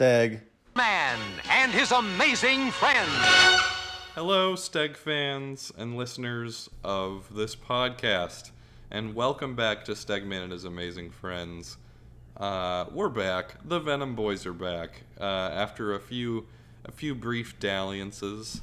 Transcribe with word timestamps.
Steg. 0.00 0.40
Man 0.74 1.18
and 1.50 1.70
his 1.72 1.92
amazing 1.92 2.70
friends. 2.70 3.10
Hello, 4.14 4.54
Steg 4.54 4.96
fans 4.96 5.70
and 5.76 5.94
listeners 5.94 6.70
of 6.82 7.34
this 7.34 7.54
podcast, 7.54 8.50
and 8.90 9.14
welcome 9.14 9.54
back 9.54 9.84
to 9.84 9.92
Stegman 9.92 10.44
and 10.44 10.52
his 10.52 10.64
amazing 10.64 11.10
friends. 11.10 11.76
Uh, 12.34 12.86
we're 12.90 13.10
back. 13.10 13.56
The 13.62 13.78
Venom 13.78 14.14
Boys 14.14 14.46
are 14.46 14.54
back 14.54 15.02
uh, 15.20 15.50
after 15.52 15.94
a 15.94 16.00
few 16.00 16.46
a 16.86 16.92
few 16.92 17.14
brief 17.14 17.60
dalliances. 17.60 18.62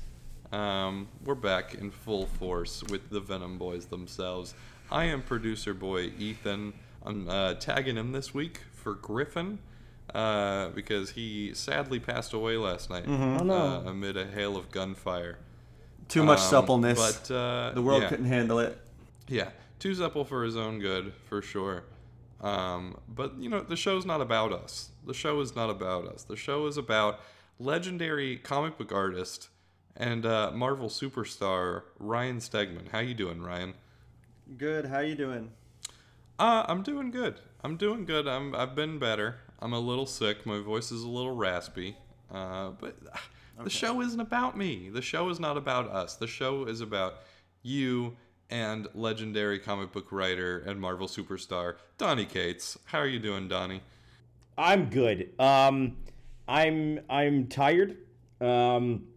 Um, 0.51 1.07
we're 1.23 1.35
back 1.35 1.75
in 1.75 1.91
full 1.91 2.25
force 2.25 2.83
with 2.85 3.11
the 3.11 3.19
Venom 3.19 3.59
Boys 3.59 3.85
themselves. 3.85 4.55
I 4.89 5.03
am 5.03 5.21
producer 5.21 5.75
boy 5.75 6.13
Ethan. 6.17 6.73
I'm 7.05 7.29
uh, 7.29 7.53
tagging 7.53 7.95
him 7.95 8.11
this 8.11 8.33
week 8.33 8.61
for 8.73 8.95
Griffin 8.95 9.59
uh, 10.13 10.69
because 10.69 11.11
he 11.11 11.53
sadly 11.53 11.99
passed 11.99 12.33
away 12.33 12.57
last 12.57 12.89
night 12.89 13.07
uh, 13.07 13.83
amid 13.85 14.17
a 14.17 14.25
hail 14.25 14.55
of 14.57 14.71
gunfire. 14.71 15.37
Too 16.07 16.23
much 16.23 16.39
Um, 16.39 16.45
suppleness. 16.45 16.97
But 17.27 17.33
uh, 17.33 17.71
the 17.73 17.81
world 17.81 18.03
yeah. 18.03 18.09
couldn't 18.09 18.25
handle 18.25 18.59
it. 18.59 18.77
Yeah, 19.27 19.49
too 19.79 19.93
supple 19.93 20.23
for 20.23 20.43
his 20.43 20.55
own 20.55 20.79
good, 20.79 21.13
for 21.25 21.41
sure. 21.41 21.83
Um, 22.39 22.97
but 23.09 23.37
you 23.39 23.49
know, 23.49 23.61
the 23.61 23.75
show's 23.75 24.05
not 24.05 24.21
about 24.21 24.53
us. 24.53 24.89
The 25.05 25.13
show 25.13 25.39
is 25.41 25.55
not 25.55 25.69
about 25.69 26.05
us. 26.07 26.23
The 26.23 26.35
show 26.37 26.67
is 26.67 26.77
about 26.77 27.19
legendary 27.59 28.37
comic 28.37 28.77
book 28.77 28.91
artist 28.91 29.49
and 29.95 30.25
uh, 30.25 30.51
Marvel 30.53 30.87
superstar 30.89 31.81
Ryan 31.99 32.37
Stegman. 32.37 32.89
How 32.91 32.99
you 32.99 33.13
doing, 33.15 33.41
Ryan? 33.41 33.73
Good. 34.57 34.85
How 34.85 34.99
you 34.99 35.15
doing? 35.15 35.51
Uh, 36.39 36.63
I'm 36.67 36.83
doing 36.83 37.09
good. 37.11 37.41
I'm 37.63 37.75
doing 37.75 38.05
good. 38.05 38.27
I'm 38.27 38.55
I've 38.55 38.75
been 38.75 38.99
better. 38.99 39.39
I'm 39.59 39.73
a 39.73 39.79
little 39.79 40.05
sick. 40.05 40.45
My 40.45 40.59
voice 40.59 40.91
is 40.91 41.03
a 41.03 41.07
little 41.07 41.35
raspy. 41.35 41.97
Uh, 42.31 42.71
but 42.79 42.97
the 43.63 43.69
show 43.69 44.01
isn't 44.01 44.19
about 44.19 44.57
me. 44.57 44.89
The 44.89 45.01
show 45.01 45.29
is 45.29 45.39
not 45.39 45.57
about 45.57 45.89
us. 45.89 46.15
The 46.15 46.27
show 46.27 46.65
is 46.65 46.81
about 46.81 47.15
you 47.63 48.15
and 48.49 48.87
legendary 48.93 49.59
comic 49.59 49.91
book 49.91 50.11
writer 50.11 50.59
and 50.59 50.79
Marvel 50.79 51.07
superstar 51.07 51.75
Donny 51.97 52.25
Cates. 52.25 52.77
How 52.85 52.99
are 52.99 53.07
you 53.07 53.19
doing, 53.19 53.47
Donny? 53.47 53.81
I'm 54.57 54.89
good. 54.89 55.29
Um, 55.39 55.97
I'm 56.47 56.99
I'm 57.09 57.47
tired. 57.47 57.97
Um, 58.39 59.07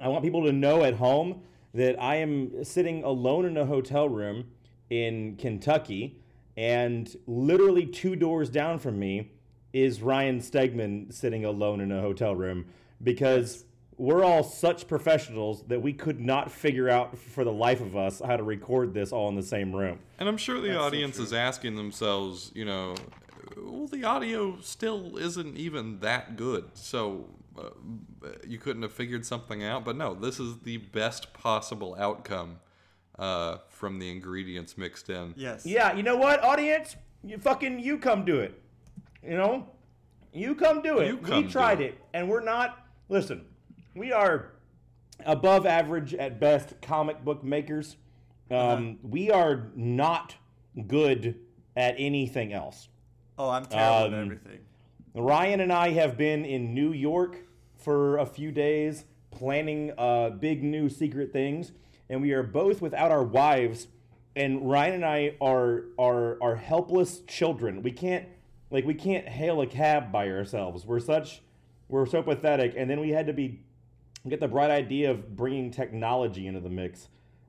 I 0.00 0.08
want 0.08 0.24
people 0.24 0.44
to 0.44 0.52
know 0.52 0.82
at 0.82 0.94
home 0.94 1.42
that 1.72 2.00
I 2.00 2.16
am 2.16 2.64
sitting 2.64 3.04
alone 3.04 3.44
in 3.44 3.56
a 3.56 3.64
hotel 3.64 4.08
room 4.08 4.44
in 4.90 5.36
Kentucky, 5.36 6.20
and 6.56 7.14
literally 7.26 7.86
two 7.86 8.16
doors 8.16 8.48
down 8.48 8.78
from 8.78 8.98
me 8.98 9.30
is 9.74 10.00
Ryan 10.00 10.38
Stegman 10.38 11.12
sitting 11.12 11.44
alone 11.44 11.80
in 11.80 11.90
a 11.92 12.00
hotel 12.00 12.34
room 12.34 12.66
because 13.02 13.64
we're 13.98 14.24
all 14.24 14.44
such 14.44 14.88
professionals 14.88 15.64
that 15.66 15.82
we 15.82 15.92
could 15.92 16.20
not 16.20 16.50
figure 16.50 16.88
out 16.88 17.18
for 17.18 17.44
the 17.44 17.52
life 17.52 17.80
of 17.80 17.96
us 17.96 18.22
how 18.24 18.36
to 18.36 18.42
record 18.44 18.94
this 18.94 19.12
all 19.12 19.28
in 19.28 19.34
the 19.34 19.42
same 19.42 19.74
room. 19.74 19.98
And 20.18 20.28
I'm 20.28 20.36
sure 20.36 20.60
the 20.60 20.78
audience 20.78 21.18
is 21.18 21.32
asking 21.32 21.74
themselves, 21.74 22.52
you 22.54 22.64
know, 22.64 22.94
well, 23.56 23.88
the 23.88 24.04
audio 24.04 24.58
still 24.60 25.16
isn't 25.16 25.56
even 25.56 25.98
that 26.00 26.36
good. 26.36 26.64
So 26.74 27.28
uh, 27.58 27.70
you 28.46 28.58
couldn't 28.58 28.82
have 28.82 28.92
figured 28.92 29.26
something 29.26 29.64
out. 29.64 29.84
But 29.84 29.96
no, 29.96 30.14
this 30.14 30.38
is 30.38 30.58
the 30.60 30.78
best 30.78 31.32
possible 31.32 31.96
outcome 31.98 32.60
uh, 33.18 33.58
from 33.68 33.98
the 33.98 34.10
ingredients 34.10 34.78
mixed 34.78 35.10
in. 35.10 35.34
Yes. 35.36 35.66
Yeah, 35.66 35.94
you 35.94 36.02
know 36.02 36.16
what, 36.16 36.42
audience? 36.42 36.96
You 37.22 37.38
fucking 37.38 37.80
you 37.80 37.98
come 37.98 38.24
do 38.24 38.40
it. 38.40 38.60
You 39.26 39.36
know? 39.36 39.66
You 40.32 40.54
come 40.54 40.82
do 40.82 40.98
it. 40.98 41.06
You 41.06 41.16
come 41.18 41.44
we 41.44 41.50
tried 41.50 41.80
it. 41.80 41.84
it. 41.94 42.00
and 42.12 42.28
we're 42.28 42.42
not 42.42 42.86
listen, 43.08 43.44
we 43.94 44.12
are 44.12 44.52
above 45.24 45.66
average 45.66 46.14
at 46.14 46.40
best 46.40 46.80
comic 46.82 47.24
book 47.24 47.44
makers. 47.44 47.96
Um, 48.50 48.98
we 49.02 49.30
are 49.30 49.70
not 49.74 50.34
good 50.86 51.36
at 51.76 51.94
anything 51.98 52.52
else. 52.52 52.88
Oh, 53.38 53.48
I'm 53.48 53.64
terrible 53.64 54.06
Um, 54.06 54.14
at 54.14 54.20
everything. 54.20 54.60
Ryan 55.14 55.60
and 55.60 55.72
I 55.72 55.90
have 55.90 56.16
been 56.16 56.44
in 56.44 56.74
New 56.74 56.92
York 56.92 57.46
for 57.76 58.18
a 58.18 58.26
few 58.26 58.50
days 58.50 59.04
planning 59.30 59.92
uh, 59.98 60.30
big 60.30 60.62
new 60.62 60.88
secret 60.88 61.32
things, 61.32 61.72
and 62.08 62.20
we 62.20 62.32
are 62.32 62.42
both 62.42 62.80
without 62.80 63.10
our 63.10 63.22
wives. 63.24 63.88
And 64.36 64.68
Ryan 64.68 64.94
and 64.94 65.04
I 65.04 65.34
are 65.40 65.84
are 65.98 66.38
are 66.42 66.56
helpless 66.56 67.20
children. 67.20 67.82
We 67.82 67.92
can't 67.92 68.26
like 68.70 68.84
we 68.84 68.94
can't 68.94 69.28
hail 69.28 69.60
a 69.60 69.66
cab 69.66 70.10
by 70.12 70.28
ourselves. 70.28 70.84
We're 70.86 71.00
such 71.00 71.42
we're 71.88 72.06
so 72.06 72.22
pathetic. 72.22 72.74
And 72.76 72.88
then 72.88 73.00
we 73.00 73.10
had 73.10 73.26
to 73.26 73.32
be 73.32 73.60
get 74.28 74.40
the 74.40 74.48
bright 74.48 74.70
idea 74.70 75.10
of 75.10 75.36
bringing 75.36 75.70
technology 75.70 76.46
into 76.46 76.60
the 76.60 76.70
mix. 76.70 77.08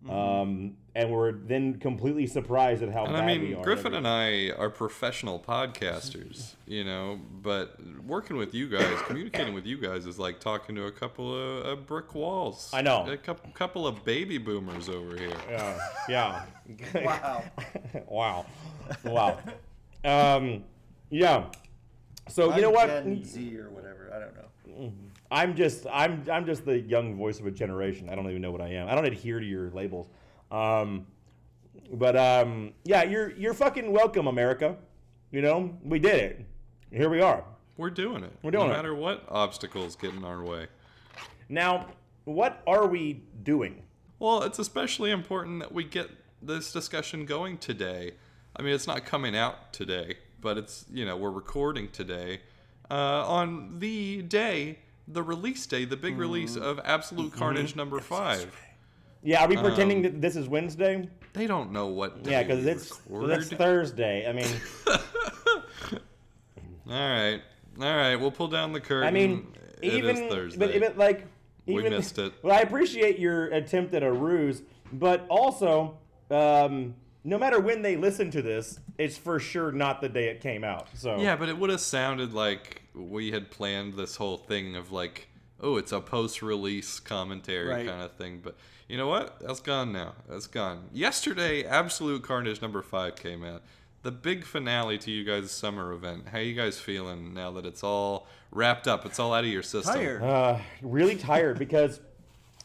Um, 0.10 0.78
and 0.94 1.12
we're 1.12 1.32
then 1.32 1.80
completely 1.80 2.28
surprised 2.28 2.84
at 2.84 2.92
how 2.92 3.06
And 3.06 3.14
bad 3.14 3.24
I 3.24 3.26
we 3.26 3.40
mean, 3.40 3.56
are. 3.56 3.64
Griffin 3.64 3.96
and 3.96 4.08
I 4.08 4.52
are 4.52 4.70
professional 4.70 5.40
podcasters, 5.40 6.54
you 6.68 6.84
know, 6.84 7.20
but 7.42 7.80
working 8.06 8.38
with 8.38 8.54
you 8.54 8.70
guys, 8.70 9.02
communicating 9.08 9.56
with 9.56 9.66
you 9.66 9.80
guys 9.80 10.06
is 10.06 10.20
like 10.20 10.40
talking 10.40 10.76
to 10.76 10.86
a 10.86 10.92
couple 10.92 11.34
of 11.36 11.66
uh, 11.66 11.82
brick 11.82 12.14
walls. 12.14 12.70
I 12.72 12.84
know. 12.84 13.08
A 13.10 13.18
couple, 13.18 13.50
couple 13.54 13.88
of 13.88 14.06
baby 14.06 14.38
boomers 14.38 14.90
over 14.90 15.18
here. 15.18 15.34
Yeah, 15.50 15.80
yeah. 16.08 16.46
Wow. 16.96 17.44
wow, 18.08 18.46
wow. 19.04 19.40
Um, 20.04 20.64
yeah. 21.10 21.46
So 22.28 22.52
I'm 22.52 22.58
you 22.58 22.62
know 22.64 22.72
what? 22.72 22.88
Gen 22.88 23.24
Z 23.24 23.58
or 23.58 23.70
whatever. 23.70 24.12
I 24.14 24.20
don't 24.20 24.36
know. 24.36 24.92
I'm 25.32 25.56
just 25.56 25.86
I'm 25.92 26.26
I'm 26.32 26.46
just 26.46 26.66
the 26.66 26.80
young 26.80 27.16
voice 27.16 27.40
of 27.40 27.46
a 27.46 27.52
generation. 27.52 28.10
I 28.10 28.16
don't 28.16 28.30
even 28.30 28.42
know 28.42 28.52
what 28.52 28.62
I 28.62 28.70
am. 28.70 28.88
I 28.88 28.96
don't 28.96 29.06
adhere 29.06 29.40
to 29.40 29.46
your 29.46 29.70
labels. 29.72 30.08
Um, 30.52 31.06
but 31.94 32.16
um, 32.16 32.74
yeah, 32.84 33.04
you're 33.04 33.32
you're 33.32 33.54
fucking 33.54 33.92
welcome, 33.92 34.28
America. 34.28 34.76
You 35.32 35.42
know, 35.42 35.78
we 35.84 36.00
did 36.00 36.16
it. 36.16 36.46
Here 36.92 37.10
we 37.10 37.22
are. 37.22 37.44
We're 37.78 37.90
doing 37.90 38.24
it. 38.24 38.32
We're 38.42 38.52
doing 38.52 38.68
no 38.68 38.74
it. 38.74 38.78
matter 38.78 38.96
what 38.96 39.26
obstacles 39.28 39.96
get 39.96 40.14
in 40.14 40.24
our 40.24 40.44
way. 40.44 40.68
Now, 41.50 41.88
what 42.24 42.64
are 42.66 42.88
we 42.88 43.24
doing? 43.44 43.84
Well, 44.20 44.44
it's 44.44 44.60
especially 44.60 45.12
important 45.12 45.60
that 45.60 45.74
we 45.74 45.84
get 45.84 46.10
this 46.42 46.72
discussion 46.72 47.26
going 47.26 47.58
today. 47.58 48.14
I 48.56 48.62
mean, 48.62 48.74
it's 48.74 48.88
not 48.88 49.06
coming 49.06 49.36
out 49.36 49.74
today, 49.74 50.16
but 50.42 50.58
it's, 50.58 50.86
you 50.92 51.06
know, 51.06 51.18
we're 51.18 51.32
recording 51.32 51.90
today 51.90 52.42
uh, 52.90 52.94
on 53.28 53.80
the 53.80 54.22
day, 54.24 54.80
the 55.08 55.24
release 55.24 55.66
day, 55.66 55.86
the 55.86 55.98
big 55.98 56.18
release 56.18 56.56
of 56.56 56.80
Absolute 56.84 57.34
Carnage 57.34 57.76
number 57.76 58.00
five. 58.00 58.56
Yeah, 59.24 59.44
are 59.44 59.48
we 59.48 59.58
pretending 59.58 59.98
Um, 59.98 60.04
that 60.04 60.22
this 60.22 60.36
is 60.36 60.48
Wednesday? 60.48 61.10
They 61.34 61.48
don't 61.48 61.72
know 61.72 61.88
what 61.88 62.24
day 62.24 62.32
Yeah, 62.32 62.44
because 62.44 62.64
we 62.64 62.72
it's 62.72 63.00
that's 63.10 63.50
Thursday. 63.50 64.30
I 64.30 64.34
mean, 64.34 64.48
All 66.88 66.94
right. 66.94 67.42
All 67.80 67.96
right, 67.96 68.16
we'll 68.16 68.32
pull 68.32 68.48
down 68.48 68.72
the 68.72 68.80
curtain. 68.80 69.08
I 69.08 69.12
mean, 69.12 69.48
It 69.82 69.94
is 69.94 69.94
even 69.96 70.30
Thursday. 70.30 70.60
but, 70.60 70.80
but 70.80 70.98
like 70.98 71.26
We 71.66 71.78
even 71.80 71.92
missed 71.92 72.20
it. 72.20 72.34
Well, 72.44 72.56
I 72.56 72.62
appreciate 72.62 73.20
your 73.20 73.48
attempt 73.48 73.94
at 73.96 74.04
a 74.04 74.12
ruse, 74.12 74.62
but 74.94 75.26
also, 75.28 75.98
um, 76.30 76.96
no 77.26 77.38
matter 77.40 77.60
when 77.60 77.82
they 77.82 77.98
listen 77.98 78.30
to 78.32 78.42
this, 78.42 78.80
it's 78.98 79.18
for 79.18 79.40
sure 79.40 79.72
not 79.72 80.00
the 80.00 80.08
day 80.08 80.28
it 80.30 80.40
came 80.42 80.64
out. 80.64 80.88
So 80.94 81.18
Yeah, 81.20 81.36
but 81.36 81.50
it 81.50 81.58
would 81.58 81.72
have 81.72 81.82
sounded 81.82 82.34
like 82.34 82.84
we 82.94 83.32
had 83.32 83.50
planned 83.52 83.96
this 83.96 84.16
whole 84.16 84.38
thing 84.38 84.76
of 84.76 84.92
like, 84.92 85.28
oh, 85.60 85.78
it's 85.78 85.92
a 85.92 86.00
post-release 86.00 87.00
commentary 87.00 87.68
Right. 87.68 87.88
kind 87.88 88.02
of 88.04 88.12
thing. 88.14 88.42
But 88.44 88.56
you 88.88 88.98
know 88.98 89.08
what? 89.08 89.40
That's 89.40 89.60
gone 89.60 89.92
now. 89.92 90.14
That's 90.30 90.46
gone. 90.48 90.86
Yesterday, 90.94 91.64
Absolute 91.66 92.22
Carnage 92.24 92.62
number 92.62 92.84
five 92.84 93.16
came 93.16 93.44
out. 93.44 93.64
The 94.04 94.12
big 94.12 94.46
finale 94.46 95.00
to 95.00 95.10
you 95.10 95.24
guys' 95.24 95.50
summer 95.50 95.92
event. 95.94 96.28
How 96.32 96.38
you 96.38 96.54
guys 96.54 96.80
feeling 96.80 97.34
now 97.34 97.50
that 97.54 97.66
it's 97.66 97.84
all 97.84 98.28
wrapped 98.52 98.88
up? 98.88 99.04
It's 99.04 99.18
all 99.18 99.34
out 99.34 99.44
of 99.46 99.50
your 99.50 99.64
system. 99.64 99.96
Tired. 99.96 100.22
uh, 100.22 100.60
really 100.84 101.16
tired 101.16 101.58
because 101.58 102.00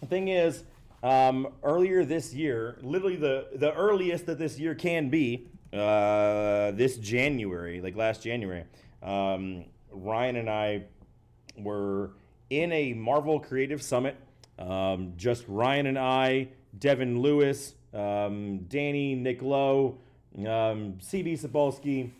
the 0.01 0.06
thing 0.06 0.29
is, 0.29 0.65
um, 1.02 1.49
earlier 1.62 2.05
this 2.05 2.35
year, 2.35 2.79
literally 2.82 3.17
the 3.17 3.49
the 3.55 3.73
earliest 3.75 4.26
that 4.26 4.38
this 4.38 4.58
year 4.58 4.75
can 4.75 5.08
be, 5.08 5.49
uh, 5.73 6.73
this 6.73 6.97
January, 6.99 7.81
like 7.81 7.97
last 7.97 8.23
January, 8.23 8.64
um, 9.02 9.64
Ryan 9.91 10.37
and 10.37 10.50
I 10.50 10.85
were 11.56 12.12
in 12.50 12.73
a 12.73 12.93
Marvel 12.93 13.41
Creative 13.41 13.82
Summit. 13.82 14.17
Um, 14.58 15.14
just 15.17 15.44
Ryan 15.49 15.87
and 15.87 15.99
I, 15.99 16.49
Devin 16.79 17.20
Lewis, 17.23 17.75
um, 17.94 18.58
Danny, 18.69 19.14
Nick 19.14 19.41
Lowe, 19.41 19.99
um, 20.37 20.99
CB 21.00 21.41
Cebulski, 21.41 22.11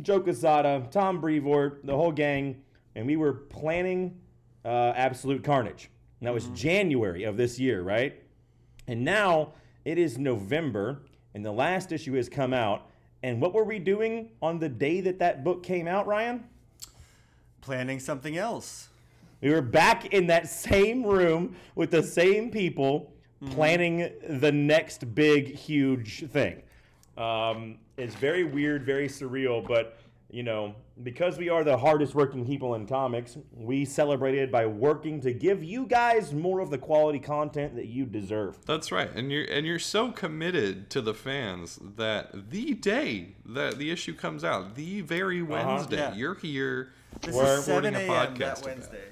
Joe 0.00 0.20
Quesada, 0.20 0.86
Tom 0.90 1.20
Brevoort, 1.20 1.84
the 1.84 1.94
whole 1.94 2.12
gang, 2.12 2.62
and 2.94 3.06
we 3.06 3.16
were 3.16 3.32
planning 3.32 4.18
uh, 4.64 4.92
Absolute 4.96 5.44
Carnage. 5.44 5.90
And 6.20 6.26
that 6.26 6.34
was 6.34 6.46
January 6.48 7.24
of 7.24 7.36
this 7.36 7.58
year, 7.58 7.82
right? 7.82 8.22
And 8.86 9.04
now 9.04 9.54
it 9.84 9.98
is 9.98 10.18
November, 10.18 11.00
and 11.34 11.44
the 11.44 11.52
last 11.52 11.92
issue 11.92 12.14
has 12.14 12.28
come 12.28 12.52
out. 12.52 12.86
And 13.22 13.40
what 13.40 13.54
were 13.54 13.64
we 13.64 13.78
doing 13.78 14.30
on 14.42 14.58
the 14.58 14.68
day 14.68 15.00
that 15.00 15.18
that 15.18 15.44
book 15.44 15.62
came 15.62 15.88
out, 15.88 16.06
Ryan? 16.06 16.44
Planning 17.62 18.00
something 18.00 18.36
else. 18.36 18.88
We 19.40 19.50
were 19.50 19.62
back 19.62 20.12
in 20.12 20.26
that 20.26 20.48
same 20.48 21.02
room 21.02 21.56
with 21.74 21.90
the 21.90 22.02
same 22.02 22.50
people 22.50 23.12
planning 23.50 24.10
the 24.28 24.52
next 24.52 25.14
big, 25.14 25.54
huge 25.54 26.28
thing. 26.30 26.62
Um, 27.16 27.78
it's 27.96 28.14
very 28.14 28.44
weird, 28.44 28.84
very 28.84 29.08
surreal, 29.08 29.66
but 29.66 29.98
you 30.30 30.42
know, 30.42 30.74
because 31.02 31.38
we 31.38 31.48
are 31.48 31.64
the 31.64 31.76
hardest 31.76 32.14
working 32.14 32.46
people 32.46 32.74
in 32.74 32.86
comics, 32.86 33.36
we 33.52 33.84
celebrated 33.84 34.52
by 34.52 34.66
working 34.66 35.20
to 35.22 35.32
give 35.32 35.64
you 35.64 35.86
guys 35.86 36.32
more 36.32 36.60
of 36.60 36.70
the 36.70 36.78
quality 36.78 37.18
content 37.18 37.74
that 37.74 37.86
you 37.86 38.06
deserve. 38.06 38.56
That's 38.66 38.92
right, 38.92 39.10
and 39.14 39.32
you're 39.32 39.44
and 39.44 39.66
you're 39.66 39.78
so 39.78 40.12
committed 40.12 40.88
to 40.90 41.00
the 41.00 41.14
fans 41.14 41.78
that 41.96 42.50
the 42.50 42.74
day 42.74 43.34
that 43.46 43.78
the 43.78 43.90
issue 43.90 44.14
comes 44.14 44.44
out, 44.44 44.74
the 44.76 45.00
very 45.00 45.40
uh-huh. 45.40 45.50
Wednesday, 45.50 45.96
Yeah. 45.96 46.14
you're 46.14 46.34
here. 46.36 46.92
This 47.22 47.34
We're 47.34 47.58
is 47.58 47.64
7 47.64 47.94
a 47.94 47.98
a.m. 47.98 48.08
podcast 48.08 48.38
that 48.38 48.58
about. 48.58 48.66
Wednesday. 48.66 49.04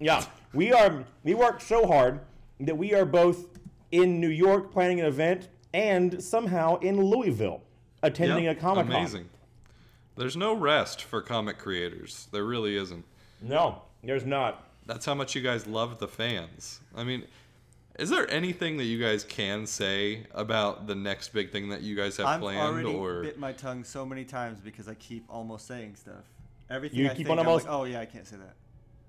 Yeah, 0.00 0.24
we 0.54 0.72
are. 0.72 1.04
We 1.24 1.34
worked 1.34 1.62
so 1.62 1.86
hard 1.86 2.20
that 2.60 2.76
we 2.76 2.94
are 2.94 3.04
both 3.04 3.46
in 3.90 4.20
New 4.20 4.28
York 4.28 4.70
planning 4.72 5.00
an 5.00 5.06
event 5.06 5.48
and 5.74 6.22
somehow 6.22 6.78
in 6.80 7.00
Louisville 7.00 7.62
attending 8.02 8.44
Yep, 8.44 8.56
a 8.58 8.60
comic 8.60 8.86
con. 8.86 8.96
Amazing. 8.96 9.28
There's 10.18 10.36
no 10.36 10.52
rest 10.52 11.02
for 11.04 11.22
comic 11.22 11.58
creators. 11.58 12.28
There 12.32 12.44
really 12.44 12.76
isn't. 12.76 13.04
No, 13.40 13.82
there's 14.02 14.24
not. 14.26 14.64
That's 14.84 15.06
how 15.06 15.14
much 15.14 15.34
you 15.36 15.42
guys 15.42 15.66
love 15.66 15.98
the 15.98 16.08
fans. 16.08 16.80
I 16.96 17.04
mean, 17.04 17.24
is 17.98 18.10
there 18.10 18.28
anything 18.30 18.78
that 18.78 18.84
you 18.84 19.00
guys 19.00 19.22
can 19.22 19.66
say 19.66 20.26
about 20.34 20.86
the 20.88 20.94
next 20.94 21.28
big 21.28 21.52
thing 21.52 21.68
that 21.68 21.82
you 21.82 21.94
guys 21.94 22.16
have 22.16 22.26
I've 22.26 22.40
planned 22.40 22.58
already 22.60 22.92
or 22.94 23.22
bit 23.22 23.38
my 23.38 23.52
tongue 23.52 23.84
so 23.84 24.04
many 24.04 24.24
times 24.24 24.58
because 24.60 24.88
I 24.88 24.94
keep 24.94 25.24
almost 25.28 25.66
saying 25.66 25.94
stuff. 25.94 26.24
Everything 26.68 26.98
You 26.98 27.06
I 27.06 27.08
keep 27.10 27.18
think, 27.28 27.30
on 27.30 27.38
I'm 27.38 27.46
almost- 27.46 27.66
like, 27.66 27.74
oh 27.74 27.84
yeah, 27.84 28.00
I 28.00 28.06
can't 28.06 28.26
say 28.26 28.36
that. 28.36 28.54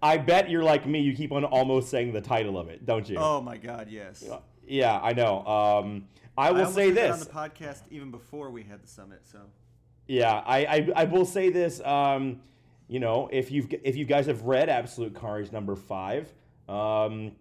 I 0.02 0.18
bet 0.18 0.50
you're 0.50 0.64
like 0.64 0.86
me. 0.86 1.02
You 1.02 1.14
keep 1.16 1.32
on 1.32 1.44
almost 1.44 1.90
saying 1.90 2.14
the 2.14 2.22
title 2.22 2.58
of 2.58 2.70
it, 2.70 2.86
don't 2.86 3.10
you? 3.10 3.18
Oh 3.18 3.42
my 3.42 3.58
god, 3.58 3.88
yes. 3.90 4.24
Yeah, 4.66 5.00
I 5.02 5.14
know. 5.14 5.46
Um, 5.46 6.08
I 6.38 6.52
will 6.52 6.60
almost 6.60 6.76
say 6.76 6.92
this. 6.92 7.12
on 7.12 7.20
the 7.20 7.26
podcast 7.26 7.82
even 7.92 8.12
before 8.12 8.50
we 8.50 8.64
had 8.64 8.82
the 8.82 8.88
summit. 8.88 9.22
So 9.26 9.40
Yeah, 10.10 10.42
I, 10.46 10.66
I, 10.66 10.90
I 10.96 11.04
will 11.06 11.24
say 11.26 11.50
this. 11.52 11.80
Um, 11.82 12.42
you 12.88 13.00
know, 13.00 13.30
if 13.32 13.52
you've 13.52 13.72
if 13.84 13.96
you 13.96 14.06
guys 14.06 14.26
have 14.26 14.42
read 14.42 14.68
Absolute 14.68 15.14
Carnage 15.14 15.52
number 15.52 15.76
five, 15.76 16.34
um, 16.68 17.34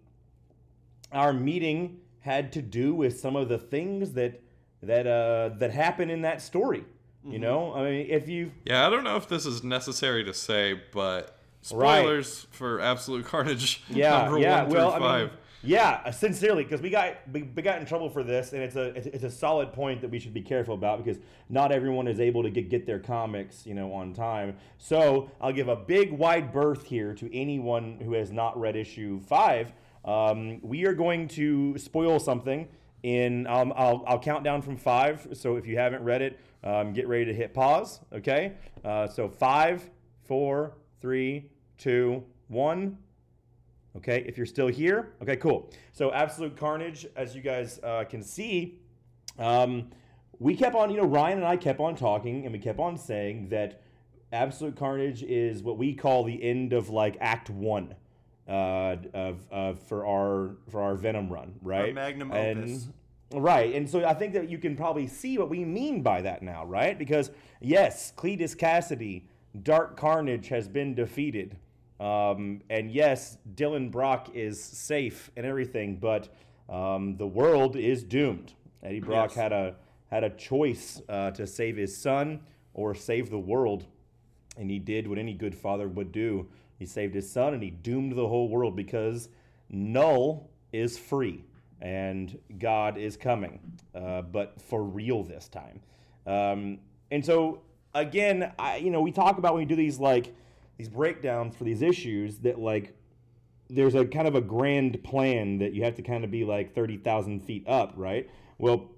our 1.11 1.33
meeting 1.33 1.97
had 2.19 2.51
to 2.53 2.61
do 2.61 2.93
with 2.93 3.19
some 3.19 3.35
of 3.35 3.49
the 3.49 3.57
things 3.57 4.13
that 4.13 4.39
that 4.83 5.07
uh, 5.07 5.49
that 5.57 5.71
happen 5.71 6.11
in 6.11 6.21
that 6.21 6.41
story. 6.43 6.81
Mm-hmm. 6.81 7.31
You 7.31 7.39
know, 7.39 7.73
I 7.73 7.83
mean, 7.83 8.07
if 8.07 8.29
you 8.29 8.51
Yeah, 8.65 8.85
I 8.85 8.91
don't 8.91 9.03
know 9.03 9.15
if 9.15 9.27
this 9.27 9.47
is 9.47 9.63
necessary 9.63 10.23
to 10.25 10.33
say, 10.33 10.79
but 10.93 11.35
Right. 11.73 11.99
spoilers 11.99 12.47
for 12.51 12.79
Absolute 12.79 13.25
Carnage 13.25 13.83
yeah, 13.89 14.21
number 14.21 14.39
yeah, 14.39 14.61
one 14.63 14.71
well, 14.71 14.91
through 14.91 15.05
I 15.05 15.09
five. 15.09 15.27
mean, 15.29 15.38
yeah, 15.61 16.01
uh, 16.05 16.11
sincerely, 16.11 16.63
because 16.63 16.81
we 16.81 16.89
got 16.89 17.17
we, 17.31 17.43
we 17.43 17.61
got 17.61 17.79
in 17.79 17.85
trouble 17.85 18.09
for 18.09 18.23
this, 18.23 18.53
and 18.53 18.61
it's 18.61 18.75
a 18.75 18.95
it's, 18.95 19.07
it's 19.07 19.23
a 19.23 19.31
solid 19.31 19.73
point 19.73 20.01
that 20.01 20.09
we 20.09 20.19
should 20.19 20.33
be 20.33 20.41
careful 20.41 20.73
about 20.73 21.03
because 21.03 21.21
not 21.49 21.71
everyone 21.71 22.07
is 22.07 22.19
able 22.19 22.43
to 22.43 22.49
get, 22.49 22.69
get 22.69 22.85
their 22.85 22.99
comics, 22.99 23.65
you 23.65 23.73
know, 23.73 23.93
on 23.93 24.13
time. 24.13 24.55
So 24.77 25.29
I'll 25.41 25.51
give 25.51 25.67
a 25.67 25.75
big 25.75 26.11
wide 26.11 26.53
berth 26.53 26.85
here 26.85 27.13
to 27.15 27.35
anyone 27.35 27.99
who 27.99 28.13
has 28.13 28.31
not 28.31 28.57
read 28.59 28.75
issue 28.75 29.19
five. 29.19 29.73
Um, 30.05 30.61
we 30.61 30.85
are 30.85 30.93
going 30.93 31.27
to 31.29 31.77
spoil 31.77 32.19
something 32.19 32.67
in 33.03 33.47
um, 33.47 33.73
I'll, 33.75 34.03
I'll 34.07 34.19
count 34.19 34.43
down 34.43 34.61
from 34.61 34.77
five. 34.77 35.27
So 35.33 35.57
if 35.57 35.67
you 35.67 35.77
haven't 35.77 36.03
read 36.03 36.21
it, 36.21 36.39
um, 36.63 36.93
get 36.93 37.07
ready 37.07 37.25
to 37.25 37.33
hit 37.33 37.53
pause. 37.53 37.99
Okay, 38.13 38.53
uh, 38.85 39.07
so 39.07 39.27
five, 39.27 39.89
four, 40.25 40.73
three, 41.01 41.49
two, 41.77 42.23
one. 42.47 42.97
Okay, 43.97 44.23
if 44.27 44.37
you're 44.37 44.45
still 44.45 44.67
here, 44.67 45.13
okay, 45.21 45.35
cool. 45.35 45.71
So, 45.93 46.11
Absolute 46.13 46.55
Carnage, 46.55 47.07
as 47.15 47.35
you 47.35 47.41
guys 47.41 47.79
uh, 47.83 48.03
can 48.07 48.21
see, 48.21 48.79
um, 49.39 49.89
we 50.39 50.55
kept 50.55 50.75
on, 50.75 50.89
you 50.89 50.97
know, 50.97 51.05
Ryan 51.05 51.39
and 51.39 51.47
I 51.47 51.57
kept 51.57 51.79
on 51.79 51.95
talking 51.95 52.45
and 52.45 52.53
we 52.53 52.59
kept 52.59 52.79
on 52.79 52.97
saying 52.97 53.49
that 53.49 53.81
Absolute 54.31 54.75
Carnage 54.75 55.23
is 55.23 55.63
what 55.63 55.77
we 55.77 55.93
call 55.93 56.23
the 56.23 56.41
end 56.41 56.71
of 56.71 56.89
like 56.89 57.17
Act 57.19 57.49
One 57.49 57.95
uh, 58.47 58.95
of, 59.13 59.45
of 59.51 59.79
for 59.79 60.05
our 60.05 60.55
for 60.69 60.81
our 60.81 60.95
Venom 60.95 61.29
run, 61.29 61.55
right? 61.61 61.89
Our 61.89 61.93
magnum 61.93 62.31
And- 62.31 62.63
opus. 62.63 62.87
Right, 63.31 63.75
and 63.75 63.87
so 63.87 64.03
I 64.03 64.15
think 64.15 64.33
that 64.33 64.49
you 64.49 64.57
can 64.57 64.75
probably 64.75 65.05
see 65.05 65.37
what 65.37 65.51
we 65.51 65.63
mean 65.63 66.01
by 66.01 66.23
that 66.23 66.41
now, 66.41 66.65
right? 66.65 66.97
Because 66.97 67.29
yes, 67.61 68.11
Cletus 68.17 68.55
Kasady, 68.55 69.25
Dark 69.61 69.95
Carnage 69.95 70.47
has 70.47 70.67
been 70.67 70.95
defeated, 70.95 71.55
um, 71.99 72.61
and 72.69 72.91
yes, 72.91 73.37
Dylan 73.55 73.91
Brock 73.91 74.29
is 74.33 74.61
safe 74.63 75.31
and 75.35 75.45
everything, 75.45 75.97
but 75.97 76.29
um, 76.69 77.17
the 77.17 77.27
world 77.27 77.75
is 77.75 78.03
doomed. 78.03 78.53
Eddie 78.83 78.99
Brock 79.01 79.31
Yes. 79.31 79.35
had 79.35 79.51
a 79.51 79.75
had 80.09 80.23
a 80.23 80.29
choice 80.31 81.01
uh, 81.09 81.29
to 81.31 81.45
save 81.45 81.77
his 81.77 81.95
son 81.95 82.39
or 82.73 82.95
save 82.95 83.29
the 83.29 83.37
world, 83.39 83.85
and 84.57 84.69
he 84.71 84.79
did 84.79 85.07
what 85.07 85.17
any 85.17 85.33
good 85.33 85.53
father 85.53 85.87
would 85.87 86.11
do. 86.11 86.47
He 86.79 86.85
saved 86.85 87.13
his 87.13 87.29
son, 87.29 87.53
and 87.53 87.61
he 87.61 87.69
doomed 87.69 88.13
the 88.13 88.27
whole 88.27 88.47
world 88.49 88.75
because 88.75 89.29
Null 89.69 90.49
is 90.71 90.97
free 90.97 91.43
and 91.81 92.37
God 92.57 92.97
is 92.97 93.15
coming, 93.17 93.59
uh, 93.95 94.21
but 94.23 94.59
for 94.61 94.83
real 94.83 95.23
this 95.23 95.47
time. 95.47 95.79
Um, 96.25 96.79
and 97.11 97.25
so 97.25 97.61
again, 97.93 98.51
I, 98.59 98.77
you 98.77 98.89
know, 98.91 99.01
we 99.01 99.11
talk 99.11 99.37
about 99.37 99.53
when 99.53 99.61
we 99.61 99.65
do 99.65 99.75
these 99.75 99.99
like 99.99 100.33
these 100.79 100.89
breakdowns 100.89 101.57
for 101.57 101.65
these 101.65 101.81
issues 101.81 102.37
that 102.39 102.57
like 102.57 102.95
there's 103.69 103.95
a 103.95 104.05
kind 104.05 104.27
of 104.27 104.33
a 104.33 104.41
grand 104.41 105.03
plan 105.03 105.59
that 105.59 105.73
you 105.73 105.83
have 105.83 105.93
to 105.95 106.01
kind 106.01 106.23
of 106.23 106.31
be 106.31 106.45
like 106.45 106.73
thirty 106.73 106.97
thousand 106.97 107.41
feet 107.41 107.67
up, 107.67 107.93
right? 107.97 108.29
Well, 108.57 108.89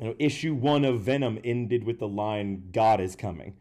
you 0.00 0.06
know, 0.06 0.14
issue 0.20 0.54
one 0.54 0.84
of 0.84 1.00
Venom 1.00 1.40
ended 1.42 1.82
with 1.82 1.98
the 1.98 2.06
line 2.06 2.70
"God 2.72 3.00
is 3.00 3.16
coming," 3.16 3.54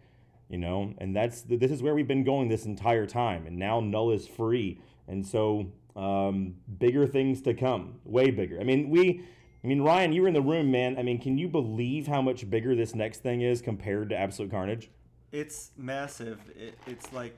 you 0.48 0.60
know, 0.60 0.94
and 1.00 1.16
that's 1.16 1.42
this 1.42 1.72
is 1.72 1.82
where 1.82 1.96
we've 1.96 2.08
been 2.08 2.24
going 2.24 2.48
this 2.48 2.66
entire 2.66 3.08
time, 3.08 3.48
and 3.48 3.58
now 3.58 3.80
Null 3.80 4.12
is 4.12 4.28
free, 4.28 4.80
and 5.08 5.26
so 5.26 5.72
um, 5.96 6.54
bigger 6.78 7.08
things 7.08 7.42
to 7.42 7.56
come, 7.56 7.96
way 8.06 8.30
bigger. 8.30 8.62
I 8.62 8.66
mean, 8.66 8.92
we, 8.92 9.26
I 9.64 9.68
mean, 9.68 9.82
Ryan, 9.82 10.14
you 10.14 10.22
were 10.22 10.28
in 10.28 10.36
the 10.36 10.42
room, 10.42 10.70
man. 10.70 11.00
I 11.00 11.02
mean, 11.02 11.20
can 11.20 11.40
you 11.40 11.48
believe 11.48 12.06
how 12.06 12.22
much 12.22 12.48
bigger 12.48 12.76
this 12.76 12.94
next 12.94 13.24
thing 13.24 13.42
is 13.42 13.64
compared 13.64 14.10
to 14.10 14.16
Absolute 14.16 14.52
Carnage? 14.52 14.92
It's 15.32 15.72
massive. 15.78 16.40
It, 16.56 16.78
it's 16.88 17.12
like 17.14 17.36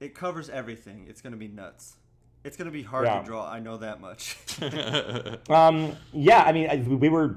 it 0.00 0.14
covers 0.14 0.48
everything. 0.48 1.06
It's 1.08 1.20
gonna 1.20 1.36
be 1.36 1.48
nuts. 1.48 1.96
It's 2.44 2.56
gonna 2.56 2.70
be 2.70 2.82
hard 2.82 3.06
Yeah. 3.06 3.20
to 3.20 3.24
draw. 3.26 3.48
I 3.48 3.58
know 3.60 3.76
that 3.78 4.00
much. 4.00 4.36
Um, 5.50 5.96
yeah, 6.12 6.42
I 6.42 6.52
mean, 6.52 6.68
I, 6.70 6.76
we 6.76 7.08
were. 7.08 7.36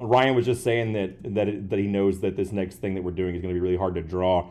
Ryan 0.00 0.36
was 0.36 0.44
just 0.46 0.62
saying 0.62 0.92
that 0.92 1.34
that 1.34 1.48
it, 1.48 1.70
that 1.70 1.78
he 1.78 1.86
knows 1.86 2.20
that 2.20 2.36
this 2.36 2.52
next 2.52 2.76
thing 2.76 2.94
that 2.94 3.02
we're 3.02 3.10
doing 3.10 3.34
is 3.34 3.42
going 3.42 3.52
to 3.52 3.58
be 3.58 3.60
really 3.60 3.76
hard 3.76 3.94
to 3.96 4.02
draw. 4.02 4.48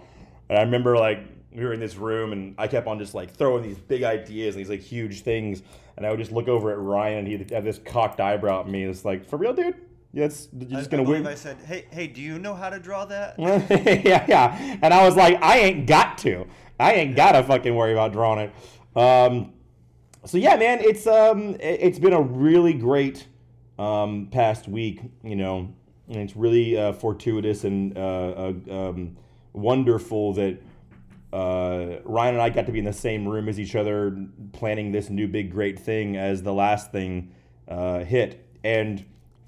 And 0.50 0.58
I 0.58 0.62
remember 0.64 0.98
like 0.98 1.20
we 1.54 1.64
were 1.64 1.72
in 1.74 1.80
this 1.80 1.96
room 1.96 2.34
and 2.34 2.54
I 2.58 2.68
kept 2.68 2.86
on 2.88 3.00
just 3.00 3.14
like 3.14 3.32
throwing 3.34 3.64
these 3.64 3.78
big 3.78 4.04
ideas 4.04 4.56
and 4.56 4.60
these 4.64 4.70
like 4.70 4.82
huge 4.82 5.22
things, 5.22 5.64
and 5.96 6.06
I 6.06 6.10
would 6.10 6.20
just 6.20 6.32
look 6.34 6.48
over 6.50 6.72
at 6.72 6.78
Ryan 6.80 7.20
and 7.20 7.28
he'd 7.28 7.52
have 7.52 7.64
this 7.64 7.80
cocked 7.86 8.20
eyebrow 8.20 8.60
at 8.62 8.68
me. 8.68 8.82
And 8.84 8.92
it's 8.92 9.06
like, 9.06 9.26
for 9.26 9.38
real, 9.38 9.54
dude? 9.54 9.76
It's, 10.14 10.48
you're 10.58 10.70
just 10.70 10.88
I 10.88 10.92
gonna 10.92 11.04
believe 11.04 11.24
win. 11.24 11.32
I 11.32 11.36
said, 11.36 11.58
"Hey, 11.66 11.86
hey, 11.92 12.08
do 12.08 12.22
you 12.22 12.40
know 12.40 12.56
how 12.56 12.70
to 12.70 12.80
draw 12.80 13.06
that?" 13.06 13.36
yeah, 13.40 14.26
yeah. 14.28 14.78
And 14.82 14.94
I 14.94 15.06
was 15.06 15.16
like, 15.16 15.42
I 15.44 15.60
ain't 15.60 15.86
got 15.86 16.18
to. 16.20 16.48
I 16.80 16.94
ain't 16.94 17.16
gotta 17.16 17.44
fucking 17.44 17.76
worry 17.76 17.92
about 17.94 18.14
drawing 18.14 18.50
it. 18.50 18.98
Um, 19.00 19.54
so 20.26 20.38
yeah, 20.38 20.56
man, 20.56 20.80
it's 20.82 21.06
um, 21.08 21.56
it- 21.56 21.80
it's 21.82 22.00
been 22.00 22.14
a 22.14 22.22
really 22.22 22.74
great 22.74 23.28
um, 23.78 24.28
past 24.32 24.68
week. 24.68 25.02
You 25.24 25.36
know, 25.36 25.74
and 26.08 26.18
it's 26.18 26.36
really 26.36 26.78
uh, 26.78 26.94
fortuitous 26.94 27.64
and 27.64 27.96
uh, 27.98 28.02
uh, 28.02 28.54
um, 28.90 29.18
wonderful 29.54 30.34
that 30.34 30.58
uh, 31.34 31.98
Ryan 32.06 32.36
and 32.36 32.42
I 32.42 32.50
got 32.50 32.66
to 32.68 32.72
be 32.72 32.80
in 32.80 32.86
the 32.86 32.94
same 32.94 33.28
room 33.28 33.50
as 33.50 33.60
each 33.60 33.76
other, 33.76 34.18
planning 34.54 34.92
this 34.92 35.10
new 35.10 35.28
big 35.28 35.52
great 35.52 35.78
thing 35.78 36.16
as 36.16 36.42
the 36.42 36.54
last 36.54 36.92
thing 36.92 37.34
uh, 37.68 38.00
hit. 38.00 38.46
And 38.64 39.06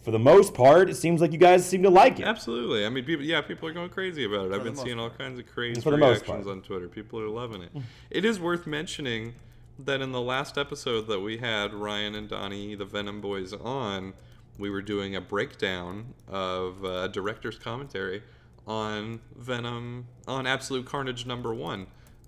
for 0.10 0.14
the 0.14 0.18
most 0.18 0.56
part, 0.56 0.90
it 0.90 0.96
seems 0.96 1.22
like 1.22 1.32
you 1.32 1.38
guys 1.38 1.64
seem 1.64 1.84
to 1.84 1.90
like 1.92 2.20
it. 2.20 2.26
Absolutely. 2.26 2.84
I 2.84 2.90
mean, 2.90 3.06
people. 3.06 3.24
Yeah, 3.24 3.42
people 3.42 3.70
are 3.70 3.74
going 3.74 3.90
crazy 3.90 4.26
about 4.26 4.48
it. 4.48 4.54
I've 4.54 4.64
been 4.64 4.74
most 4.74 4.84
seeing 4.84 5.00
all 5.00 5.12
kinds 5.12 5.38
of 5.38 5.46
crazy 5.46 5.80
For 5.82 5.92
the 5.92 5.98
most 5.98 6.24
reactions 6.24 6.48
on 6.48 6.64
Twitter. 6.64 6.88
People 6.88 7.20
are 7.20 7.30
loving 7.30 7.62
it. 7.62 7.70
It 8.10 8.26
is 8.26 8.40
worth 8.40 8.66
mentioning 8.66 9.36
that 9.78 10.02
in 10.02 10.12
the 10.12 10.20
last 10.20 10.58
episode 10.58 11.06
that 11.10 11.20
we 11.20 11.38
had 11.38 11.76
Ryan 11.76 12.16
and 12.16 12.28
Donny, 12.28 12.74
the 12.74 12.86
Venom 12.86 13.22
Boys, 13.22 13.54
on, 13.54 14.14
we 14.58 14.72
were 14.72 14.82
doing 14.82 15.16
a 15.16 15.22
breakdown 15.22 16.16
of 16.28 16.84
uh, 16.84 17.08
director's 17.10 17.60
commentary 17.60 18.24
on 18.66 19.20
Venom 19.36 20.08
on 20.28 20.48
Absolute 20.48 20.88
Carnage 20.88 21.28
number 21.28 21.54
one. 21.54 21.86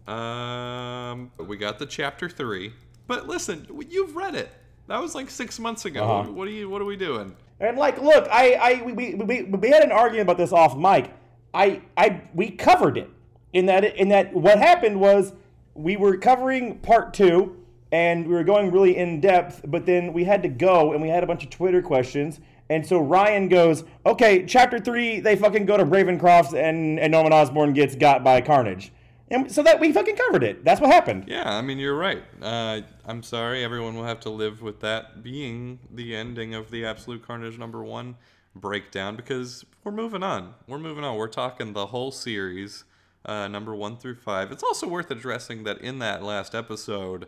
Um, 0.07 1.31
we 1.47 1.57
got 1.57 1.79
the 1.79 1.87
chapter 1.87 2.29
three, 2.29 2.73
but 3.07 3.27
listen, 3.27 3.65
you've 3.89 4.15
read 4.15 4.35
it. 4.35 4.51
That 4.85 5.01
was 5.01 5.15
like 5.15 5.31
six 5.31 5.57
months 5.57 5.85
ago. 5.85 6.03
Uh-huh. 6.03 6.31
What 6.31 6.47
are 6.47 6.51
you? 6.51 6.69
What 6.69 6.81
are 6.83 6.85
we 6.85 6.95
doing? 6.95 7.35
And 7.61 7.77
like, 7.77 8.01
look, 8.01 8.27
I, 8.31 8.53
I, 8.53 8.81
we, 8.81 9.13
we, 9.13 9.43
we, 9.43 9.69
had 9.69 9.83
an 9.83 9.91
argument 9.91 10.23
about 10.23 10.37
this 10.37 10.51
off 10.51 10.75
mic. 10.75 11.13
I, 11.53 11.81
I, 11.95 12.21
we 12.33 12.49
covered 12.49 12.97
it. 12.97 13.09
in 13.53 13.67
that 13.67 13.83
in 13.83 14.09
that 14.09 14.33
what 14.33 14.57
happened 14.57 14.99
was 14.99 15.33
we 15.75 15.95
were 15.95 16.17
covering 16.17 16.79
part 16.79 17.13
two 17.13 17.55
and 17.91 18.25
we 18.27 18.33
were 18.33 18.43
going 18.43 18.71
really 18.71 18.97
in 18.97 19.21
depth, 19.21 19.61
but 19.67 19.85
then 19.85 20.11
we 20.11 20.23
had 20.23 20.41
to 20.43 20.49
go 20.49 20.93
and 20.93 21.01
we 21.01 21.09
had 21.09 21.23
a 21.23 21.27
bunch 21.27 21.43
of 21.43 21.49
Twitter 21.49 21.81
questions. 21.81 22.39
And 22.69 22.85
so 22.85 22.99
Ryan 22.99 23.49
goes, 23.49 23.83
okay, 24.05 24.45
chapter 24.45 24.79
three, 24.79 25.19
they 25.19 25.35
fucking 25.35 25.65
go 25.65 25.77
to 25.77 25.85
Ravencroft 25.85 26.53
and, 26.53 26.99
and 26.99 27.11
Norman 27.11 27.33
Osborn 27.33 27.73
gets 27.73 27.95
got 27.95 28.23
by 28.23 28.41
Carnage. 28.41 28.91
And 29.31 29.51
so 29.51 29.63
that 29.63 29.79
we 29.79 29.91
fucking 29.93 30.17
covered 30.17 30.43
it. 30.43 30.63
That's 30.63 30.81
what 30.81 30.91
happened. 30.91 31.25
Yeah, 31.27 31.49
I 31.49 31.61
mean 31.61 31.79
you're 31.79 31.97
right. 31.97 32.23
Uh, 32.41 32.81
I'm 33.05 33.23
sorry, 33.23 33.63
everyone 33.63 33.95
will 33.95 34.03
have 34.03 34.19
to 34.21 34.29
live 34.29 34.61
with 34.61 34.81
that 34.81 35.23
being 35.23 35.79
the 35.89 36.15
ending 36.15 36.53
of 36.53 36.69
the 36.69 36.85
Absolute 36.85 37.25
Carnage 37.25 37.57
number 37.57 37.83
one 37.83 38.17
breakdown 38.55 39.15
because 39.15 39.65
we're 39.83 39.91
moving 39.93 40.21
on. 40.21 40.53
We're 40.67 40.79
moving 40.79 41.03
on. 41.03 41.15
We're 41.15 41.27
talking 41.29 41.73
the 41.73 41.87
whole 41.87 42.11
series, 42.11 42.83
uh, 43.25 43.47
number 43.47 43.73
one 43.73 43.97
through 43.97 44.15
five. 44.15 44.51
It's 44.51 44.63
also 44.63 44.87
worth 44.87 45.09
addressing 45.09 45.63
that 45.63 45.79
in 45.79 45.99
that 45.99 46.21
last 46.21 46.53
episode, 46.53 47.27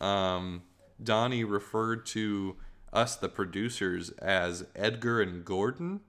um, 0.00 0.62
Donny 1.02 1.44
referred 1.44 2.06
to 2.06 2.56
us, 2.92 3.14
the 3.14 3.28
producers, 3.28 4.10
as 4.18 4.66
Edgar 4.74 5.20
and 5.20 5.44
Gordon, 5.44 6.00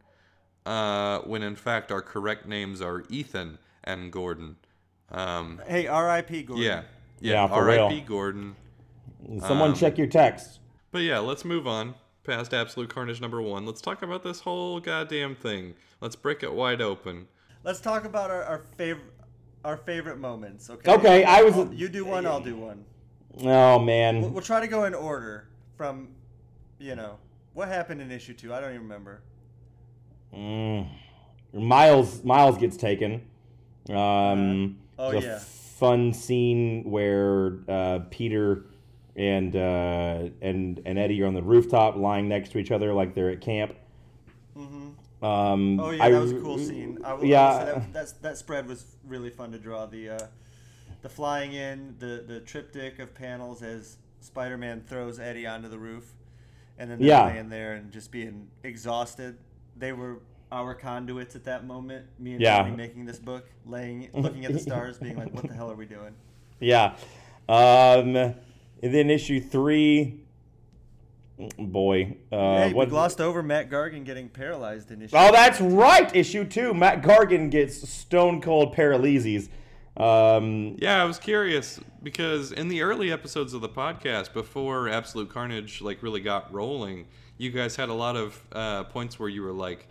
uh, 0.65 1.20
when 1.20 1.44
in 1.44 1.56
fact 1.56 1.91
our 1.91 2.01
correct 2.01 2.48
names 2.48 2.82
are 2.82 3.03
Ethan 3.10 3.60
and 3.84 4.12
Gordon. 4.12 4.58
Um, 5.12 5.62
Hey, 5.68 5.88
R.I.P. 5.88 6.44
Gordon. 6.44 6.64
yeah. 6.66 6.82
Yeah. 7.20 7.46
Yeah, 7.48 7.54
R.I.P. 7.54 8.02
Gordon. 8.02 8.56
Someone 9.40 9.74
check 9.76 9.98
your 9.98 10.08
text. 10.08 10.60
But 10.92 11.00
yeah, 11.00 11.20
let's 11.20 11.44
move 11.44 11.68
on 11.68 11.96
past 12.24 12.54
Absolute 12.54 12.90
Carnage 12.90 13.20
number 13.22 13.42
one. 13.42 13.66
Let's 13.66 13.82
talk 13.82 14.02
about 14.04 14.24
this 14.24 14.40
whole 14.42 14.80
goddamn 14.80 15.36
thing. 15.36 15.74
Let's 16.02 16.16
break 16.16 16.44
it 16.44 16.54
wide 16.54 16.82
open. 16.82 17.28
Let's 17.64 17.80
talk 17.82 18.06
about 18.06 18.30
our, 18.32 18.44
our 18.44 18.60
favorite 18.78 19.14
our 19.66 19.76
favorite 19.76 20.18
moments. 20.20 20.70
Okay. 20.70 20.92
Okay, 20.94 21.24
I 21.26 21.42
was- 21.42 21.56
I'll- 21.56 21.74
you 21.74 21.90
do 21.90 22.06
one. 22.06 22.26
I'll 22.26 22.40
do 22.40 22.56
one. 22.56 22.86
Oh 23.44 23.80
man. 23.80 24.22
We'll, 24.22 24.30
we'll 24.32 24.42
try 24.44 24.60
to 24.62 24.68
go 24.68 24.86
in 24.86 24.94
order 24.94 25.48
from, 25.76 26.10
you 26.80 26.96
know, 26.96 27.18
what 27.54 27.68
happened 27.68 28.02
in 28.02 28.12
issue 28.12 28.34
two. 28.34 28.54
I 28.54 28.62
don't 28.62 28.70
even 28.70 28.84
remember. 28.84 29.22
Mm. 30.34 30.88
Miles 31.54 32.24
Miles 32.24 32.58
gets 32.58 32.78
taken. 32.78 33.22
Um, 33.90 34.78
Oh, 35.00 35.12
there's 35.12 35.24
a 35.24 35.27
yeah. 35.27 35.39
fun 35.39 36.13
scene 36.13 36.84
where 36.86 37.60
uh, 37.68 38.00
Peter 38.10 38.66
and 39.16 39.56
uh, 39.56 40.30
and 40.42 40.82
and 40.86 40.98
Eddie 41.00 41.22
are 41.22 41.27
on 41.27 41.34
the 41.34 41.42
rooftop, 41.42 41.96
lying 41.96 42.27
next 42.27 42.51
to 42.54 42.58
each 42.58 42.72
other 42.72 42.94
like 42.94 43.13
they're 43.13 43.30
at 43.30 43.42
camp. 43.42 43.75
Um, 44.56 45.80
Oh 45.80 45.89
yeah, 45.92 46.04
I- 46.06 46.12
that 46.12 46.22
was 46.22 46.32
a 46.32 46.39
cool 46.39 46.58
scene. 46.60 47.00
I 47.04 47.13
will, 47.13 47.25
yeah. 47.25 47.60
Say 47.75 47.82
that, 47.94 48.22
that 48.22 48.38
spread 48.38 48.68
was 48.68 48.86
really 49.06 49.30
fun 49.30 49.51
to 49.51 49.58
draw. 49.60 49.86
The 49.86 50.10
uh, 50.10 50.27
the 51.01 51.10
flying 51.10 51.54
in, 51.54 51.96
the 52.00 52.24
the 52.27 52.39
triptych 52.42 53.00
of 53.00 53.13
panels 53.13 53.62
as 53.63 53.98
Spider-Man 54.22 54.84
throws 54.88 55.20
Eddie 55.20 55.48
onto 55.48 55.70
the 55.70 55.77
roof, 55.80 56.13
and 56.77 56.89
then 56.89 57.00
they're 57.00 57.08
Yeah. 57.08 57.25
laying 57.25 57.50
there 57.50 57.74
and 57.74 57.92
just 57.92 58.12
being 58.12 58.48
exhausted. 58.63 59.38
They 59.75 59.92
were 59.94 60.20
our 60.51 60.74
conduits 60.75 61.36
at 61.36 61.44
that 61.46 61.66
moment. 61.66 62.06
Me 62.20 62.34
and 62.34 62.42
Yeah. 62.42 62.63
Donny 62.63 62.75
making 62.75 63.06
this 63.06 63.20
book, 63.20 63.48
laying, 63.66 64.10
looking 64.13 64.46
at 64.46 64.54
the 64.54 64.60
stars, 64.70 64.98
being 64.98 65.18
like, 65.18 65.34
"What 65.34 65.48
the 65.48 65.54
hell 65.54 65.70
are 65.72 65.75
we 65.75 65.86
doing?" 65.86 66.13
Yeah. 66.60 66.96
Um, 67.50 68.16
and 68.16 68.36
then 68.82 69.10
issue 69.10 69.39
three. 69.42 70.22
Boy, 71.60 72.18
uh, 72.32 72.36
hey, 72.36 72.74
what? 72.74 72.88
we 72.88 72.89
glossed 72.89 73.22
over 73.22 73.44
Mac 73.44 73.70
Gargan 73.70 74.04
getting 74.04 74.27
paralyzed 74.27 74.89
in 74.89 75.04
issue. 75.04 75.16
Oh, 75.16 75.32
that's 75.32 75.62
right. 75.62 76.13
Issue 76.16 76.46
two. 76.46 76.74
Mac 76.74 77.04
Gargan 77.04 77.51
gets 77.51 77.88
stone 77.88 78.42
cold 78.42 78.74
paralyses. 78.74 79.48
Um, 79.96 80.77
Yeah, 80.80 81.00
I 81.00 81.06
was 81.06 81.20
curious 81.20 81.80
because 82.01 82.51
in 82.51 82.70
the 82.70 82.82
early 82.82 83.12
episodes 83.12 83.54
of 83.54 83.62
the 83.62 83.70
podcast, 83.70 84.34
before 84.34 84.89
Absolute 84.89 85.30
Carnage 85.30 85.80
like 85.80 86.01
really 86.01 86.22
got 86.22 86.51
rolling, 86.51 87.06
you 87.38 87.51
guys 87.51 87.75
had 87.75 87.89
a 87.89 87.94
lot 87.94 88.16
of 88.16 88.44
uh, 88.51 88.86
points 88.86 89.20
where 89.20 89.30
you 89.30 89.44
were 89.44 89.54
like 89.54 89.88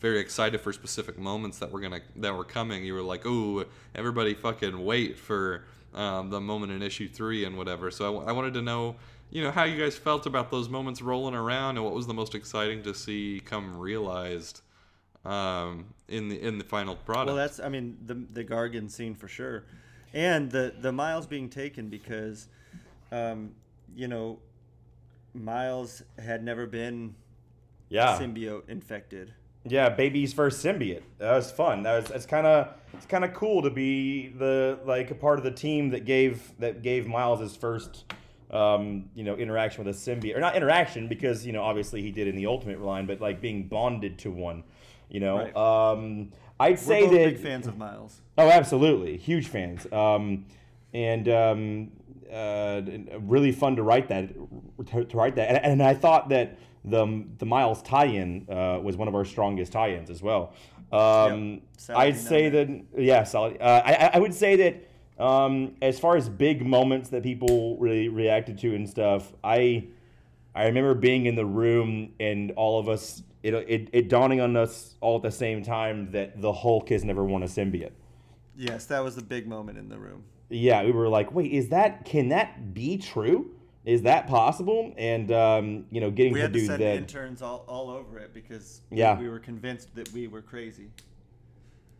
very 0.00 0.18
excited 0.18 0.60
for 0.60 0.72
specific 0.72 1.18
moments 1.18 1.58
that 1.58 1.70
were 1.70 1.80
gonna 1.80 2.00
that 2.16 2.34
were 2.34 2.44
coming. 2.44 2.84
You 2.84 2.94
were 2.94 3.02
like, 3.02 3.26
"Ooh, 3.26 3.64
everybody 3.94 4.34
fucking 4.34 4.84
wait 4.84 5.18
for 5.18 5.64
um, 5.94 6.30
the 6.30 6.40
moment 6.40 6.72
in 6.72 6.82
issue 6.82 7.08
three 7.08 7.44
and 7.44 7.56
whatever." 7.56 7.90
So 7.90 8.20
I, 8.20 8.28
I 8.28 8.32
wanted 8.32 8.54
to 8.54 8.62
know, 8.62 8.96
you 9.30 9.42
know, 9.42 9.50
how 9.50 9.64
you 9.64 9.82
guys 9.82 9.96
felt 9.96 10.26
about 10.26 10.50
those 10.50 10.68
moments 10.68 11.00
rolling 11.02 11.34
around 11.34 11.76
and 11.76 11.84
what 11.84 11.94
was 11.94 12.06
the 12.06 12.14
most 12.14 12.34
exciting 12.34 12.82
to 12.82 12.94
see 12.94 13.40
come 13.44 13.78
realized 13.78 14.62
um, 15.24 15.86
in 16.08 16.28
the 16.28 16.40
in 16.40 16.58
the 16.58 16.64
final 16.64 16.94
product. 16.94 17.26
Well, 17.28 17.36
that's 17.36 17.60
I 17.60 17.68
mean 17.68 17.98
the 18.04 18.14
the 18.14 18.44
Gargan 18.44 18.90
scene 18.90 19.14
for 19.14 19.28
sure, 19.28 19.64
and 20.12 20.50
the 20.50 20.74
the 20.78 20.92
Miles 20.92 21.26
being 21.26 21.48
taken 21.48 21.88
because, 21.88 22.48
um, 23.10 23.52
you 23.94 24.08
know, 24.08 24.38
Miles 25.34 26.02
had 26.18 26.44
never 26.44 26.66
been 26.66 27.14
yeah. 27.88 28.18
symbiote 28.18 28.68
infected. 28.68 29.32
Yeah, 29.68 29.88
baby's 29.88 30.32
first 30.32 30.64
symbiote. 30.64 31.02
That 31.18 31.32
was 31.34 31.50
fun. 31.50 31.82
That 31.82 31.96
was 32.02 32.10
it's 32.10 32.26
kind 32.26 32.46
of 32.46 32.68
it's 32.94 33.06
kind 33.06 33.24
of 33.24 33.34
cool 33.34 33.62
to 33.62 33.70
be 33.70 34.28
the 34.28 34.78
like 34.84 35.10
a 35.10 35.14
part 35.14 35.38
of 35.38 35.44
the 35.44 35.50
team 35.50 35.90
that 35.90 36.04
gave 36.04 36.52
that 36.58 36.82
gave 36.82 37.06
Miles 37.06 37.40
his 37.40 37.56
first 37.56 38.04
um, 38.50 39.10
you 39.14 39.24
know 39.24 39.34
interaction 39.34 39.84
with 39.84 39.94
a 39.94 39.98
symbiote 39.98 40.36
or 40.36 40.40
not 40.40 40.56
interaction 40.56 41.08
because 41.08 41.44
you 41.46 41.52
know 41.52 41.62
obviously 41.62 42.00
he 42.02 42.10
did 42.12 42.28
in 42.28 42.36
the 42.36 42.46
Ultimate 42.46 42.80
line, 42.80 43.06
but 43.06 43.20
like 43.20 43.40
being 43.40 43.66
bonded 43.68 44.18
to 44.20 44.30
one. 44.30 44.62
You 45.08 45.20
know, 45.20 45.36
Right. 45.38 45.56
um, 45.56 46.32
I'd 46.58 46.72
We're 46.72 46.76
say 46.76 47.00
both 47.02 47.10
that 47.12 47.24
big 47.24 47.38
fans 47.38 47.66
of 47.66 47.78
Miles. 47.78 48.20
Oh, 48.38 48.48
absolutely, 48.48 49.16
huge 49.16 49.48
fans. 49.48 49.86
Um, 49.92 50.46
and 50.92 51.28
um, 51.28 51.90
uh, 52.32 52.82
really 53.20 53.52
fun 53.52 53.76
to 53.76 53.82
write 53.82 54.08
that. 54.08 54.30
To, 54.86 55.04
to 55.04 55.16
write 55.16 55.36
that, 55.36 55.48
and, 55.48 55.64
and 55.64 55.82
I 55.82 55.94
thought 55.94 56.28
that 56.30 56.58
the 56.86 57.24
the 57.38 57.46
Miles 57.46 57.82
tie-in 57.82 58.46
uh, 58.48 58.78
was 58.82 58.96
one 58.96 59.08
of 59.08 59.14
our 59.14 59.24
strongest 59.24 59.72
tie-ins 59.72 60.10
as 60.10 60.22
well. 60.22 60.52
Um, 60.92 61.60
Yep. 61.88 61.96
I'd 61.98 62.16
say 62.16 62.48
that 62.48 62.68
yeah, 62.96 63.24
solid. 63.24 63.58
Uh, 63.60 63.82
I 63.84 63.92
I- 63.94 64.10
I 64.14 64.18
would 64.18 64.34
say 64.34 64.56
that 64.56 65.22
um, 65.22 65.74
as 65.82 65.98
far 65.98 66.16
as 66.16 66.28
big 66.28 66.64
moments 66.64 67.08
that 67.10 67.22
people 67.22 67.76
really 67.78 68.08
reacted 68.08 68.58
to 68.58 68.74
and 68.74 68.88
stuff, 68.88 69.32
I 69.42 69.88
I 70.54 70.66
remember 70.66 70.94
being 70.94 71.26
in 71.26 71.34
the 71.34 71.44
room 71.46 72.12
and 72.20 72.52
all 72.52 72.78
of 72.78 72.88
us 72.88 73.22
it, 73.42 73.54
it, 73.54 73.88
it 73.92 74.08
dawning 74.08 74.40
on 74.40 74.56
us 74.56 74.94
all 75.00 75.16
at 75.16 75.22
the 75.22 75.30
same 75.30 75.62
time 75.62 76.10
that 76.12 76.40
the 76.40 76.52
Hulk 76.52 76.88
has 76.88 77.04
never 77.04 77.22
won 77.24 77.42
a 77.42 77.46
symbiote. 77.46 77.92
Yes, 78.56 78.86
that 78.86 79.04
was 79.04 79.14
the 79.16 79.22
big 79.22 79.46
moment 79.46 79.78
in 79.78 79.88
the 79.88 79.98
room. 79.98 80.24
Yeah, 80.48 80.82
we 80.84 80.92
were 80.92 81.08
like, 81.08 81.32
wait, 81.32 81.52
is 81.52 81.68
that 81.70 82.04
can 82.04 82.28
that 82.30 82.72
be 82.74 82.96
true? 82.98 83.50
Is 83.86 84.02
that 84.02 84.26
possible? 84.26 84.92
And 84.98 85.30
um, 85.30 85.86
you 85.90 86.00
know, 86.00 86.10
getting 86.10 86.32
We 86.32 86.40
to 86.40 86.42
had 86.42 86.52
to 86.52 86.58
do 86.58 86.66
send 86.66 86.82
that. 86.82 86.96
interns 86.96 87.40
all, 87.40 87.64
all 87.68 87.88
over 87.88 88.18
it 88.18 88.34
because 88.34 88.80
Yeah. 88.90 89.18
we 89.18 89.28
were 89.28 89.38
convinced 89.38 89.94
that 89.94 90.12
we 90.12 90.26
were 90.26 90.42
crazy. 90.42 90.90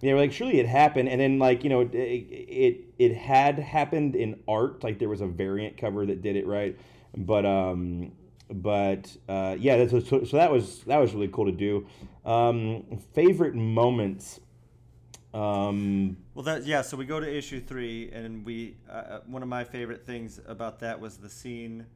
Yeah, 0.03 0.13
we're 0.15 0.19
like 0.19 0.33
surely 0.33 0.59
it 0.59 0.67
happened, 0.67 1.09
and 1.09 1.21
then 1.21 1.39
like 1.39 1.63
you 1.65 1.71
know, 1.71 1.81
it, 1.83 1.95
it 1.95 2.81
it 2.99 3.15
had 3.15 3.59
happened 3.59 4.15
in 4.17 4.39
art. 4.47 4.83
Like 4.85 4.99
there 4.99 5.09
was 5.09 5.21
a 5.23 5.27
variant 5.27 5.79
cover 5.79 6.05
that 6.05 6.21
did 6.21 6.37
it 6.37 6.47
right, 6.47 6.77
but 7.17 7.47
um, 7.47 8.13
but 8.53 9.17
uh, 9.29 9.57
yeah, 9.59 9.83
that's, 9.83 10.09
so, 10.09 10.25
so 10.25 10.37
that 10.37 10.51
was 10.53 10.81
that 10.81 10.99
was 10.99 11.15
really 11.15 11.29
cool 11.29 11.47
to 11.47 11.53
do. 11.53 11.87
Um, 12.31 12.99
favorite 13.15 13.55
moments. 13.55 14.41
Um, 15.33 16.17
Well, 16.37 16.43
that 16.43 16.67
yeah. 16.67 16.83
So 16.83 16.99
we 16.99 17.07
go 17.07 17.19
to 17.19 17.27
issue 17.35 17.63
three, 17.63 18.11
and 18.13 18.45
we 18.45 18.77
uh, 18.91 18.93
uh, 18.93 19.21
one 19.27 19.43
of 19.43 19.49
my 19.49 19.65
favorite 19.65 20.05
things 20.05 20.39
about 20.47 20.81
that 20.81 21.01
was 21.01 21.17
the 21.17 21.31
scene. 21.31 21.87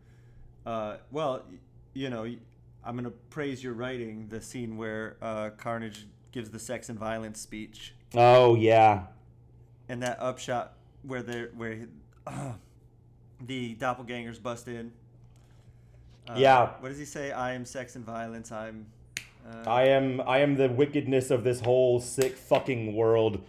Uh, 0.64 0.96
well, 1.10 1.42
you 1.92 2.08
know, 2.08 2.24
I'm 2.82 2.96
gonna 2.96 3.10
praise 3.28 3.62
your 3.62 3.74
writing. 3.74 4.28
The 4.30 4.40
scene 4.40 4.78
where 4.78 5.18
uh, 5.20 5.50
Carnage 5.58 6.06
gives 6.32 6.48
the 6.48 6.58
sex 6.58 6.88
and 6.88 6.98
violence 6.98 7.38
speech, 7.38 7.94
oh 8.14 8.54
yeah, 8.54 9.02
and 9.90 10.02
that 10.02 10.16
upshot 10.22 10.72
where 11.02 11.22
they 11.22 11.42
where 11.54 11.74
he- 11.74 11.86
the 13.46 13.74
doppelgangers 13.74 14.42
bust 14.42 14.68
in. 14.68 14.90
Uh, 16.26 16.36
Yeah. 16.38 16.70
What 16.80 16.88
does 16.88 16.98
he 16.98 17.04
say? 17.04 17.30
I 17.30 17.52
am 17.52 17.66
sex 17.66 17.94
and 17.94 18.06
violence. 18.06 18.50
I'm. 18.50 18.86
Uh, 19.46 19.68
I 19.68 19.82
am 19.88 20.22
I 20.22 20.38
am 20.38 20.56
the 20.56 20.70
wickedness 20.70 21.30
of 21.30 21.44
this 21.44 21.60
whole 21.60 22.00
sick 22.00 22.36
fucking 22.38 22.94
world. 22.94 23.42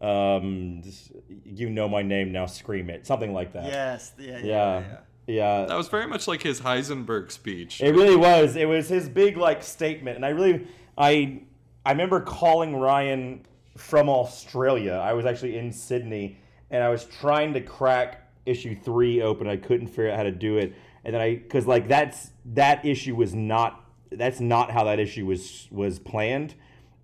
Um, 0.00 0.80
just- 0.82 1.12
you 1.44 1.70
know 1.70 1.88
my 1.88 2.02
name 2.02 2.32
now. 2.32 2.46
Scream 2.46 2.90
it, 2.90 3.06
something 3.06 3.32
like 3.32 3.52
that. 3.52 3.64
Yes. 3.64 4.12
Yeah. 4.18 4.26
Yeah. 4.26 4.36
yeah, 4.36 4.42
yeah. 4.44 4.80
yeah. 5.26 5.60
yeah. 5.60 5.66
That 5.66 5.76
was 5.76 5.88
very 5.88 6.06
much 6.06 6.28
like 6.28 6.42
his 6.42 6.60
Heisenberg 6.60 7.30
speech. 7.32 7.80
It 7.80 7.94
really 7.94 8.16
was. 8.16 8.56
It 8.56 8.68
was 8.68 8.88
his 8.88 9.08
big 9.08 9.36
like 9.36 9.62
statement, 9.62 10.16
and 10.16 10.24
I 10.24 10.30
really, 10.30 10.66
I, 10.96 11.42
I 11.84 11.90
remember 11.92 12.20
calling 12.20 12.76
Ryan 12.76 13.44
from 13.76 14.08
Australia. 14.08 14.94
I 14.94 15.12
was 15.14 15.26
actually 15.26 15.56
in 15.58 15.72
Sydney, 15.72 16.38
and 16.70 16.82
I 16.82 16.88
was 16.90 17.04
trying 17.04 17.52
to 17.54 17.60
crack 17.60 18.30
issue 18.46 18.74
three 18.76 19.20
open. 19.22 19.48
I 19.48 19.56
couldn't 19.56 19.88
figure 19.88 20.10
out 20.10 20.16
how 20.16 20.22
to 20.22 20.30
do 20.32 20.58
it, 20.58 20.74
and 21.04 21.14
then 21.14 21.20
I, 21.20 21.34
because 21.36 21.66
like 21.66 21.88
that's 21.88 22.30
that 22.54 22.84
issue 22.84 23.16
was 23.16 23.34
not. 23.34 23.84
That's 24.10 24.40
not 24.40 24.70
how 24.70 24.84
that 24.84 24.98
issue 25.00 25.26
was 25.26 25.66
was 25.70 25.98
planned. 25.98 26.54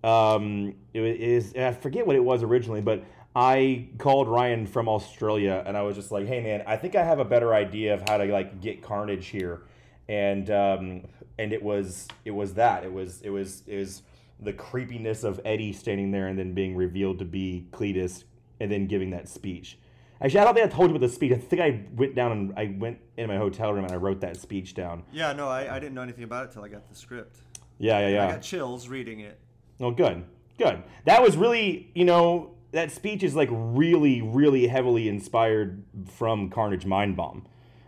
Um, 0.05 0.75
it 0.93 1.01
is 1.01 1.55
I 1.55 1.71
forget 1.71 2.05
what 2.05 2.15
it 2.15 2.23
was 2.23 2.43
originally, 2.43 2.81
but 2.81 3.03
I 3.35 3.89
called 3.97 4.27
Ryan 4.27 4.67
from 4.67 4.87
Australia 4.87 5.63
and 5.65 5.75
I 5.75 5.81
was 5.81 5.95
just 5.95 6.11
like, 6.11 6.27
"Hey 6.27 6.41
man, 6.41 6.63
I 6.67 6.77
think 6.77 6.95
I 6.95 7.03
have 7.03 7.17
a 7.17 7.25
better 7.25 7.55
idea 7.55 7.95
of 7.95 8.07
how 8.07 8.17
to 8.17 8.25
like 8.25 8.61
get 8.61 8.83
Carnage 8.83 9.27
here," 9.27 9.63
and 10.07 10.49
um, 10.51 11.01
and 11.39 11.51
it 11.51 11.63
was 11.63 12.07
it 12.23 12.31
was 12.31 12.53
that 12.53 12.83
it 12.83 12.93
was 12.93 13.21
it 13.23 13.31
was 13.31 13.63
it 13.65 13.77
was 13.77 14.03
the 14.39 14.53
creepiness 14.53 15.23
of 15.23 15.41
Eddie 15.43 15.73
standing 15.73 16.11
there 16.11 16.27
and 16.27 16.37
then 16.37 16.53
being 16.53 16.75
revealed 16.75 17.17
to 17.19 17.25
be 17.25 17.65
Cletus 17.71 18.25
and 18.59 18.71
then 18.71 18.85
giving 18.85 19.09
that 19.09 19.27
speech. 19.27 19.79
Actually, 20.21 20.41
I 20.41 20.43
don't 20.43 20.53
think 20.53 20.65
I 20.67 20.69
told 20.69 20.91
you 20.91 20.95
about 20.95 21.07
the 21.07 21.13
speech. 21.13 21.33
I 21.33 21.37
think 21.37 21.61
I 21.61 21.83
went 21.95 22.13
down 22.13 22.31
and 22.31 22.53
I 22.55 22.75
went 22.77 22.99
in 23.17 23.27
my 23.27 23.37
hotel 23.37 23.73
room 23.73 23.85
and 23.85 23.93
I 23.93 23.97
wrote 23.97 24.21
that 24.21 24.37
speech 24.37 24.75
down. 24.75 25.03
Yeah, 25.11 25.33
no, 25.33 25.47
I, 25.47 25.75
I 25.75 25.79
didn't 25.79 25.95
know 25.95 26.03
anything 26.03 26.23
about 26.23 26.45
it 26.45 26.51
till 26.51 26.63
I 26.63 26.67
got 26.67 26.87
the 26.87 26.95
script. 26.95 27.37
Yeah, 27.79 27.99
yeah, 27.99 28.07
yeah. 28.07 28.27
I 28.27 28.31
got 28.31 28.41
chills 28.41 28.87
reading 28.87 29.21
it. 29.21 29.39
Oh, 29.79 29.91
good, 29.91 30.23
good. 30.57 30.83
That 31.05 31.21
was 31.21 31.35
really, 31.37 31.89
you 31.93 32.05
know, 32.05 32.51
that 32.71 32.91
speech 32.91 33.23
is 33.23 33.35
like 33.35 33.49
really, 33.51 34.21
really 34.21 34.67
heavily 34.67 35.07
inspired 35.09 35.83
from 36.07 36.49
Carnage 36.49 36.85
Mind 36.85 37.15
Bomb. 37.15 37.45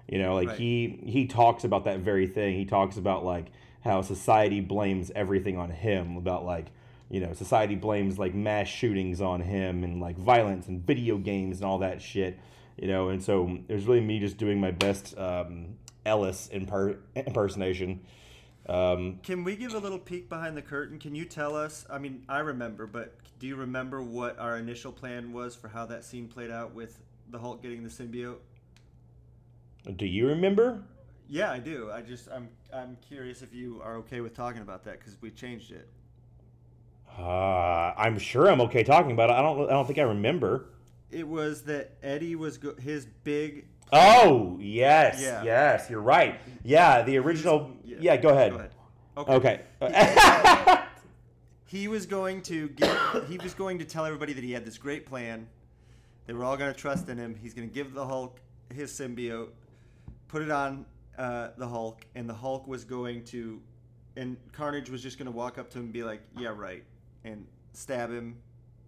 You 0.08 0.20
know, 0.20 0.36
like 0.36 0.50
Right. 0.50 0.58
he 0.58 1.00
he 1.06 1.26
talks 1.28 1.64
about 1.64 1.84
that 1.86 2.00
very 2.00 2.28
thing. 2.28 2.56
He 2.56 2.66
talks 2.66 2.98
about 2.98 3.26
like 3.26 3.48
how 3.82 4.02
society 4.02 4.62
blames 4.62 5.12
everything 5.16 5.58
on 5.58 5.70
him. 5.70 6.16
About 6.18 6.46
like 6.46 6.68
you 7.10 7.20
know, 7.22 7.32
society 7.34 7.76
blames 7.76 8.20
like 8.20 8.34
mass 8.36 8.68
shootings 8.68 9.22
on 9.22 9.40
him 9.42 9.84
and 9.84 10.02
like 10.02 10.18
violence 10.18 10.68
and 10.68 10.86
video 10.86 11.18
games 11.18 11.58
and 11.58 11.66
all 11.66 11.80
that 11.80 12.02
shit. 12.02 12.38
You 12.78 12.88
know, 12.88 13.10
and 13.10 13.24
so 13.24 13.58
it 13.68 13.74
was 13.74 13.86
really 13.86 14.02
me 14.02 14.20
just 14.20 14.38
doing 14.38 14.60
my 14.62 14.72
best 14.72 15.18
um, 15.18 15.76
Ellis 16.06 16.50
imper- 16.54 16.98
impersonation. 17.16 18.02
Um, 18.68 19.20
Can 19.24 19.44
we 19.44 19.56
give 19.56 19.74
a 19.74 19.80
little 19.80 20.00
peek 20.00 20.28
behind 20.30 20.58
the 20.58 20.62
curtain? 20.62 21.00
Can 21.00 21.16
you 21.16 21.26
tell 21.26 21.56
us? 21.56 21.86
I 21.90 22.00
mean, 22.00 22.24
I 22.28 22.40
remember, 22.40 22.86
but 22.86 23.16
do 23.40 23.48
you 23.48 23.56
remember 23.56 24.02
what 24.02 24.38
our 24.40 24.58
initial 24.58 24.92
plan 24.92 25.32
was 25.32 25.56
for 25.56 25.68
how 25.70 25.86
that 25.86 26.04
scene 26.04 26.28
played 26.28 26.52
out 26.52 26.74
with 26.74 27.00
the 27.30 27.40
Hulk 27.40 27.62
getting 27.62 27.84
the 27.84 27.90
symbiote? 27.90 28.40
do 29.96 30.06
you 30.06 30.28
remember? 30.28 30.84
Yeah, 31.30 31.52
I 31.52 31.60
do. 31.60 31.92
I 31.92 32.02
just 32.02 32.30
I'm 32.30 32.50
I'm 32.74 32.98
curious 33.08 33.42
if 33.42 33.54
you 33.54 33.82
are 33.84 33.96
okay 33.98 34.22
with 34.22 34.34
talking 34.34 34.62
about 34.62 34.84
that 34.86 35.00
because 35.00 35.16
we 35.22 35.30
changed 35.32 35.72
it. 35.72 35.90
Uh, 37.18 37.94
I'm 37.98 38.18
sure 38.18 38.50
I'm 38.50 38.62
okay 38.62 38.84
talking 38.84 39.12
about 39.12 39.30
it. 39.30 39.34
I 39.34 39.42
don't. 39.42 39.68
I 39.68 39.72
don't 39.72 39.86
think 39.86 40.00
I 40.00 40.04
remember. 40.04 40.70
It 41.10 41.28
was 41.28 41.64
that 41.64 41.98
Eddie 42.04 42.36
was 42.36 42.58
go- 42.58 42.76
his 42.76 43.06
big. 43.24 43.68
Oh 43.92 44.58
yes, 44.60 45.22
Yeah. 45.22 45.44
yes, 45.44 45.90
you're 45.90 46.02
right. 46.02 46.40
Yeah, 46.64 47.04
the 47.04 47.18
original. 47.18 47.72
Yeah, 47.84 48.18
go 48.18 48.30
ahead. 48.30 48.52
Go 48.52 48.58
ahead. 48.58 49.62
Okay. 49.82 50.84
He 51.70 51.90
was 51.90 52.06
going 52.06 52.44
to 52.44 52.70
give, 52.70 53.28
he 53.28 53.38
was 53.38 53.54
going 53.54 53.80
to 53.80 53.86
tell 53.86 54.06
everybody 54.06 54.32
that 54.32 54.44
he 54.44 54.54
had 54.54 54.64
this 54.64 54.78
great 54.78 55.06
plan. 55.06 55.48
They 56.26 56.32
were 56.34 56.46
all 56.46 56.56
going 56.56 56.74
to 56.74 56.80
trust 56.80 57.10
in 57.10 57.18
him. 57.18 57.36
He's 57.36 57.54
going 57.54 57.68
to 57.68 57.74
give 57.74 57.94
the 57.94 58.06
Hulk 58.06 58.40
his 58.74 58.92
symbiote, 58.92 59.50
put 60.30 60.42
it 60.42 60.50
on 60.50 60.86
uh, 61.18 61.50
the 61.58 61.68
Hulk, 61.68 62.06
and 62.16 62.30
the 62.30 62.34
Hulk 62.34 62.68
was 62.68 62.86
going 62.86 63.26
to, 63.26 63.62
and 64.16 64.38
Carnage 64.54 64.90
was 64.90 65.04
just 65.04 65.18
going 65.18 65.26
to 65.26 65.32
walk 65.32 65.58
up 65.58 65.70
to 65.72 65.80
him 65.80 65.86
and 65.86 65.94
be 65.94 66.04
like, 66.04 66.22
"Yeah, 66.38 66.54
right," 66.56 66.84
and 67.26 67.46
stab 67.74 68.12
him. 68.12 68.38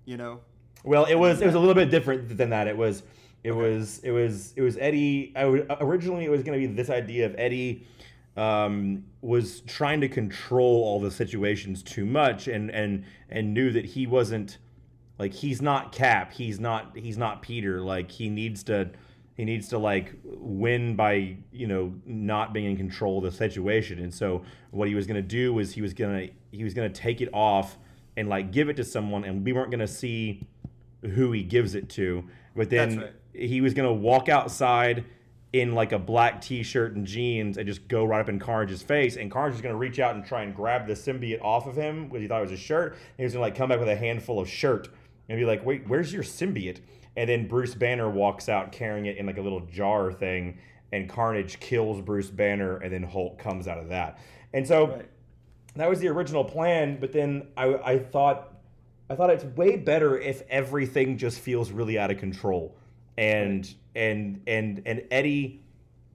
You 0.06 0.16
know. 0.16 0.40
well, 0.86 1.04
it 1.04 1.16
was. 1.16 1.42
It 1.42 1.46
was 1.48 1.56
a 1.56 1.60
little 1.60 1.76
bit 1.76 1.92
different 1.92 2.38
than 2.38 2.50
that. 2.52 2.68
It 2.68 2.78
was. 2.78 3.04
It 3.44 3.52
was. 3.52 4.00
It 4.00 4.12
was. 4.12 4.54
It 4.56 4.62
was 4.62 4.78
Eddie. 4.78 5.34
I 5.36 5.46
would, 5.46 5.68
originally, 5.80 6.26
it 6.26 6.30
was 6.30 6.44
going 6.44 6.60
to 6.60 6.68
be 6.68 6.74
this 6.74 6.90
idea 6.90 7.26
of 7.26 7.36
Eddie 7.38 7.86
um, 8.36 9.06
was 9.22 9.62
trying 9.62 10.02
to 10.02 10.10
control 10.10 10.84
all 10.84 11.00
the 11.00 11.12
situations 11.12 11.84
too 11.84 12.06
much, 12.06 12.48
and 12.48 12.70
and 12.70 13.06
and 13.30 13.54
knew 13.54 13.72
that 13.72 13.86
he 13.86 14.08
wasn't 14.08 14.58
like 15.18 15.34
he's 15.34 15.62
not 15.62 15.92
Cap. 15.92 16.34
He's 16.34 16.60
not. 16.60 16.98
He's 16.98 17.18
not 17.18 17.42
Peter. 17.42 17.82
Like 17.82 18.12
he 18.12 18.30
needs 18.30 18.64
to. 18.64 18.92
He 19.36 19.46
needs 19.46 19.70
to 19.70 19.78
like 19.78 20.16
win 20.26 20.98
by 20.98 21.38
you 21.52 21.68
know 21.68 21.94
not 22.06 22.54
being 22.54 22.66
in 22.66 22.78
control 22.78 23.20
of 23.20 23.24
the 23.24 23.32
situation. 23.32 24.00
And 24.00 24.14
so 24.14 24.44
what 24.72 24.90
he 24.90 24.96
was 24.96 25.08
gonna 25.08 25.22
do 25.22 25.54
was 25.54 25.74
he 25.74 25.82
was 25.82 25.94
gonna 25.94 26.28
he 26.52 26.64
was 26.64 26.74
gonna 26.74 26.90
take 26.90 27.22
it 27.22 27.30
off 27.34 27.78
and 28.18 28.28
like 28.28 28.52
give 28.52 28.68
it 28.68 28.76
to 28.78 28.84
someone, 28.84 29.24
and 29.24 29.46
we 29.46 29.54
weren't 29.54 29.72
gonna 29.72 29.88
see 29.88 30.46
who 31.02 31.32
he 31.32 31.44
gives 31.44 31.76
it 31.76 31.90
to. 31.90 32.26
But 32.56 32.70
then 32.70 32.90
That's 32.90 33.02
right. 33.02 33.14
He 33.40 33.62
was 33.62 33.74
gonna 33.74 33.94
walk 33.94 34.30
outside 34.30 35.06
in 35.52 35.74
like 35.74 35.92
a 35.92 35.98
black 36.00 36.42
t-shirt 36.42 36.96
and 36.96 37.08
jeans 37.08 37.58
and 37.58 37.66
just 37.66 37.88
go 37.88 38.06
right 38.06 38.22
up 38.22 38.30
in 38.30 38.38
Carnage's 38.38 38.84
face, 38.84 39.18
and 39.18 39.32
Carnage 39.32 39.54
was 39.54 39.62
gonna 39.62 39.76
reach 39.76 40.00
out 40.00 40.16
and 40.16 40.26
try 40.26 40.44
and 40.44 40.56
grab 40.56 40.86
the 40.86 40.94
symbiote 40.94 41.42
off 41.42 41.66
of 41.66 41.76
him 41.76 42.06
because 42.08 42.22
he 42.22 42.28
thought 42.28 42.40
it 42.40 42.50
was 42.50 42.52
a 42.52 42.58
shirt. 42.58 42.94
And 42.94 43.02
he 43.18 43.24
was 43.24 43.34
gonna 43.34 43.44
like 43.46 43.56
come 43.56 43.70
back 43.70 43.80
with 43.80 43.90
a 43.90 43.96
handful 43.96 44.40
of 44.40 44.48
shirt 44.50 44.90
and 45.28 45.40
be 45.40 45.46
like, 45.46 45.66
"Wait, 45.66 45.88
where's 45.88 46.14
your 46.14 46.24
symbiote?" 46.24 46.80
And 47.18 47.30
then 47.30 47.48
Bruce 47.48 47.74
Banner 47.76 48.10
walks 48.10 48.48
out 48.48 48.72
carrying 48.72 49.08
it 49.08 49.18
in 49.18 49.26
like 49.26 49.38
a 49.38 49.42
little 49.42 49.62
jar 49.62 50.12
thing, 50.12 50.58
and 50.92 51.10
Carnage 51.10 51.60
kills 51.60 52.02
Bruce 52.02 52.30
Banner, 52.30 52.78
and 52.78 52.94
then 52.94 53.04
Hulk 53.04 53.40
comes 53.40 53.68
out 53.68 53.78
of 53.80 53.90
that. 53.90 54.20
And 54.54 54.68
so 54.68 54.88
Right. 54.88 55.06
that 55.76 55.90
was 55.90 56.00
the 56.00 56.08
original 56.08 56.44
plan, 56.44 56.98
but 57.00 57.12
then 57.12 57.48
I, 57.58 57.74
I 57.76 58.00
thought 58.00 58.54
I 59.10 59.16
thought 59.16 59.32
it's 59.32 59.44
way 59.44 59.76
better 59.78 60.20
if 60.20 60.44
everything 60.50 61.18
just 61.18 61.40
feels 61.40 61.72
really 61.72 61.98
out 61.98 62.12
of 62.12 62.20
control. 62.20 62.76
And 63.20 63.74
and 63.96 64.42
and 64.48 64.82
and 64.86 65.04
Eddie, 65.12 65.62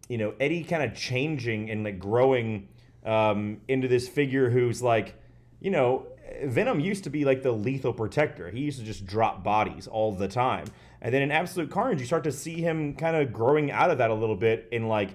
you 0.08 0.18
know, 0.18 0.34
Eddie 0.40 0.64
kind 0.64 0.82
of 0.82 0.96
changing 0.96 1.70
and 1.70 1.84
like 1.84 1.98
growing 1.98 2.68
um, 3.04 3.60
into 3.68 3.88
this 3.88 4.08
figure 4.08 4.50
who's 4.50 4.82
like, 4.82 5.14
you 5.60 5.70
know, 5.70 6.06
Venom 6.44 6.80
used 6.80 7.04
to 7.04 7.10
be 7.10 7.24
like 7.24 7.42
the 7.42 7.52
lethal 7.52 7.92
protector. 7.92 8.50
He 8.50 8.60
used 8.60 8.78
to 8.78 8.84
just 8.84 9.06
drop 9.06 9.44
bodies 9.44 9.86
all 9.86 10.12
the 10.12 10.28
time. 10.28 10.66
And 11.00 11.12
then 11.12 11.22
in 11.22 11.30
Absolute 11.30 11.70
Carnage, 11.70 12.00
you 12.00 12.06
start 12.06 12.24
to 12.24 12.32
see 12.32 12.54
him 12.62 12.94
kind 12.94 13.16
of 13.16 13.32
growing 13.32 13.70
out 13.70 13.90
of 13.90 13.98
that 13.98 14.10
a 14.10 14.14
little 14.14 14.36
bit 14.36 14.68
in 14.72 14.88
like 14.88 15.10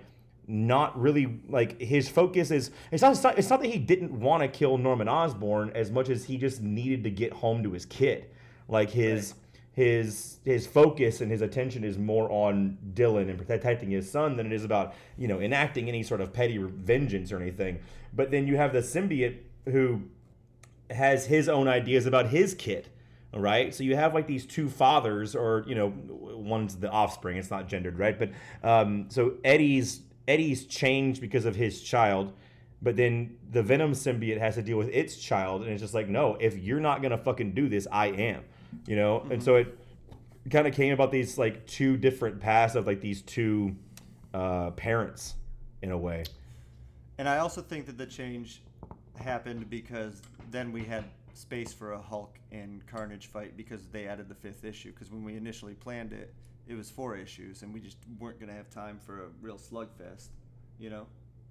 not 0.48 1.00
really 1.00 1.40
like 1.48 1.80
his 1.80 2.10
focus 2.10 2.50
is 2.50 2.72
it's 2.92 3.04
not 3.04 3.12
it's 3.12 3.24
not, 3.24 3.38
it's 3.38 3.50
not 3.50 3.62
that 3.62 3.70
he 3.70 3.78
didn't 3.78 4.12
want 4.12 4.42
to 4.42 4.48
kill 4.48 4.78
Norman 4.78 5.08
Osborn 5.08 5.72
as 5.76 5.92
much 5.92 6.10
as 6.10 6.26
he 6.26 6.38
just 6.38 6.62
needed 6.62 7.04
to 7.04 7.12
get 7.12 7.34
home 7.34 7.64
to 7.64 7.72
his 7.72 7.86
kid. 7.86 8.26
Like 8.68 8.92
his 8.92 9.34
his 9.80 10.40
his 10.44 10.68
focus 10.68 11.22
and 11.22 11.32
his 11.32 11.42
attention 11.42 11.86
is 11.86 11.98
more 11.98 12.30
on 12.30 12.78
Dylan 12.94 13.30
and 13.30 13.38
protecting 13.38 13.92
his 13.92 14.12
son 14.12 14.36
than 14.36 14.46
it 14.46 14.52
is 14.52 14.66
about 14.66 14.94
you 15.18 15.26
know 15.26 15.40
enacting 15.40 15.88
any 15.88 16.04
sort 16.04 16.20
of 16.20 16.34
petty 16.34 16.58
vengeance 16.58 17.32
or 17.32 17.42
anything. 17.42 17.80
But 18.14 18.30
then 18.30 18.46
you 18.46 18.58
have 18.58 18.74
the 18.74 18.80
symbiote 18.80 19.38
who 19.64 20.02
has 20.90 21.28
his 21.28 21.48
own 21.48 21.70
ideas 21.70 22.06
about 22.06 22.28
his 22.28 22.54
kid. 22.54 22.90
right? 23.34 23.74
So 23.74 23.86
you 23.86 23.96
have 23.96 24.14
like 24.14 24.28
these 24.28 24.46
two 24.46 24.68
fathers, 24.68 25.34
or 25.34 25.64
you 25.66 25.76
know, 25.76 25.94
one's 26.54 26.76
the 26.76 26.90
offspring. 26.90 27.38
It's 27.38 27.52
not 27.52 27.70
gendered, 27.70 27.98
right? 27.98 28.20
But 28.20 28.32
um, 28.64 29.06
so 29.08 29.36
Eddie's 29.46 30.02
Eddie's 30.28 30.66
changed 30.66 31.22
because 31.22 31.46
of 31.46 31.56
his 31.56 31.82
child, 31.82 32.34
but 32.82 32.98
then 32.98 33.38
the 33.50 33.64
Venom 33.64 33.94
symbiote 33.94 34.40
has 34.40 34.56
to 34.56 34.62
deal 34.62 34.78
with 34.78 34.90
its 34.90 35.16
child, 35.16 35.62
and 35.62 35.72
it's 35.72 35.82
just 35.82 35.94
like, 35.94 36.10
no, 36.10 36.36
if 36.42 36.58
you're 36.58 36.82
not 36.82 37.02
gonna 37.02 37.18
fucking 37.18 37.54
do 37.54 37.70
this, 37.70 37.88
I 37.90 38.08
am. 38.08 38.44
You 38.88 38.96
know. 38.96 39.26
And 39.30 39.42
so 39.42 39.56
it 39.56 39.78
kind 40.50 40.68
of 40.68 40.74
came 40.74 40.94
about 40.94 41.12
these 41.12 41.38
like 41.38 41.66
two 41.68 41.98
different 41.98 42.40
paths 42.40 42.76
of 42.76 42.88
like 42.88 43.02
these 43.02 43.22
two 43.22 43.76
uh, 44.34 44.72
parents 44.72 45.36
in 45.82 45.92
a 45.92 45.98
way. 45.98 46.24
And 47.18 47.28
I 47.28 47.40
also 47.40 47.62
think 47.62 47.86
that 47.88 47.98
the 47.98 48.06
change 48.06 48.62
happened 49.18 49.70
because 49.70 50.22
then 50.52 50.72
we 50.72 50.84
had 50.84 51.04
space 51.34 51.74
for 51.74 51.94
a 51.94 52.02
Hulk 52.02 52.38
and 52.52 52.86
Carnage 52.88 53.28
fight 53.28 53.56
because 53.56 53.88
they 53.88 54.08
added 54.08 54.30
the 54.30 54.36
fifth 54.36 54.64
issue. 54.64 54.92
Because 54.92 55.12
when 55.12 55.24
we 55.24 55.36
initially 55.36 55.74
planned 55.74 56.14
it, 56.14 56.34
it 56.68 56.76
was 56.76 56.90
four 56.90 57.18
issues, 57.18 57.64
and 57.64 57.74
we 57.74 57.80
just 57.80 57.98
weren't 58.20 58.40
gonna 58.40 58.54
have 58.54 58.70
time 58.70 59.00
for 59.04 59.24
a 59.24 59.28
real 59.42 59.58
slugfest, 59.58 60.28
you 60.78 60.90
know. 60.90 61.08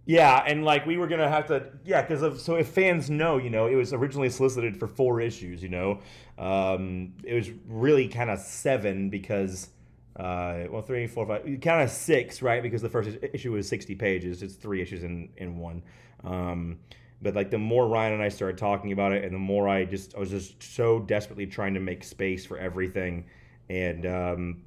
Yeah, 0.08 0.42
and 0.46 0.64
like 0.64 0.86
we 0.86 0.96
were 0.96 1.06
gonna 1.06 1.28
have 1.28 1.46
to, 1.48 1.66
yeah, 1.84 2.00
because 2.00 2.22
of 2.22 2.40
so 2.40 2.54
if 2.56 2.68
fans 2.68 3.10
know, 3.10 3.36
you 3.36 3.50
know, 3.50 3.66
it 3.66 3.74
was 3.74 3.92
originally 3.92 4.30
solicited 4.30 4.78
for 4.78 4.86
four 4.88 5.20
issues. 5.20 5.62
You 5.62 5.68
know, 5.68 6.00
um, 6.38 7.12
it 7.24 7.34
was 7.34 7.50
really 7.68 8.08
kind 8.08 8.30
of 8.30 8.38
seven 8.38 9.10
because, 9.10 9.68
uh, 10.16 10.64
well, 10.70 10.80
three, 10.80 11.06
four, 11.06 11.26
five, 11.26 11.42
kind 11.60 11.82
of 11.82 11.90
six, 11.90 12.40
right? 12.40 12.62
Because 12.62 12.80
the 12.80 12.88
first 12.88 13.10
issue 13.34 13.52
was 13.52 13.68
sixty 13.68 13.94
pages. 13.94 14.42
It's 14.42 14.54
three 14.54 14.80
issues 14.80 15.04
in 15.04 15.28
in 15.36 15.58
one. 15.58 15.82
Um, 16.24 16.78
but 17.20 17.34
like 17.34 17.50
the 17.50 17.58
more 17.58 17.86
Ryan 17.86 18.14
and 18.14 18.22
I 18.22 18.30
started 18.30 18.56
talking 18.58 18.92
about 18.92 19.12
it, 19.12 19.24
and 19.24 19.34
the 19.34 19.38
more 19.38 19.68
I 19.68 19.84
just 19.84 20.14
I 20.16 20.20
was 20.20 20.30
just 20.30 20.62
so 20.62 21.00
desperately 21.00 21.46
trying 21.46 21.74
to 21.74 21.80
make 21.80 22.02
space 22.02 22.46
for 22.46 22.58
everything, 22.58 23.26
and 23.68 24.06
um, 24.06 24.62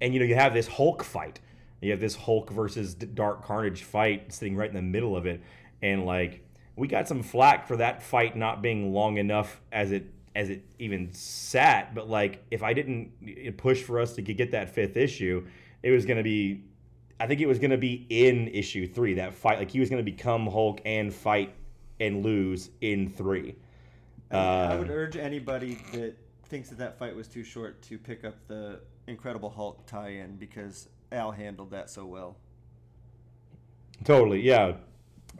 and 0.00 0.14
you 0.14 0.20
know 0.20 0.26
you 0.26 0.34
have 0.34 0.54
this 0.54 0.68
Hulk 0.68 1.04
fight. 1.04 1.40
You 1.80 1.90
have 1.92 2.00
this 2.00 2.16
Hulk 2.16 2.50
versus 2.50 2.94
Dark 2.94 3.44
Carnage 3.44 3.84
fight 3.84 4.32
sitting 4.32 4.56
right 4.56 4.68
in 4.68 4.74
the 4.74 4.82
middle 4.82 5.16
of 5.16 5.26
it, 5.26 5.40
and 5.80 6.04
like 6.04 6.42
we 6.76 6.88
got 6.88 7.06
some 7.08 7.22
flack 7.22 7.66
for 7.66 7.76
that 7.76 8.02
fight 8.02 8.36
not 8.36 8.62
being 8.62 8.92
long 8.92 9.16
enough 9.18 9.60
as 9.72 9.92
it 9.92 10.12
as 10.34 10.50
it 10.50 10.64
even 10.78 11.12
sat. 11.12 11.94
But 11.94 12.08
like 12.08 12.44
if 12.50 12.62
I 12.62 12.72
didn't 12.72 13.56
push 13.56 13.82
for 13.82 14.00
us 14.00 14.14
to 14.14 14.22
get 14.22 14.50
that 14.52 14.70
fifth 14.70 14.96
issue, 14.96 15.46
it 15.82 15.90
was 15.90 16.04
gonna 16.04 16.22
be. 16.22 16.64
I 17.20 17.26
think 17.26 17.40
it 17.40 17.46
was 17.46 17.58
gonna 17.58 17.76
be 17.78 18.06
in 18.08 18.48
issue 18.48 18.86
three 18.86 19.14
that 19.14 19.34
fight. 19.34 19.58
Like 19.58 19.70
he 19.70 19.80
was 19.80 19.90
gonna 19.90 20.02
become 20.02 20.46
Hulk 20.46 20.80
and 20.84 21.12
fight 21.12 21.54
and 22.00 22.24
lose 22.24 22.70
in 22.80 23.08
three. 23.08 23.56
I 24.30 24.36
Uh, 24.36 24.78
would 24.78 24.90
urge 24.90 25.16
anybody 25.16 25.78
that 25.92 26.14
thinks 26.44 26.68
that 26.70 26.78
that 26.78 26.98
fight 26.98 27.14
was 27.14 27.28
too 27.28 27.42
short 27.42 27.82
to 27.82 27.98
pick 27.98 28.24
up 28.24 28.46
the 28.46 28.80
Incredible 29.06 29.50
Hulk 29.50 29.86
tie-in 29.86 30.36
because 30.36 30.88
Al 31.10 31.32
handled 31.32 31.70
that 31.70 31.90
so 31.90 32.06
well. 32.06 32.36
Totally, 34.04 34.40
yeah. 34.40 34.74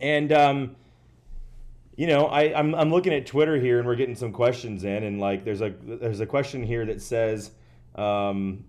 And 0.00 0.33
um, 0.33 0.76
you 1.96 2.07
know, 2.07 2.26
I 2.26 2.54
I'm 2.59 2.74
I'm 2.74 2.90
looking 2.90 3.12
at 3.12 3.26
Twitter 3.26 3.59
here, 3.59 3.78
and 3.78 3.87
we're 3.87 3.96
getting 3.96 4.14
some 4.14 4.33
questions 4.33 4.85
in, 4.85 5.02
and 5.02 5.20
like 5.20 5.44
there's 5.44 5.61
a 5.61 5.74
there's 5.83 6.20
a 6.20 6.26
question 6.26 6.62
here 6.62 6.87
that 6.87 7.02
says, 7.02 7.50
um, 7.94 8.64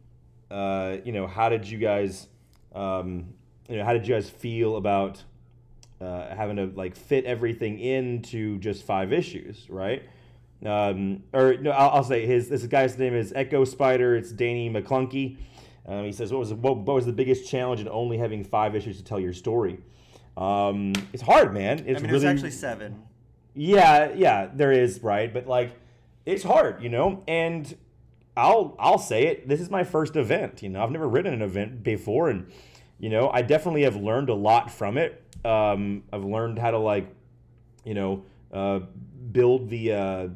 uh, 0.50 0.98
you 1.04 1.12
know, 1.12 1.28
how 1.28 1.50
did 1.50 1.68
you 1.68 1.78
guys, 1.78 2.28
um, 2.74 3.34
you 3.68 3.78
know, 3.78 3.86
how 3.86 3.94
did 3.94 4.08
you 4.08 4.14
guys 4.14 4.30
feel 4.30 4.78
about 4.78 5.24
uh, 6.02 6.34
having 6.36 6.56
to 6.56 6.66
like 6.76 6.96
fit 6.96 7.26
everything 7.26 7.80
into 7.80 8.58
just 8.60 8.84
five 8.84 9.14
issues, 9.14 9.70
right? 9.70 10.04
Um, 10.66 11.24
or 11.32 11.56
no, 11.58 11.72
I'll, 11.72 11.90
I'll 11.90 12.04
say 12.04 12.26
his 12.26 12.50
this 12.50 12.66
guy's 12.66 12.98
name 12.98 13.14
is 13.14 13.32
Echo 13.36 13.64
Spider. 13.64 14.16
It's 14.16 14.32
Danny 14.32 14.70
McClunky. 14.70 15.38
Um, 15.90 16.06
he 16.06 16.12
says, 16.12 16.32
"What 16.32 16.40
was 16.40 16.54
what, 16.54 16.78
what 16.78 16.94
was 16.94 17.06
the 17.06 17.14
biggest 17.14 17.50
challenge 17.50 17.82
in 17.82 17.90
only 17.90 18.18
having 18.18 18.44
five 18.44 18.76
issues 18.76 18.98
to 18.98 19.04
tell 19.04 19.20
your 19.20 19.34
story?" 19.34 19.80
Um, 20.38 20.94
it's 21.12 21.24
hard, 21.24 21.54
man. 21.54 21.84
It's 21.86 22.00
I 22.00 22.04
mean, 22.04 22.12
really 22.12 22.28
actually 22.28 22.52
seven. 22.52 23.04
yeah, 23.54 24.14
yeah, 24.14 24.50
there 24.54 24.72
is, 24.72 25.04
right? 25.04 25.34
But 25.34 25.48
like 25.48 25.76
it's 26.26 26.44
hard, 26.44 26.82
you 26.84 26.90
know? 26.90 27.24
And 27.28 27.76
I'll 28.38 28.76
I'll 28.80 29.00
say 29.00 29.28
it, 29.28 29.48
this 29.48 29.60
is 29.60 29.70
my 29.70 29.84
first 29.84 30.16
event, 30.16 30.62
you 30.62 30.70
know. 30.70 30.84
I've 30.84 30.92
never 30.92 31.10
written 31.10 31.34
an 31.34 31.42
event 31.42 31.84
before 31.84 32.30
and 32.30 32.52
you 33.00 33.10
know, 33.10 33.30
I 33.30 33.42
definitely 33.42 33.84
have 33.84 33.96
learned 33.96 34.30
a 34.30 34.34
lot 34.34 34.70
from 34.70 34.98
it. 34.98 35.24
Um, 35.46 36.04
I've 36.12 36.26
learned 36.26 36.60
how 36.60 36.72
to 36.72 36.78
like, 36.78 37.10
you 37.86 37.94
know, 37.94 38.26
uh, 38.52 38.82
build 39.32 39.70
the 39.70 39.94
uh, 39.94 40.28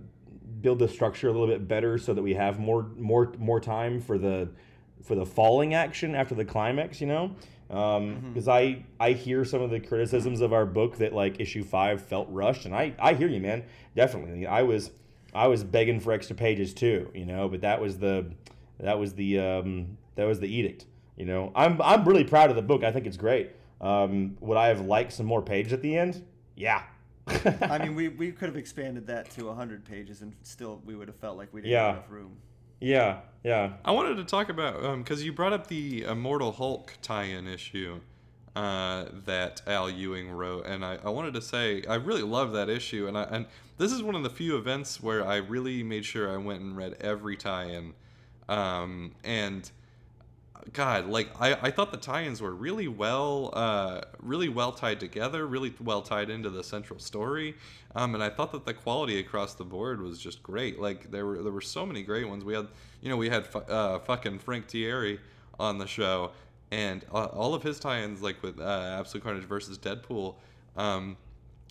build 0.61 0.79
the 0.79 0.87
structure 0.87 1.27
a 1.27 1.31
little 1.31 1.47
bit 1.47 1.67
better 1.67 1.97
so 1.97 2.13
that 2.13 2.21
we 2.21 2.33
have 2.33 2.59
more 2.59 2.89
more 2.97 3.33
more 3.37 3.59
time 3.59 3.99
for 3.99 4.17
the 4.17 4.49
for 5.03 5.15
the 5.15 5.25
falling 5.25 5.73
action 5.73 6.15
after 6.15 6.33
the 6.33 6.45
climax, 6.45 6.99
you 7.01 7.07
know? 7.07 7.35
Because 7.67 8.47
I 8.47 8.83
I 8.99 9.11
hear 9.13 9.43
some 9.45 9.61
of 9.61 9.69
the 9.69 9.79
criticisms 9.79 10.41
of 10.41 10.53
our 10.53 10.65
book 10.65 10.97
that 10.97 11.13
like 11.13 11.39
issue 11.39 11.63
five 11.63 12.01
felt 12.01 12.27
rushed, 12.29 12.65
and 12.65 12.75
I 12.75 12.93
I 12.99 13.13
hear 13.13 13.27
you, 13.27 13.39
man. 13.39 13.63
Definitely, 13.95 14.45
I 14.47 14.61
was 14.63 14.91
I 15.33 15.47
was 15.47 15.63
begging 15.63 15.99
for 15.99 16.11
extra 16.11 16.35
pages 16.35 16.73
too, 16.73 17.09
you 17.15 17.25
know. 17.25 17.47
But 17.49 17.61
that 17.61 17.81
was 17.81 17.97
the 17.97 18.27
that 18.79 18.99
was 18.99 19.13
the 19.13 19.39
um, 19.39 19.97
that 20.15 20.25
was 20.25 20.39
the 20.39 20.47
edict, 20.47 20.85
you 21.17 21.25
know. 21.25 21.51
I'm 21.55 21.81
I'm 21.81 22.05
really 22.07 22.23
proud 22.25 22.49
of 22.49 22.55
the 22.55 22.61
book. 22.61 22.83
I 22.83 22.91
think 22.91 23.07
it's 23.07 23.17
great. 23.17 23.51
Um, 23.81 24.37
would 24.39 24.57
I 24.57 24.67
have 24.67 24.81
liked 24.81 25.11
some 25.13 25.25
more 25.25 25.41
pages 25.41 25.73
at 25.73 25.81
the 25.81 25.97
end? 25.97 26.23
Yeah. 26.55 26.83
I 27.27 27.77
mean, 27.81 27.95
we, 27.95 28.09
we 28.09 28.31
could 28.31 28.47
have 28.47 28.55
expanded 28.55 29.07
that 29.07 29.29
to 29.31 29.45
100 29.47 29.83
pages 29.83 30.21
and 30.21 30.33
still 30.43 30.81
we 30.85 30.95
would 30.95 31.07
have 31.09 31.17
felt 31.17 31.37
like 31.37 31.53
we 31.53 31.61
didn't 31.61 31.71
Yeah. 31.71 31.85
have 31.87 31.95
enough 31.95 32.09
room. 32.11 32.37
Yeah, 32.83 33.19
yeah. 33.43 33.73
I 33.85 33.91
wanted 33.91 34.15
to 34.15 34.25
talk 34.25 34.49
about 34.49 34.97
because 34.97 35.23
you 35.23 35.31
brought 35.31 35.53
up 35.53 35.67
the 35.67 36.03
Immortal 36.03 36.51
Hulk 36.51 36.97
tie-in 37.01 37.47
issue 37.47 38.01
uh, 38.57 39.05
that 39.25 39.61
Al 39.65 39.89
Ewing 39.89 40.29
wrote, 40.31 40.65
and 40.65 40.83
I, 40.83 40.97
I 41.03 41.09
wanted 41.09 41.33
to 41.35 41.41
say 41.41 41.83
I 41.87 41.95
really 41.95 42.23
love 42.23 42.51
that 42.51 42.69
issue, 42.69 43.07
and 43.07 43.17
I, 43.17 43.23
and 43.23 43.45
this 43.77 43.93
is 43.93 44.03
one 44.03 44.15
of 44.15 44.23
the 44.23 44.29
few 44.29 44.57
events 44.57 45.01
where 45.01 45.25
I 45.25 45.37
really 45.37 45.81
made 45.81 46.03
sure 46.03 46.29
I 46.29 46.35
went 46.35 46.61
and 46.61 46.75
read 46.75 46.97
every 46.99 47.37
tie-in, 47.37 47.93
um, 48.49 49.13
and 49.23 49.71
God, 50.71 51.07
like 51.07 51.29
I, 51.39 51.57
I 51.61 51.71
thought 51.71 51.91
the 51.91 51.97
tie-ins 51.97 52.41
were 52.41 52.53
really 52.53 52.87
well, 52.87 53.49
uh, 53.53 54.01
really 54.21 54.47
well 54.47 54.71
tied 54.71 54.99
together, 54.99 55.45
really 55.45 55.73
well 55.81 56.01
tied 56.01 56.29
into 56.29 56.49
the 56.49 56.63
central 56.63 56.99
story, 56.99 57.55
um, 57.95 58.15
and 58.15 58.23
I 58.23 58.29
thought 58.29 58.53
that 58.53 58.65
the 58.65 58.73
quality 58.73 59.19
across 59.19 59.55
the 59.55 59.65
board 59.65 60.01
was 60.01 60.19
just 60.19 60.41
great. 60.41 60.79
Like 60.79 61.11
there 61.11 61.25
were 61.25 61.43
there 61.43 61.51
were 61.51 61.61
so 61.61 61.85
many 61.85 62.01
great 62.01 62.29
ones. 62.29 62.45
We 62.45 62.53
had, 62.53 62.67
you 63.01 63.09
know, 63.09 63.17
we 63.17 63.29
had 63.29 63.45
fu- 63.45 63.59
uh, 63.59 63.99
fucking 63.99 64.39
Frank 64.39 64.67
Tieri 64.67 65.19
on 65.59 65.79
the 65.79 65.87
show, 65.87 66.31
and 66.71 67.03
uh, 67.13 67.25
all 67.25 67.53
of 67.53 67.61
his 67.61 67.79
tie-ins, 67.79 68.21
like 68.21 68.41
with 68.41 68.59
uh, 68.59 68.97
Absolute 68.99 69.23
Carnage 69.23 69.43
versus 69.43 69.77
Deadpool, 69.77 70.35
um, 70.77 71.17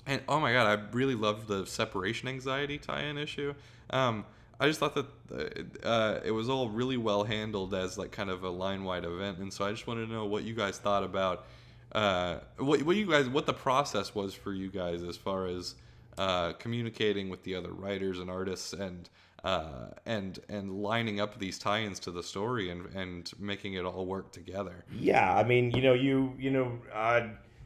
and 0.06 0.20
oh 0.28 0.38
my 0.38 0.52
god, 0.52 0.66
I 0.66 0.82
really 0.94 1.14
loved 1.14 1.48
the 1.48 1.64
separation 1.64 2.28
anxiety 2.28 2.76
tie-in 2.76 3.16
issue. 3.16 3.54
Um, 3.88 4.26
I 4.62 4.68
just 4.68 4.78
thought 4.78 4.94
that 4.94 5.84
uh, 5.84 6.20
it 6.24 6.30
was 6.30 6.48
all 6.48 6.68
really 6.68 6.96
well 6.96 7.24
handled 7.24 7.74
as 7.74 7.98
like 7.98 8.12
kind 8.12 8.30
of 8.30 8.44
a 8.44 8.48
line-wide 8.48 9.04
event, 9.04 9.38
and 9.38 9.52
so 9.52 9.64
I 9.64 9.72
just 9.72 9.88
wanted 9.88 10.06
to 10.06 10.12
know 10.12 10.26
what 10.26 10.44
you 10.44 10.54
guys 10.54 10.78
thought 10.78 11.02
about 11.02 11.46
uh, 11.90 12.36
what 12.58 12.80
what 12.84 12.94
you 12.94 13.10
guys 13.10 13.28
what 13.28 13.44
the 13.44 13.52
process 13.52 14.14
was 14.14 14.34
for 14.34 14.52
you 14.52 14.70
guys 14.70 15.02
as 15.02 15.16
far 15.16 15.46
as 15.46 15.74
uh, 16.16 16.52
communicating 16.52 17.28
with 17.28 17.42
the 17.42 17.56
other 17.56 17.72
writers 17.72 18.20
and 18.20 18.30
artists 18.30 18.72
and 18.72 19.10
uh, 19.42 19.88
and 20.06 20.38
and 20.48 20.70
lining 20.80 21.18
up 21.18 21.40
these 21.40 21.58
tie-ins 21.58 21.98
to 21.98 22.12
the 22.12 22.22
story 22.22 22.70
and 22.70 22.86
and 22.94 23.32
making 23.40 23.74
it 23.74 23.84
all 23.84 24.06
work 24.06 24.30
together. 24.30 24.84
Yeah, 24.92 25.34
I 25.34 25.42
mean, 25.42 25.72
you 25.72 25.82
know, 25.82 25.94
you 25.94 26.34
you 26.38 26.52
know, 26.52 26.78
uh, 26.94 27.22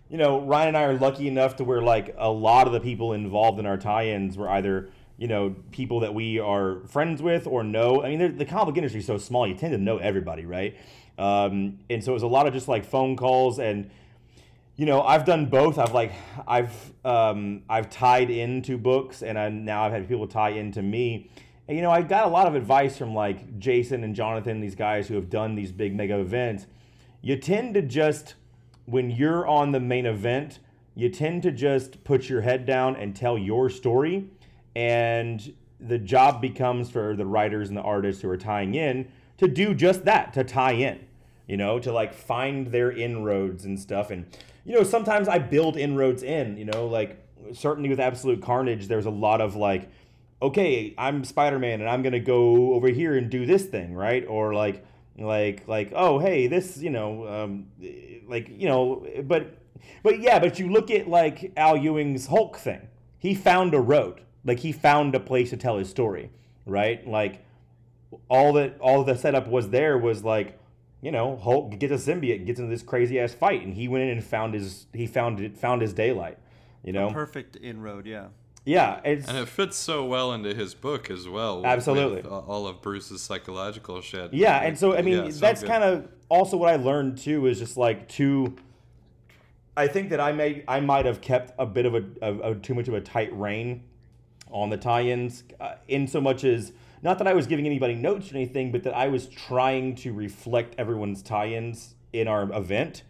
you 0.08 0.16
know, 0.16 0.40
Ryan 0.40 0.68
and 0.68 0.76
I 0.78 0.84
are 0.84 0.94
lucky 0.94 1.28
enough 1.28 1.56
to 1.56 1.64
where 1.64 1.82
like 1.82 2.14
a 2.16 2.30
lot 2.30 2.66
of 2.66 2.72
the 2.72 2.80
people 2.80 3.12
involved 3.12 3.58
in 3.58 3.66
our 3.66 3.76
tie-ins 3.76 4.38
were 4.38 4.48
either 4.48 4.88
you 5.18 5.28
know 5.28 5.54
people 5.70 6.00
that 6.00 6.14
we 6.14 6.38
are 6.38 6.80
friends 6.86 7.22
with 7.22 7.46
or 7.46 7.64
know. 7.64 8.02
I 8.02 8.16
mean, 8.16 8.36
the 8.36 8.44
comic 8.44 8.76
industry 8.76 9.00
is 9.00 9.06
so 9.06 9.18
small; 9.18 9.46
you 9.46 9.54
tend 9.54 9.72
to 9.72 9.78
know 9.78 9.98
everybody, 9.98 10.44
right? 10.44 10.76
Um, 11.18 11.78
and 11.88 12.02
so 12.02 12.12
it 12.12 12.14
was 12.14 12.22
a 12.22 12.28
lot 12.28 12.46
of 12.46 12.52
just 12.52 12.68
like 12.68 12.84
phone 12.84 13.16
calls 13.16 13.58
and 13.58 13.90
you 14.76 14.84
know 14.84 15.02
i've 15.02 15.24
done 15.24 15.46
both 15.46 15.78
i've 15.78 15.92
like 15.92 16.12
i've 16.46 16.92
um, 17.04 17.62
i've 17.68 17.88
tied 17.90 18.30
into 18.30 18.76
books 18.76 19.22
and 19.22 19.38
I, 19.38 19.48
now 19.48 19.84
i've 19.84 19.92
had 19.92 20.06
people 20.06 20.26
tie 20.26 20.50
into 20.50 20.82
me 20.82 21.30
and 21.66 21.76
you 21.76 21.82
know 21.82 21.90
i 21.90 22.02
got 22.02 22.26
a 22.26 22.28
lot 22.28 22.46
of 22.46 22.54
advice 22.54 22.98
from 22.98 23.14
like 23.14 23.58
jason 23.58 24.04
and 24.04 24.14
jonathan 24.14 24.60
these 24.60 24.74
guys 24.74 25.08
who 25.08 25.14
have 25.14 25.30
done 25.30 25.54
these 25.54 25.72
big 25.72 25.96
mega 25.96 26.18
events 26.20 26.66
you 27.22 27.36
tend 27.36 27.74
to 27.74 27.82
just 27.82 28.34
when 28.84 29.10
you're 29.10 29.46
on 29.46 29.72
the 29.72 29.80
main 29.80 30.04
event 30.04 30.58
you 30.94 31.08
tend 31.08 31.42
to 31.42 31.50
just 31.50 32.04
put 32.04 32.28
your 32.28 32.42
head 32.42 32.66
down 32.66 32.96
and 32.96 33.16
tell 33.16 33.36
your 33.38 33.70
story 33.70 34.28
and 34.76 35.54
the 35.80 35.98
job 35.98 36.40
becomes 36.40 36.90
for 36.90 37.16
the 37.16 37.26
writers 37.26 37.68
and 37.68 37.76
the 37.76 37.82
artists 37.82 38.22
who 38.22 38.28
are 38.28 38.36
tying 38.36 38.74
in 38.74 39.08
to 39.38 39.48
do 39.48 39.74
just 39.74 40.04
that 40.04 40.32
to 40.32 40.44
tie 40.44 40.72
in 40.72 41.06
you 41.46 41.56
know, 41.56 41.78
to 41.78 41.92
like 41.92 42.12
find 42.12 42.68
their 42.68 42.90
inroads 42.90 43.64
and 43.64 43.78
stuff. 43.78 44.10
And, 44.10 44.26
you 44.64 44.74
know, 44.74 44.82
sometimes 44.82 45.28
I 45.28 45.38
build 45.38 45.76
inroads 45.76 46.22
in, 46.22 46.56
you 46.56 46.64
know, 46.64 46.86
like 46.86 47.24
certainly 47.52 47.88
with 47.88 48.00
Absolute 48.00 48.42
Carnage, 48.42 48.88
there's 48.88 49.06
a 49.06 49.10
lot 49.10 49.40
of 49.40 49.54
like, 49.54 49.88
okay, 50.42 50.94
I'm 50.98 51.24
Spider 51.24 51.58
Man 51.58 51.80
and 51.80 51.88
I'm 51.88 52.02
to 52.02 52.20
go 52.20 52.74
over 52.74 52.88
here 52.88 53.16
and 53.16 53.30
do 53.30 53.46
this 53.46 53.64
thing, 53.64 53.94
right? 53.94 54.26
Or 54.26 54.54
like, 54.54 54.84
like, 55.16 55.66
like, 55.66 55.92
oh, 55.94 56.18
hey, 56.18 56.46
this, 56.46 56.76
you 56.78 56.90
know, 56.90 57.26
um, 57.26 57.68
like, 58.26 58.48
you 58.48 58.68
know, 58.68 59.06
but, 59.22 59.56
but 60.02 60.20
yeah, 60.20 60.38
but 60.38 60.58
you 60.58 60.70
look 60.70 60.90
at 60.90 61.08
like 61.08 61.52
Al 61.56 61.76
Ewing's 61.76 62.26
Hulk 62.26 62.56
thing. 62.56 62.88
He 63.18 63.34
found 63.34 63.72
a 63.72 63.80
road, 63.80 64.20
like, 64.46 64.60
he 64.60 64.72
found 64.72 65.14
a 65.14 65.20
place 65.20 65.50
to 65.50 65.56
tell 65.58 65.76
his 65.76 65.90
story, 65.90 66.30
right? 66.64 67.06
Like, 67.06 67.44
all 68.28 68.52
that 68.54 68.78
all 68.80 69.04
the 69.04 69.16
setup 69.16 69.48
was 69.48 69.70
there 69.70 69.98
was 69.98 70.24
like 70.24 70.58
you 71.02 71.10
know 71.10 71.36
Hulk 71.36 71.78
gets 71.78 71.92
a 71.92 72.10
symbiote 72.10 72.36
and 72.36 72.46
gets 72.46 72.58
into 72.58 72.70
this 72.70 72.82
crazy 72.82 73.18
ass 73.20 73.34
fight 73.34 73.62
and 73.62 73.74
he 73.74 73.88
went 73.88 74.04
in 74.04 74.10
and 74.10 74.24
found 74.24 74.54
his 74.54 74.86
he 74.92 75.06
found 75.06 75.40
it 75.40 75.56
found 75.56 75.82
his 75.82 75.92
daylight 75.92 76.38
you 76.84 76.92
know 76.92 77.10
Perfect 77.10 77.56
inroad, 77.56 78.06
yeah. 78.06 78.28
yeah 78.64 79.00
it's 79.04 79.28
And 79.28 79.36
it 79.36 79.48
fits 79.48 79.76
so 79.76 80.04
well 80.04 80.32
into 80.32 80.54
his 80.54 80.74
book 80.74 81.10
as 81.10 81.28
well. 81.28 81.64
Absolutely. 81.66 82.16
with 82.22 82.26
uh, 82.26 82.38
all 82.38 82.66
of 82.66 82.80
Bruce's 82.80 83.20
psychological 83.22 84.00
shit. 84.00 84.32
yeah 84.32 84.62
and 84.62 84.78
so 84.78 84.96
I 84.96 85.02
mean 85.02 85.26
Yeah, 85.26 85.30
that's 85.32 85.62
good. 85.62 85.70
kind 85.70 85.84
of 85.84 86.08
also 86.28 86.56
what 86.56 86.72
I 86.72 86.76
learned 86.76 87.18
too 87.18 87.46
is 87.46 87.58
just 87.58 87.76
like 87.76 88.08
to 88.10 88.56
I 89.76 89.88
think 89.88 90.10
that 90.10 90.20
I 90.20 90.32
may 90.32 90.64
I 90.66 90.80
might 90.80 91.04
have 91.06 91.20
kept 91.20 91.52
a 91.58 91.66
bit 91.66 91.86
of 91.86 91.94
a, 91.94 92.04
of, 92.22 92.40
of 92.40 92.62
too 92.62 92.74
much 92.74 92.88
of 92.88 92.94
a 92.94 93.00
tight 93.00 93.32
rein 93.32 93.82
on 94.62 94.70
the 94.70 94.76
tie-ins 94.76 95.44
uh, 95.60 95.74
in 95.86 96.06
so 96.06 96.20
much 96.20 96.44
as 96.44 96.72
not 97.02 97.18
that 97.18 97.26
I 97.26 97.34
was 97.34 97.46
giving 97.46 97.66
anybody 97.66 97.94
notes 97.94 98.32
or 98.32 98.36
anything, 98.36 98.72
but 98.72 98.82
that 98.84 98.96
I 98.96 99.08
was 99.08 99.28
trying 99.28 99.94
to 99.96 100.12
reflect 100.12 100.74
everyone's 100.78 101.22
tie-ins 101.22 101.94
in 102.12 102.26
our 102.26 102.50
event, 102.52 103.02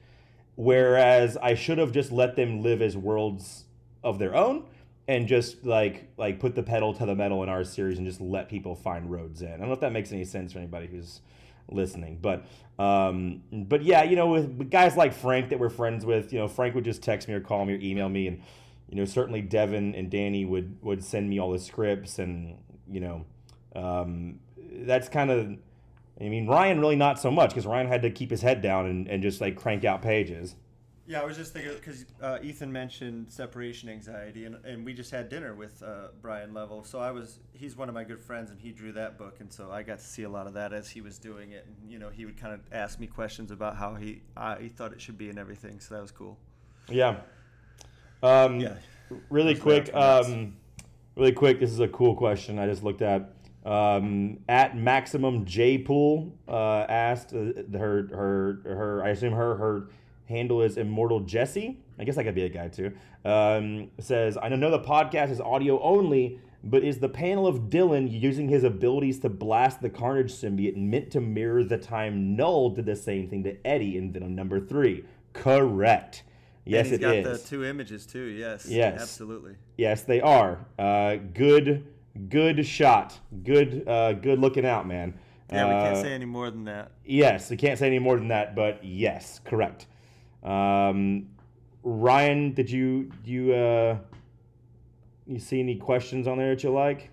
whereas 0.57 1.37
I 1.37 1.55
should 1.55 1.79
have 1.79 1.93
just 1.93 2.11
let 2.11 2.37
them 2.37 2.63
live 2.63 2.83
as 2.83 2.97
worlds 2.97 3.65
of 4.03 4.19
their 4.19 4.35
own 4.35 4.65
and 5.09 5.29
just 5.29 5.65
like 5.65 6.09
like 6.17 6.41
put 6.41 6.55
the 6.55 6.63
pedal 6.63 6.93
to 6.95 7.07
the 7.07 7.15
metal 7.15 7.43
in 7.43 7.49
our 7.49 7.63
series 7.63 7.99
and 7.99 8.07
just 8.07 8.21
let 8.21 8.49
people 8.49 8.75
find 8.75 9.11
roads 9.11 9.41
in. 9.43 9.53
I 9.53 9.57
don't 9.57 9.69
know 9.69 9.75
if 9.75 9.81
that 9.81 9.93
makes 9.93 10.13
any 10.13 10.25
sense 10.25 10.53
for 10.53 10.59
anybody 10.59 10.89
who's 10.89 11.21
listening, 11.71 12.19
but 12.21 12.45
um, 12.79 13.43
but 13.53 13.83
yeah, 13.83 14.03
you 14.03 14.17
know, 14.17 14.27
with, 14.27 14.51
with 14.51 14.71
guys 14.71 14.97
like 14.97 15.15
Frank 15.15 15.51
that 15.51 15.59
we're 15.59 15.71
friends 15.71 16.05
with, 16.05 16.33
you 16.33 16.39
know, 16.39 16.49
Frank 16.49 16.75
would 16.75 16.85
just 16.85 17.03
text 17.03 17.29
me 17.29 17.35
or 17.35 17.41
call 17.41 17.65
me 17.65 17.75
or 17.75 17.79
email 17.81 18.09
me, 18.09 18.27
and 18.27 18.43
you 18.89 18.97
know, 18.97 19.05
certainly 19.05 19.43
Devin 19.43 19.95
and 19.95 20.11
Danny 20.11 20.45
would 20.45 20.79
would 20.83 21.05
send 21.05 21.29
me 21.29 21.39
all 21.39 21.53
the 21.53 21.59
scripts, 21.59 22.19
and 22.19 22.57
you 22.91 23.01
know, 23.01 23.25
um, 23.75 24.41
that's 24.57 25.09
kind 25.09 25.31
of. 25.31 25.57
I 26.19 26.31
mean, 26.31 26.47
Ryan 26.47 26.81
really 26.81 26.97
not 26.97 27.19
so 27.19 27.31
much 27.31 27.51
because 27.51 27.67
Ryan 27.67 27.89
had 27.89 28.01
to 28.03 28.11
keep 28.11 28.31
his 28.31 28.41
head 28.41 28.63
down 28.63 28.87
and, 28.87 29.07
and 29.07 29.23
just 29.23 29.41
like 29.41 29.55
crank 29.55 29.85
out 29.85 30.01
pages. 30.01 30.55
Yeah, 31.09 31.21
I 31.21 31.25
was 31.25 31.37
just 31.37 31.53
thinking 31.53 31.73
because 31.75 32.05
uh, 32.21 32.39
Ethan 32.43 32.73
mentioned 32.73 33.31
separation 33.31 33.89
anxiety, 33.89 34.45
and, 34.45 34.57
and 34.65 34.85
we 34.85 34.93
just 34.93 35.13
had 35.13 35.29
dinner 35.29 35.55
with 35.55 35.81
uh, 35.83 36.09
Brian 36.21 36.53
Level. 36.53 36.83
So 36.83 36.99
I 36.99 37.13
was 37.13 37.39
he's 37.53 37.77
one 37.77 37.89
of 37.89 37.95
my 37.95 38.03
good 38.03 38.21
friends, 38.21 38.51
and 38.51 38.61
he 38.61 38.73
drew 38.73 38.93
that 38.93 39.19
book, 39.19 39.37
and 39.39 39.53
so 39.53 39.71
I 39.71 39.83
got 39.83 40.01
to 40.01 40.05
see 40.05 40.25
a 40.25 40.29
lot 40.29 40.49
of 40.49 40.55
that 40.55 40.73
as 40.73 40.89
he 40.89 41.01
was 41.01 41.19
doing 41.19 41.53
it. 41.53 41.67
And 41.67 41.93
you 41.93 42.01
know, 42.01 42.09
he 42.09 42.25
would 42.25 42.41
kind 42.41 42.55
of 42.55 42.61
ask 42.73 42.99
me 42.99 43.07
questions 43.07 43.53
about 43.53 43.77
how 43.77 43.95
he 43.95 44.23
uh, 44.37 44.57
he 44.57 44.69
thought 44.69 44.93
it 44.93 45.01
should 45.01 45.19
be 45.19 45.29
and 45.29 45.39
everything. 45.39 45.79
So 45.79 45.95
that 45.95 46.01
was 46.01 46.11
cool. 46.11 46.39
Yeah. 46.89 47.19
Um, 48.27 48.61
Yeah. 48.61 48.75
Really 49.31 49.55
quick. 49.55 49.95
Um, 49.95 50.57
really 51.15 51.33
quick. 51.33 51.61
This 51.61 51.71
is 51.71 51.81
a 51.81 51.89
cool 51.89 52.17
question 52.17 52.59
I 52.59 52.67
just 52.67 52.83
looked 52.83 53.03
at. 53.03 53.33
Um, 53.65 54.39
at 54.49 54.77
maximum 54.77 55.45
J 55.45 55.79
pool 55.79 56.33
uh, 56.49 56.87
asked 56.89 57.33
uh, 57.33 57.79
her 57.79 58.09
her 58.13 58.61
her. 58.65 59.03
I 59.05 59.11
assume 59.11 59.33
her 59.33 59.57
her 59.57 59.91
handle 60.29 60.63
is 60.63 60.77
immortal 60.77 61.21
Jesse. 61.21 61.79
I 61.99 62.05
guess 62.05 62.19
I 62.19 62.25
could 62.25 62.35
be 62.35 62.45
a 62.45 62.49
guy 62.49 62.69
too. 62.69 62.93
Um, 63.25 63.91
says 63.99 64.37
I 64.41 64.49
know 64.49 64.71
the 64.71 64.81
podcast 64.81 65.31
is 65.31 65.41
audio 65.41 65.81
only. 65.81 66.41
But 66.65 66.83
is 66.83 66.99
the 66.99 67.09
panel 67.09 67.47
of 67.47 67.69
Dylan 67.71 68.09
using 68.11 68.49
his 68.49 68.65
abilities 68.65 69.21
to 69.21 69.29
blast 69.29 69.81
the 69.83 69.91
Carnage 69.91 70.33
symbiote 70.33 70.75
meant 70.75 71.13
to 71.13 71.21
mirror 71.21 71.63
the 71.63 71.79
time 71.79 72.35
Null 72.35 72.71
did 72.71 72.87
the 72.87 72.97
same 72.97 73.29
thing 73.29 73.45
to 73.45 73.57
Eddie 73.65 73.97
in 73.97 74.11
Venom 74.11 74.35
number 74.35 74.59
three? 74.59 75.05
Correct. 75.33 76.25
Yes, 76.67 76.87
and 76.87 76.91
he's 76.91 76.99
it 76.99 77.01
got 77.01 77.15
is. 77.17 77.43
the 77.43 77.49
two 77.49 77.65
images 77.65 78.07
too. 78.07 78.25
Yes. 78.25 78.67
Yes. 78.69 79.01
Absolutely. 79.01 79.55
Yes, 79.77 80.03
they 80.03 80.21
are. 80.21 80.67
Uh, 80.79 81.17
good, 81.33 81.87
good 82.29 82.67
shot. 82.67 83.19
Good, 83.45 83.87
uh, 83.87 84.15
good 84.15 84.41
looking 84.41 84.67
out, 84.67 84.87
man. 84.87 85.15
Yeah, 85.51 85.67
we 85.67 85.71
can't 85.85 85.97
Uh, 85.97 86.03
say 86.03 86.13
any 86.13 86.25
more 86.25 86.51
than 86.51 86.65
that. 86.65 86.91
Yes, 87.05 87.51
we 87.51 87.57
can't 87.57 87.79
say 87.79 87.87
any 87.87 88.01
more 88.01 88.17
than 88.17 88.29
that, 88.29 88.57
but 88.57 88.85
yes, 88.85 89.41
correct. 89.45 89.87
Um, 90.43 91.29
Ryan, 91.85 92.53
did 92.53 92.69
you 92.69 93.13
you 93.25 93.53
uh, 93.55 93.99
you 95.27 95.39
see 95.39 95.61
any 95.61 95.77
questions 95.77 96.27
on 96.27 96.39
there 96.39 96.51
that 96.55 96.65
you 96.65 96.71
like? 96.71 97.11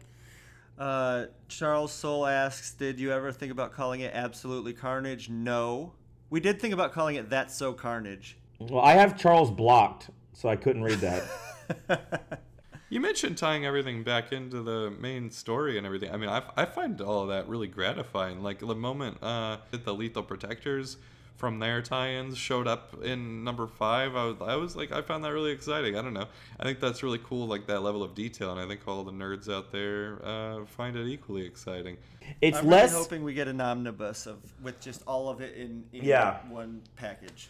Uh, 0.79 1.25
Charles 1.47 1.91
Soule 1.93 2.25
asks, 2.25 2.73
"Did 2.73 2.99
you 2.99 3.11
ever 3.11 3.31
think 3.31 3.51
about 3.51 3.71
calling 3.71 4.01
it 4.01 4.11
Absolutely 4.15 4.73
Carnage?" 4.73 5.29
No. 5.29 5.93
We 6.31 6.39
did 6.39 6.59
think 6.59 6.73
about 6.73 6.91
calling 6.91 7.15
it 7.15 7.29
That's 7.29 7.55
So 7.55 7.73
Carnage. 7.73 8.37
Well, 8.69 8.83
I 8.83 8.93
have 8.93 9.17
Charles 9.17 9.51
blocked, 9.51 10.09
so 10.33 10.49
I 10.49 10.55
couldn't 10.55 10.83
read 10.83 10.99
that. 10.99 12.39
You 12.89 12.99
mentioned 12.99 13.39
tying 13.39 13.65
everything 13.65 14.03
back 14.03 14.31
into 14.31 14.61
the 14.61 14.91
main 14.91 15.31
story 15.31 15.79
and 15.79 15.87
everything. 15.87 16.11
I 16.11 16.17
mean, 16.17 16.29
I, 16.29 16.43
I 16.55 16.65
find 16.65 17.01
all 17.01 17.23
of 17.23 17.29
that 17.29 17.47
really 17.47 17.65
gratifying. 17.65 18.43
Like 18.43 18.59
the 18.59 18.75
moment 18.75 19.17
uh, 19.23 19.57
that 19.71 19.83
the 19.83 19.95
Lethal 19.95 20.21
Protectors 20.21 20.97
from 21.35 21.57
their 21.57 21.81
tie-ins 21.81 22.37
showed 22.37 22.67
up 22.67 23.03
in 23.03 23.43
number 23.43 23.65
five, 23.65 24.15
I 24.15 24.25
was, 24.25 24.35
I 24.41 24.55
was 24.57 24.75
like, 24.75 24.91
I 24.91 25.01
found 25.01 25.23
that 25.23 25.33
really 25.33 25.49
exciting. 25.49 25.97
I 25.97 26.03
don't 26.03 26.13
know. 26.13 26.27
I 26.59 26.63
think 26.65 26.79
that's 26.79 27.01
really 27.01 27.19
cool, 27.23 27.47
like 27.47 27.65
that 27.65 27.81
level 27.81 28.03
of 28.03 28.13
detail, 28.13 28.51
and 28.51 28.59
I 28.61 28.67
think 28.67 28.81
all 28.87 29.03
the 29.03 29.11
nerds 29.11 29.51
out 29.51 29.71
there 29.71 30.19
uh, 30.23 30.63
find 30.67 30.95
it 30.95 31.07
equally 31.07 31.47
exciting. 31.47 31.97
It's 32.41 32.59
I'm 32.59 32.67
less. 32.67 32.91
really 32.91 33.03
hoping 33.03 33.23
we 33.23 33.33
get 33.33 33.47
an 33.47 33.59
omnibus 33.59 34.27
of 34.27 34.37
with 34.61 34.79
just 34.79 35.01
all 35.07 35.29
of 35.29 35.41
it 35.41 35.55
in, 35.55 35.83
in 35.93 36.03
Yeah. 36.05 36.37
one 36.47 36.79
package. 36.95 37.49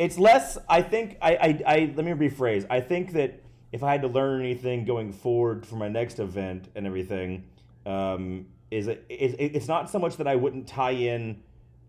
It's 0.00 0.18
less 0.18 0.56
i 0.66 0.80
think 0.80 1.18
I, 1.20 1.32
I 1.34 1.74
i 1.74 1.92
let 1.94 2.04
me 2.06 2.12
rephrase. 2.12 2.66
I 2.70 2.80
think 2.80 3.12
that 3.12 3.42
if 3.70 3.82
i 3.82 3.92
had 3.92 4.02
to 4.02 4.08
learn 4.08 4.40
anything 4.40 4.84
going 4.86 5.12
forward 5.12 5.66
for 5.66 5.76
my 5.76 5.88
next 5.88 6.18
event 6.18 6.68
and 6.74 6.86
everything 6.86 7.44
um 7.84 8.46
is 8.70 8.88
it, 8.88 9.04
it 9.10 9.36
it's 9.38 9.68
not 9.68 9.90
so 9.90 9.98
much 9.98 10.16
that 10.16 10.26
i 10.26 10.34
wouldn't 10.34 10.66
tie 10.66 10.98
in 11.14 11.42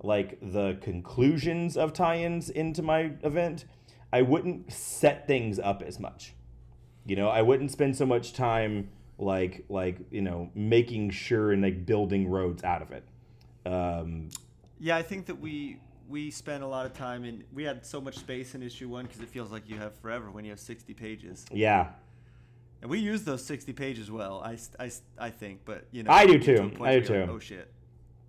like 0.03 0.37
the 0.41 0.77
conclusions 0.81 1.77
of 1.77 1.93
tie-ins 1.93 2.49
into 2.49 2.81
my 2.81 3.11
event. 3.21 3.65
I 4.11 4.23
wouldn't 4.23 4.73
set 4.73 5.27
things 5.27 5.59
up 5.59 5.83
as 5.83 5.99
much. 5.99 6.33
You 7.05 7.15
know 7.15 7.29
i 7.29 7.41
wouldn't 7.41 7.71
spend 7.71 7.95
so 7.95 8.05
much 8.05 8.33
time 8.33 8.89
like 9.17 9.63
like 9.69 9.97
you 10.11 10.21
know 10.21 10.49
making 10.53 11.11
sure 11.11 11.53
and 11.53 11.61
like 11.61 11.85
building 11.85 12.29
roads 12.29 12.61
out 12.63 12.81
of 12.81 12.91
it. 12.91 13.05
Um 13.65 14.29
Yeah, 14.79 14.97
I 14.97 15.01
think 15.01 15.27
that 15.27 15.39
we 15.39 15.77
we 16.11 16.29
spent 16.29 16.63
a 16.63 16.67
lot 16.67 16.85
of 16.85 16.93
time 16.93 17.23
in. 17.23 17.43
We 17.53 17.63
had 17.63 17.85
so 17.85 18.01
much 18.01 18.17
space 18.17 18.53
in 18.53 18.61
issue 18.61 18.89
one 18.89 19.05
because 19.05 19.21
it 19.21 19.29
feels 19.29 19.51
like 19.51 19.69
you 19.69 19.77
have 19.77 19.95
forever 19.95 20.29
when 20.29 20.43
you 20.45 20.51
have 20.51 20.59
60 20.59 20.93
pages, 20.93 21.45
yeah 21.51 21.87
and 22.81 22.89
we 22.89 22.99
use 22.99 23.23
those 23.23 23.43
60 23.45 23.73
pages 23.73 24.09
well. 24.09 24.41
I, 24.43 24.57
I, 24.79 24.91
I 25.19 25.29
think, 25.29 25.61
but 25.65 25.85
you 25.91 26.03
know, 26.03 26.11
I 26.11 26.25
do 26.25 26.39
too. 26.39 26.71
I 26.81 26.99
do 26.99 26.99
like, 26.99 27.05
too. 27.05 27.27
oh 27.29 27.39
shit! 27.39 27.71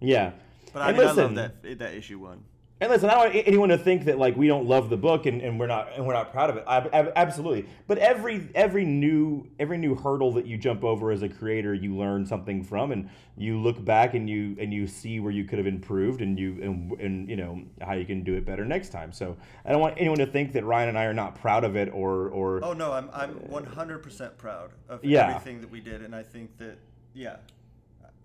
yeah 0.00 0.32
But 0.72 0.82
I 0.82 0.88
And 0.88 0.98
mean, 0.98 1.06
I 1.08 1.12
love 1.12 1.34
that 1.36 1.78
that 1.78 1.94
issue 1.94 2.18
one. 2.18 2.44
And 2.82 2.90
listen, 2.90 3.08
I 3.08 3.12
don't 3.14 3.32
want 3.32 3.46
anyone 3.46 3.68
to 3.68 3.78
think 3.78 4.06
that 4.06 4.18
like 4.18 4.36
we 4.36 4.48
don't 4.48 4.66
love 4.66 4.90
the 4.90 4.96
book 4.96 5.26
and, 5.26 5.40
and 5.40 5.56
we're 5.56 5.68
not 5.68 5.90
and 5.94 6.04
we're 6.04 6.14
not 6.14 6.32
proud 6.32 6.50
of 6.50 6.56
it. 6.56 6.64
I, 6.66 6.78
I- 6.78 7.12
absolutely. 7.14 7.66
But 7.86 7.98
every 7.98 8.48
every 8.56 8.84
new 8.84 9.46
every 9.60 9.78
new 9.78 9.94
hurdle 9.94 10.32
that 10.32 10.46
you 10.46 10.58
jump 10.58 10.82
over 10.82 11.12
as 11.12 11.22
a 11.22 11.28
creator, 11.28 11.72
you 11.74 11.94
learn 11.94 12.26
something 12.26 12.64
from, 12.64 12.90
and 12.90 13.08
you 13.36 13.60
look 13.60 13.84
back 13.84 14.14
and 14.14 14.28
you 14.28 14.56
and 14.58 14.74
you 14.74 14.88
see 14.88 15.20
where 15.20 15.30
you 15.30 15.44
could 15.44 15.58
have 15.58 15.66
improved, 15.68 16.22
and 16.22 16.36
you 16.36 16.58
and, 16.60 16.90
and 17.00 17.28
you 17.30 17.36
know 17.36 17.62
how 17.82 17.92
you 17.92 18.04
can 18.04 18.24
do 18.24 18.34
it 18.34 18.44
better 18.44 18.64
next 18.64 18.88
time. 18.88 19.12
So 19.12 19.36
I 19.64 19.70
don't 19.70 19.80
want 19.80 19.94
anyone 19.96 20.18
to 20.18 20.26
think 20.26 20.52
that 20.54 20.64
Ryan 20.64 20.88
and 20.88 20.98
I 20.98 21.04
are 21.04 21.14
not 21.14 21.36
proud 21.36 21.62
of 21.62 21.76
it 21.76 21.88
or 21.94 22.30
or 22.30 22.64
Oh 22.64 22.72
no, 22.72 22.90
I'm 22.90 23.08
I'm 23.12 23.34
100% 23.48 24.38
proud 24.38 24.72
of 24.88 25.04
Yeah. 25.04 25.28
everything 25.28 25.60
that 25.60 25.70
we 25.70 25.78
did, 25.78 26.02
and 26.02 26.16
I 26.16 26.24
think 26.24 26.58
that 26.58 26.78
yeah, 27.14 27.36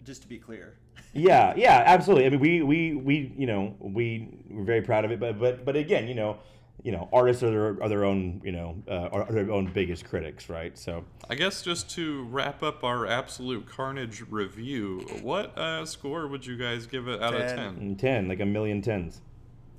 just 0.07 0.23
to 0.23 0.27
be 0.27 0.39
clear. 0.39 0.77
yeah, 1.13 1.53
yeah, 1.55 1.83
absolutely. 1.85 2.25
I 2.25 2.29
mean, 2.29 2.39
we 2.39 2.63
we 2.63 2.95
we 2.95 3.33
you 3.37 3.45
know 3.45 3.75
we 3.79 4.29
we're 4.49 4.63
very 4.63 4.81
proud 4.81 5.05
of 5.05 5.11
it, 5.11 5.19
but 5.19 5.37
but 5.39 5.63
but 5.65 5.75
again, 5.75 6.07
you 6.07 6.15
know, 6.15 6.37
you 6.81 6.91
know, 6.91 7.07
artists 7.13 7.43
are 7.43 7.51
their 7.51 7.83
are 7.83 7.89
their 7.89 8.05
own 8.05 8.41
you 8.43 8.51
know 8.53 8.81
uh, 8.87 9.09
are 9.11 9.31
their 9.31 9.51
own 9.51 9.71
biggest 9.71 10.05
critics, 10.05 10.49
right? 10.49 10.75
So 10.77 11.03
I 11.29 11.35
guess 11.35 11.61
just 11.61 11.89
to 11.91 12.23
wrap 12.23 12.63
up 12.63 12.83
our 12.83 13.05
Absolute 13.05 13.67
Carnage 13.67 14.23
review, 14.29 15.01
what 15.21 15.55
uh, 15.57 15.85
score 15.85 16.27
would 16.27 16.45
you 16.45 16.57
guys 16.57 16.87
give 16.87 17.07
it 17.07 17.21
out 17.21 17.35
of 17.35 17.41
Ten. 17.41 17.95
10? 17.97 18.25
mm, 18.25 18.29
like 18.29 18.39
a 18.39 18.45
million 18.45 18.81
tens, 18.81 19.21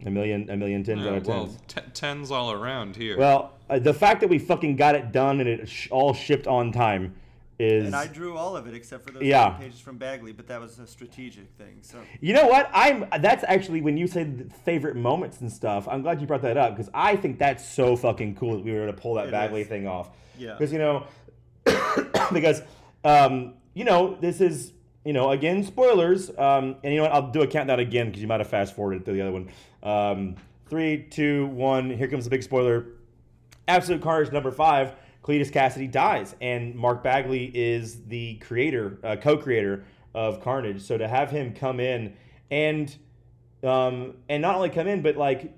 a 0.04 0.10
million 0.10 0.48
a 0.50 0.56
million 0.56 0.84
tens 0.84 1.00
Yeah, 1.04 1.10
out 1.10 1.16
of 1.16 1.26
well, 1.26 1.46
tens. 1.46 1.58
t- 1.66 1.80
tens 1.94 2.30
all 2.30 2.52
around 2.52 2.96
here. 2.96 3.18
Well, 3.18 3.54
uh, 3.70 3.78
the 3.78 3.94
fact 3.94 4.20
that 4.20 4.28
we 4.28 4.38
fucking 4.38 4.76
got 4.76 4.94
it 4.94 5.10
done 5.10 5.40
and 5.40 5.48
it 5.48 5.68
sh- 5.68 5.88
all 5.90 6.12
shipped 6.12 6.46
on 6.46 6.70
time 6.70 7.14
is 7.58 7.86
And 7.86 7.96
I 7.96 8.06
drew 8.06 8.36
all 8.36 8.56
of 8.56 8.66
it 8.66 8.74
except 8.74 9.04
for 9.04 9.12
those 9.12 9.22
Yeah. 9.24 9.50
pages 9.50 9.80
from 9.80 9.98
Bagley, 9.98 10.32
but 10.32 10.46
that 10.46 10.60
was 10.60 10.78
a 10.78 10.86
strategic 10.86 11.48
thing. 11.58 11.78
So 11.82 11.98
You 12.20 12.32
know 12.34 12.46
what? 12.46 12.70
I'm. 12.72 13.06
That's 13.20 13.44
actually 13.48 13.80
when 13.80 13.96
you 13.96 14.06
said 14.06 14.52
favorite 14.64 14.94
moments 14.96 15.40
and 15.40 15.50
stuff. 15.50 15.88
I'm 15.88 16.02
glad 16.02 16.20
you 16.20 16.26
brought 16.26 16.42
that 16.42 16.56
up 16.56 16.76
because 16.76 16.90
I 16.94 17.16
think 17.16 17.38
that's 17.38 17.66
so 17.68 17.96
fucking 17.96 18.36
cool 18.36 18.52
that 18.56 18.64
we 18.64 18.72
were 18.72 18.84
able 18.84 18.92
to 18.92 19.00
pull 19.00 19.14
that 19.14 19.28
It 19.28 19.30
Bagley 19.32 19.62
is. 19.62 19.66
thing 19.68 19.86
off. 19.88 20.10
Yeah. 20.38 20.52
Because 20.52 20.72
you 20.72 20.78
know, 20.78 21.06
because 22.32 22.62
um, 23.04 23.54
you 23.74 23.84
know 23.84 24.16
this 24.20 24.40
is 24.40 24.72
you 25.04 25.12
know 25.12 25.30
again 25.30 25.64
spoilers. 25.64 26.30
Um, 26.30 26.76
and 26.84 26.92
you 26.92 26.96
know 26.96 27.02
what? 27.04 27.12
I'll 27.12 27.30
do 27.30 27.42
a 27.42 27.46
countdown 27.46 27.80
again 27.80 28.06
because 28.06 28.22
you 28.22 28.28
might 28.28 28.40
have 28.40 28.48
fast 28.48 28.74
forwarded 28.76 29.04
to 29.06 29.12
the 29.12 29.20
other 29.22 29.32
one. 29.32 29.48
Um, 29.82 30.36
three, 30.68 31.06
two, 31.10 31.46
one. 31.48 31.90
Here 31.90 32.08
comes 32.08 32.24
the 32.24 32.30
big 32.30 32.42
spoiler. 32.42 32.86
Absolute 33.66 34.00
Carnage 34.00 34.32
number 34.32 34.50
five, 34.50 34.94
Cletus 35.28 35.50
Kasady 35.52 35.90
dies, 35.90 36.34
and 36.40 36.74
Mark 36.74 37.02
Bagley 37.02 37.50
is 37.54 38.02
the 38.04 38.36
creator, 38.36 38.98
uh, 39.04 39.16
co-creator 39.16 39.84
of 40.14 40.40
Carnage. 40.40 40.80
So 40.80 40.96
to 40.96 41.06
have 41.06 41.30
him 41.30 41.52
come 41.52 41.80
in 41.80 42.14
and 42.50 42.96
um, 43.62 44.14
and 44.30 44.40
not 44.40 44.54
only 44.54 44.70
come 44.70 44.86
in, 44.86 45.02
but 45.02 45.16
like 45.16 45.52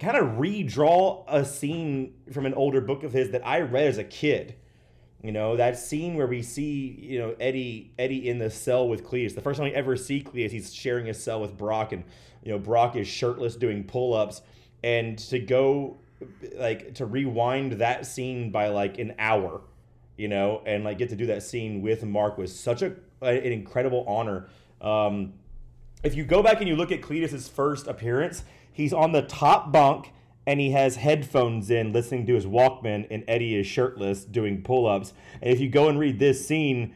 kind 0.00 0.16
of 0.16 0.38
redraw 0.38 1.24
a 1.28 1.44
scene 1.44 2.14
from 2.32 2.44
an 2.44 2.54
older 2.54 2.80
book 2.80 3.04
of 3.04 3.12
his 3.12 3.30
that 3.30 3.46
I 3.46 3.60
read 3.60 3.86
as 3.86 3.98
a 3.98 4.04
kid. 4.04 4.56
You 5.22 5.30
know 5.30 5.56
that 5.56 5.78
scene 5.78 6.16
where 6.16 6.26
we 6.26 6.42
see 6.42 6.98
you 7.00 7.20
know 7.20 7.36
Eddie 7.38 7.92
Eddie 8.00 8.28
in 8.28 8.38
the 8.38 8.50
cell 8.50 8.88
with 8.88 9.04
Cletus. 9.04 9.36
The 9.36 9.42
first 9.42 9.58
time 9.58 9.68
we 9.68 9.74
ever 9.76 9.96
see 9.96 10.24
Cletus, 10.24 10.50
he's 10.50 10.74
sharing 10.74 11.06
his 11.06 11.22
cell 11.22 11.40
with 11.40 11.56
Brock, 11.56 11.92
and 11.92 12.02
you 12.42 12.50
know 12.50 12.58
Brock 12.58 12.96
is 12.96 13.06
shirtless 13.06 13.54
doing 13.54 13.84
pull 13.84 14.12
ups, 14.12 14.42
and 14.82 15.16
to 15.18 15.38
go 15.38 16.00
like 16.56 16.94
to 16.94 17.06
rewind 17.06 17.72
that 17.72 18.06
scene 18.06 18.50
by 18.50 18.68
like 18.68 18.98
an 18.98 19.14
hour, 19.18 19.62
you 20.16 20.28
know, 20.28 20.62
and 20.66 20.84
like 20.84 20.98
get 20.98 21.08
to 21.10 21.16
do 21.16 21.26
that 21.26 21.42
scene 21.42 21.82
with 21.82 22.04
Mark 22.04 22.38
was 22.38 22.58
such 22.58 22.82
a 22.82 22.94
an 23.22 23.52
incredible 23.52 24.04
honor. 24.06 24.48
Um, 24.80 25.34
if 26.02 26.14
you 26.14 26.24
go 26.24 26.42
back 26.42 26.60
and 26.60 26.68
you 26.68 26.76
look 26.76 26.90
at 26.92 27.02
Cletus's 27.02 27.48
first 27.48 27.86
appearance, 27.86 28.44
he's 28.72 28.92
on 28.92 29.12
the 29.12 29.22
top 29.22 29.70
bunk 29.70 30.12
and 30.46 30.58
he 30.58 30.70
has 30.70 30.96
headphones 30.96 31.70
in 31.70 31.92
listening 31.92 32.26
to 32.26 32.34
his 32.34 32.46
Walkman 32.46 33.06
and 33.10 33.24
Eddie 33.28 33.56
is 33.56 33.66
shirtless 33.66 34.24
doing 34.24 34.62
pull-ups. 34.62 35.12
And 35.42 35.52
if 35.52 35.60
you 35.60 35.68
go 35.68 35.88
and 35.88 35.98
read 35.98 36.18
this 36.18 36.46
scene, 36.46 36.94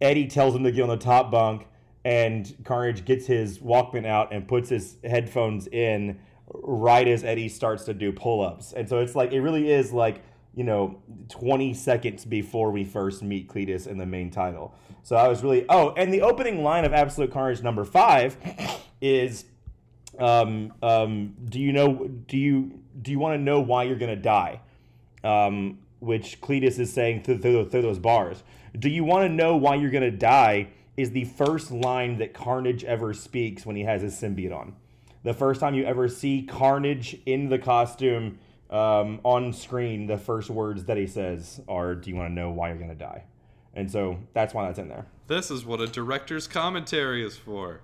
Eddie 0.00 0.26
tells 0.26 0.54
him 0.54 0.64
to 0.64 0.72
get 0.72 0.82
on 0.82 0.88
the 0.88 0.96
top 0.96 1.30
bunk 1.30 1.66
and 2.04 2.54
Carnage 2.64 3.04
gets 3.04 3.26
his 3.26 3.58
Walkman 3.58 4.06
out 4.06 4.32
and 4.32 4.48
puts 4.48 4.70
his 4.70 4.96
headphones 5.04 5.66
in 5.68 6.18
right 6.52 7.06
as 7.06 7.24
Eddie 7.24 7.48
starts 7.48 7.84
to 7.84 7.94
do 7.94 8.12
pull-ups. 8.12 8.72
And 8.72 8.88
so 8.88 8.98
it's 8.98 9.14
like 9.14 9.32
it 9.32 9.40
really 9.40 9.70
is 9.70 9.92
like, 9.92 10.22
you 10.54 10.64
know, 10.64 11.00
20 11.28 11.74
seconds 11.74 12.24
before 12.24 12.70
we 12.70 12.84
first 12.84 13.22
meet 13.22 13.48
Cletus 13.48 13.86
in 13.86 13.98
the 13.98 14.06
main 14.06 14.30
title. 14.30 14.74
So 15.02 15.16
I 15.16 15.28
was 15.28 15.42
really 15.42 15.64
oh, 15.68 15.90
and 15.96 16.12
the 16.12 16.22
opening 16.22 16.62
line 16.62 16.84
of 16.84 16.92
Absolute 16.92 17.30
Carnage 17.30 17.62
number 17.62 17.84
5 17.84 18.36
is 19.00 19.44
um, 20.18 20.72
um, 20.82 21.34
do 21.48 21.60
you 21.60 21.72
know? 21.72 22.08
Do 22.26 22.36
you 22.36 22.80
do 23.00 23.10
you 23.10 23.18
want 23.18 23.38
to 23.38 23.42
know 23.42 23.60
why 23.60 23.84
you're 23.84 23.96
gonna 23.96 24.16
die? 24.16 24.60
Um, 25.22 25.78
which 26.00 26.40
Cletus 26.40 26.78
is 26.78 26.92
saying 26.92 27.22
through, 27.22 27.38
through, 27.38 27.68
through 27.68 27.82
those 27.82 27.98
bars. 27.98 28.42
Do 28.78 28.88
you 28.88 29.02
want 29.04 29.28
to 29.28 29.34
know 29.34 29.56
why 29.56 29.76
you're 29.76 29.90
gonna 29.90 30.10
die? 30.10 30.68
Is 30.96 31.12
the 31.12 31.24
first 31.24 31.70
line 31.70 32.18
that 32.18 32.34
Carnage 32.34 32.82
ever 32.82 33.14
speaks 33.14 33.64
when 33.64 33.76
he 33.76 33.84
has 33.84 34.02
his 34.02 34.14
symbiote 34.14 34.54
on. 34.54 34.74
The 35.24 35.34
first 35.34 35.60
time 35.60 35.74
you 35.74 35.84
ever 35.84 36.08
see 36.08 36.42
Carnage 36.42 37.16
in 37.26 37.48
the 37.48 37.58
costume 37.58 38.38
um, 38.70 39.20
on 39.24 39.52
screen, 39.52 40.06
the 40.06 40.18
first 40.18 40.50
words 40.50 40.84
that 40.84 40.96
he 40.96 41.06
says 41.06 41.60
are, 41.68 41.94
"Do 41.94 42.10
you 42.10 42.16
want 42.16 42.30
to 42.30 42.34
know 42.34 42.50
why 42.50 42.68
you're 42.68 42.78
gonna 42.78 42.94
die?" 42.94 43.24
And 43.74 43.90
so 43.90 44.18
that's 44.34 44.52
why 44.54 44.66
that's 44.66 44.78
in 44.78 44.88
there. 44.88 45.06
This 45.26 45.50
is 45.50 45.64
what 45.64 45.80
a 45.80 45.86
director's 45.86 46.46
commentary 46.46 47.24
is 47.24 47.36
for. 47.36 47.80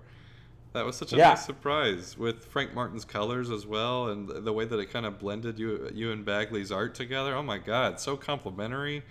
That 0.73 0.85
was 0.85 0.97
such 0.97 1.13
a 1.13 1.17
Yeah. 1.17 1.29
nice 1.29 1.45
surprise 1.45 2.17
with 2.17 2.45
Frank 2.45 2.73
Martin's 2.73 3.05
colors 3.05 3.49
as 3.49 3.65
well, 3.65 4.09
and 4.09 4.27
the 4.29 4.51
way 4.51 4.65
that 4.65 4.77
it 4.77 4.87
kind 4.91 5.05
of 5.05 5.17
blended 5.19 5.57
you, 5.57 5.89
you 5.93 6.11
and 6.11 6.25
Bagley's 6.25 6.71
art 6.71 6.93
together. 6.95 7.33
Oh 7.35 7.43
my 7.43 7.57
God, 7.57 7.99
so 7.99 8.17
complimentary, 8.17 9.01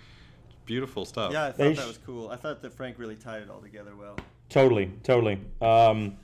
beautiful 0.65 1.05
stuff. 1.05 1.31
Yeah, 1.33 1.45
I 1.45 1.47
thought 1.47 1.57
They 1.57 1.73
that 1.73 1.81
sh- 1.83 1.87
was 1.87 1.99
cool. 2.05 2.29
I 2.29 2.35
thought 2.35 2.61
that 2.61 2.73
Frank 2.73 2.99
really 2.99 3.15
tied 3.15 3.41
it 3.41 3.49
all 3.49 3.61
together 3.61 3.95
well. 3.95 4.15
Totally, 4.49 4.91
totally. 5.03 5.39
Um, 5.59 6.17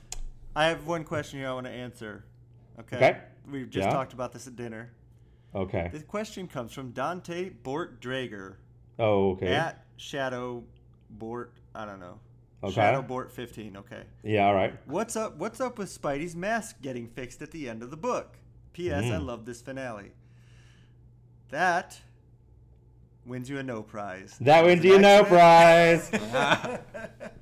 I 0.54 0.66
have 0.66 0.86
one 0.86 1.04
question 1.04 1.38
here 1.38 1.48
I 1.48 1.52
want 1.54 1.66
to 1.66 1.72
answer. 1.72 2.24
Okay. 2.80 2.96
Okay. 2.96 3.18
We've 3.50 3.70
just 3.70 3.86
Yeah. 3.88 3.92
talked 3.92 4.12
about 4.12 4.32
this 4.32 4.46
at 4.46 4.56
dinner. 4.56 4.92
okay. 5.54 5.90
The 5.92 6.00
question 6.00 6.48
comes 6.48 6.72
from 6.72 6.92
Dante 6.92 7.50
Bort 7.50 8.00
Drager 8.00 8.56
Oh, 8.98 9.32
okay. 9.32 9.54
at 9.54 9.84
Shadow 9.96 10.64
Bort. 11.10 11.52
I 11.74 11.84
don't 11.84 12.00
know. 12.00 12.18
Okay. 12.62 12.74
Shadow 12.74 13.02
Bort 13.02 13.30
15. 13.32 13.76
Okay. 13.78 14.04
Yeah. 14.22 14.46
All 14.46 14.54
right. 14.54 14.74
What's 14.86 15.16
up? 15.16 15.36
What's 15.36 15.60
up 15.60 15.78
with 15.78 15.88
Spidey's 15.90 16.36
mask 16.36 16.80
getting 16.80 17.06
fixed 17.08 17.42
at 17.42 17.50
the 17.50 17.68
end 17.68 17.82
of 17.82 17.90
the 17.90 17.96
book? 17.96 18.36
P.S. 18.72 19.04
I 19.04 19.16
Mm. 19.18 19.26
love 19.26 19.44
this 19.44 19.60
finale. 19.60 20.12
That 21.50 22.00
wins 23.26 23.50
you 23.50 23.58
a 23.58 23.62
no 23.62 23.82
prize. 23.82 24.36
That 24.40 24.64
wins 24.64 24.82
was 24.84 24.86
an 24.86 24.90
you 24.92 24.98
no 25.02 25.20
accident. 25.20 26.30
prize. 26.32 26.80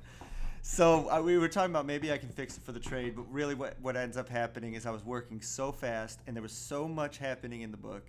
So 0.63 1.09
uh, 1.09 1.21
we 1.21 1.39
were 1.39 1.47
talking 1.47 1.71
about 1.71 1.87
maybe 1.87 2.11
I 2.11 2.19
can 2.19 2.29
fix 2.29 2.55
it 2.55 2.63
for 2.63 2.71
the 2.71 2.79
trade, 2.79 3.15
but 3.15 3.23
really 3.31 3.55
what, 3.55 3.77
what 3.81 3.97
ends 3.97 4.15
up 4.15 4.29
happening 4.29 4.75
is 4.75 4.85
I 4.85 4.91
was 4.91 5.03
working 5.03 5.41
so 5.41 5.71
fast 5.71 6.19
and 6.27 6.35
there 6.35 6.43
was 6.43 6.51
so 6.51 6.87
much 6.87 7.17
happening 7.17 7.61
in 7.61 7.71
the 7.71 7.77
book 7.77 8.03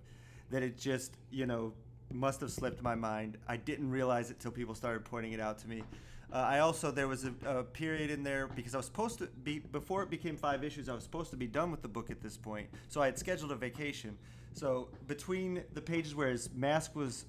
that 0.50 0.62
it 0.62 0.78
just, 0.78 1.16
you 1.30 1.46
know, 1.46 1.72
must 2.12 2.42
have 2.42 2.52
slipped 2.52 2.82
my 2.82 2.94
mind. 2.94 3.38
I 3.48 3.56
didn't 3.56 3.90
realize 3.90 4.30
it 4.30 4.38
till 4.38 4.50
people 4.50 4.74
started 4.74 5.02
pointing 5.06 5.32
it 5.32 5.40
out 5.40 5.58
to 5.60 5.68
me. 5.68 5.82
Uh, 6.30 6.36
I 6.36 6.58
also, 6.58 6.90
there 6.90 7.08
was 7.08 7.24
a, 7.24 7.32
a 7.46 7.62
period 7.64 8.10
in 8.10 8.22
there 8.22 8.48
because 8.48 8.74
I 8.74 8.78
was 8.78 8.86
supposed 8.86 9.18
to 9.18 9.28
be, 9.44 9.60
before 9.60 10.02
it 10.02 10.10
became 10.10 10.36
five 10.36 10.62
issues, 10.62 10.90
I 10.90 10.94
was 10.94 11.04
supposed 11.04 11.30
to 11.30 11.38
be 11.38 11.46
done 11.46 11.70
with 11.70 11.80
the 11.80 11.88
book 11.88 12.10
at 12.10 12.20
this 12.20 12.36
point. 12.36 12.68
So 12.90 13.00
I 13.00 13.06
had 13.06 13.18
scheduled 13.18 13.50
a 13.52 13.56
vacation. 13.56 14.18
So 14.52 14.88
between 15.06 15.62
the 15.72 15.80
pages 15.80 16.14
where 16.14 16.28
his 16.28 16.50
mask 16.54 16.94
was, 16.94 17.24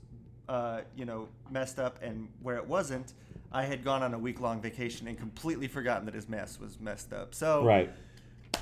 uh, 0.50 0.82
you 0.98 1.06
know, 1.06 1.30
messed 1.50 1.80
up 1.80 2.04
and 2.04 2.28
where 2.42 2.58
it 2.58 2.68
wasn't, 2.68 3.14
I 3.54 3.64
had 3.64 3.84
gone 3.84 4.02
on 4.02 4.14
a 4.14 4.20
week 4.20 4.42
long 4.42 4.62
vacation 4.62 5.08
and 5.08 5.18
completely 5.18 5.68
forgotten 5.68 6.06
that 6.06 6.16
his 6.16 6.28
mask 6.28 6.60
was 6.60 6.80
messed 6.80 7.14
up. 7.14 7.36
So, 7.36 7.64
right. 7.64 7.92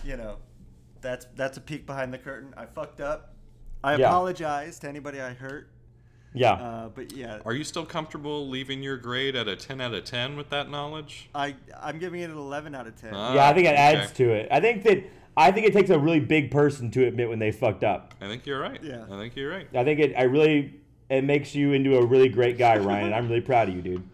you 0.03 0.17
know, 0.17 0.37
that's 0.99 1.25
that's 1.35 1.57
a 1.57 1.61
peek 1.61 1.85
behind 1.85 2.13
the 2.13 2.17
curtain. 2.17 2.53
I 2.57 2.65
fucked 2.65 2.99
up. 2.99 3.33
I 3.83 3.95
Yeah. 3.95 4.07
apologize 4.07 4.79
to 4.79 4.89
anybody 4.89 5.21
I 5.21 5.33
hurt. 5.33 5.69
Yeah. 6.33 6.53
Uh, 6.53 6.89
but 6.89 7.13
yeah, 7.13 7.39
Are 7.45 7.53
you 7.53 7.63
still 7.63 7.85
comfortable 7.85 8.47
leaving 8.47 8.83
your 8.83 8.97
grade 8.97 9.35
at 9.35 9.47
a 9.47 9.55
10 9.55 9.81
out 9.81 9.93
of 9.93 10.03
10 10.05 10.37
with 10.37 10.49
that 10.49 10.69
knowledge? 10.69 11.29
I 11.33 11.55
I'm 11.79 11.97
giving 11.99 12.21
it 12.21 12.29
an 12.29 12.37
11 12.37 12.75
out 12.75 12.87
of 12.87 12.95
10. 12.95 13.11
Ah. 13.13 13.33
yeah. 13.33 13.49
I 13.49 13.53
think 13.53 13.67
it 13.67 13.71
okay. 13.73 13.77
adds 13.77 14.11
to 14.13 14.29
it. 14.31 14.47
I 14.51 14.59
think 14.59 14.83
that 14.83 15.03
I 15.37 15.51
think 15.51 15.65
it 15.65 15.73
takes 15.73 15.89
a 15.89 15.97
really 15.97 16.19
big 16.19 16.51
person 16.51 16.91
to 16.91 17.05
admit 17.05 17.29
when 17.29 17.39
they 17.39 17.51
fucked 17.51 17.85
up. 17.85 18.13
I 18.19 18.27
think 18.27 18.45
you're 18.45 18.59
right. 18.59 18.83
Yeah. 18.83 19.05
I 19.09 19.17
think 19.17 19.35
you're 19.37 19.49
right. 19.49 19.67
I 19.73 19.83
think 19.85 19.99
it. 19.99 20.13
I 20.17 20.23
really. 20.23 20.75
It 21.09 21.25
makes 21.25 21.53
you 21.53 21.73
into 21.73 21.97
a 21.97 22.05
really 22.05 22.29
great 22.29 22.57
guy, 22.57 22.77
Ryan. 22.77 23.07
and 23.07 23.15
I'm 23.15 23.27
really 23.27 23.41
proud 23.41 23.67
of 23.67 23.75
you, 23.75 23.81
dude. 23.81 24.07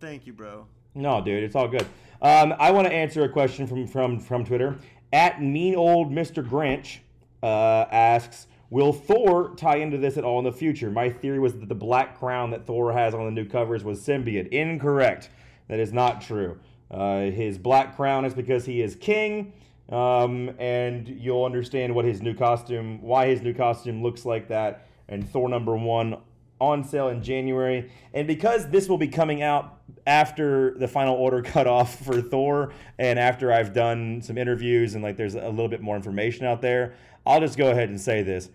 Thank 0.00 0.26
you, 0.26 0.32
bro. 0.32 0.66
No, 0.94 1.20
dude, 1.20 1.42
it's 1.42 1.54
all 1.54 1.68
good. 1.68 1.86
Um, 2.22 2.54
I 2.58 2.70
want 2.70 2.86
to 2.86 2.92
answer 2.92 3.24
a 3.24 3.28
question 3.28 3.66
from 3.66 3.86
from 3.86 4.20
from 4.20 4.44
Twitter. 4.44 4.76
At 5.12 5.42
mean 5.42 5.74
old 5.74 6.12
Mr. 6.12 6.46
Grinch 6.46 6.98
uh, 7.42 7.86
asks, 7.90 8.46
"Will 8.70 8.92
Thor 8.92 9.54
tie 9.56 9.76
into 9.76 9.98
this 9.98 10.16
at 10.16 10.24
all 10.24 10.38
in 10.38 10.44
the 10.44 10.52
future?" 10.52 10.90
My 10.90 11.10
theory 11.10 11.38
was 11.38 11.54
that 11.54 11.68
the 11.68 11.74
black 11.74 12.18
crown 12.18 12.50
that 12.50 12.66
Thor 12.66 12.92
has 12.92 13.14
on 13.14 13.24
the 13.24 13.30
new 13.30 13.44
covers 13.44 13.84
was 13.84 14.00
symbiote. 14.00 14.48
Incorrect. 14.48 15.30
That 15.68 15.80
is 15.80 15.92
not 15.92 16.20
true. 16.20 16.58
Uh, 16.90 17.22
his 17.22 17.58
black 17.58 17.94
crown 17.94 18.24
is 18.24 18.34
because 18.34 18.64
he 18.64 18.80
is 18.80 18.96
king, 18.96 19.52
um, 19.90 20.50
and 20.58 21.08
you'll 21.08 21.44
understand 21.44 21.94
what 21.94 22.04
his 22.04 22.22
new 22.22 22.34
costume, 22.34 23.02
why 23.02 23.26
his 23.28 23.42
new 23.42 23.52
costume 23.52 24.02
looks 24.02 24.24
like 24.24 24.48
that. 24.48 24.86
And 25.08 25.28
Thor 25.28 25.48
number 25.48 25.76
one 25.76 26.18
on 26.60 26.84
sale 26.84 27.08
in 27.08 27.22
January. 27.22 27.90
And 28.14 28.26
because 28.26 28.68
this 28.70 28.88
will 28.88 28.98
be 28.98 29.08
coming 29.08 29.42
out 29.42 29.77
after 30.08 30.74
the 30.78 30.88
final 30.88 31.14
order 31.14 31.42
cutoff 31.52 32.04
for 32.04 32.20
Thor, 32.20 32.72
and 32.98 33.18
after 33.18 33.52
I've 33.52 33.72
done 33.72 34.22
some 34.22 34.36
interviews 34.36 34.94
and 34.94 35.04
like 35.04 35.16
there's 35.16 35.34
a 35.34 35.48
little 35.48 35.68
bit 35.68 35.82
more 35.82 35.94
information 35.94 36.46
out 36.46 36.60
there, 36.60 36.94
I'll 37.24 37.40
just 37.40 37.56
go 37.56 37.70
ahead 37.70 37.90
and 37.90 38.00
say 38.00 38.22
this. 38.22 38.48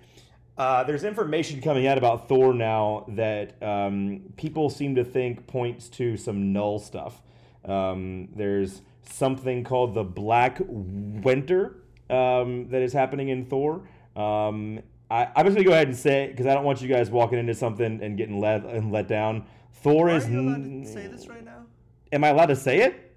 Uh, 0.58 0.84
there's 0.84 1.04
information 1.04 1.62
coming 1.62 1.88
out 1.88 1.98
about 1.98 2.28
Thor 2.28 2.54
now 2.54 3.06
that 3.10 3.62
um, 3.64 4.22
people 4.36 4.70
seem 4.70 4.96
to 4.96 5.04
think 5.04 5.48
points 5.48 5.90
to 5.90 6.18
some 6.18 6.54
null 6.54 6.80
stuff. 6.80 7.22
Um, 7.66 8.30
there's 8.36 8.82
something 9.04 9.64
called 9.64 9.94
the 9.94 10.04
Black 10.04 10.58
Winter 10.68 11.78
um, 12.10 12.70
that 12.70 12.82
is 12.82 12.94
happening 12.94 13.30
in 13.30 13.46
Thor. 13.46 13.88
Um, 14.16 14.82
I, 15.10 15.28
I'm 15.36 15.46
just 15.46 15.56
gonna 15.56 15.66
go 15.66 15.74
ahead 15.74 15.88
and 15.88 15.98
say 15.98 16.26
it 16.26 16.32
because 16.32 16.46
I 16.46 16.54
don't 16.54 16.64
want 16.64 16.82
you 16.82 16.88
guys 16.88 17.10
walking 17.10 17.40
into 17.40 17.54
something 17.54 18.02
and 18.02 18.18
getting 18.18 18.40
let 18.40 18.64
and 18.64 18.92
let 18.92 19.08
down. 19.08 19.46
Thor 19.84 20.10
Are 20.10 20.16
is. 20.18 20.28
you 20.30 20.40
allowed 20.40 20.56
n- 20.56 20.84
to 20.86 20.92
say 20.92 21.08
this 21.08 21.28
right 21.28 21.44
now? 21.46 21.66
Am 22.12 22.24
I 22.24 22.30
allowed 22.30 22.48
to 22.48 22.56
say 22.56 22.80
it? 22.82 23.16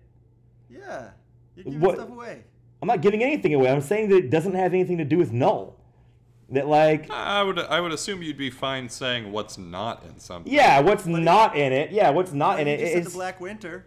Yeah. 0.69 1.11
You're 1.55 1.65
giving 1.65 1.81
What- 1.81 1.95
stuff 1.97 2.09
away. 2.11 2.43
I'm 2.83 2.89
not 2.89 3.01
giving 3.01 3.23
anything 3.23 3.55
away. 3.55 3.71
I'm 3.71 3.81
saying 3.81 4.11
that 4.11 4.17
it 4.17 4.31
doesn't 4.31 4.55
have 4.55 4.75
anything 4.75 4.99
to 4.99 5.05
do 5.05 5.17
with 5.17 5.33
null. 5.33 5.77
That 6.51 6.69
like, 6.69 7.11
I 7.11 7.43
would 7.43 7.59
I 7.59 7.81
would 7.81 7.91
assume 7.93 8.23
you'd 8.23 8.37
be 8.39 8.51
fine 8.51 8.89
saying 8.89 9.33
what's 9.33 9.59
not 9.59 10.05
in 10.05 10.21
something. 10.21 10.53
yeah, 10.53 10.79
what's 10.81 11.05
not 11.07 11.57
in 11.57 11.73
it? 11.73 11.91
Yeah, 11.91 12.11
what's 12.11 12.33
not 12.33 12.61
in 12.61 12.69
you 12.69 12.75
it? 12.75 12.79
just 12.81 12.93
said 12.93 13.05
the 13.05 13.11
Black 13.11 13.41
Winter. 13.41 13.87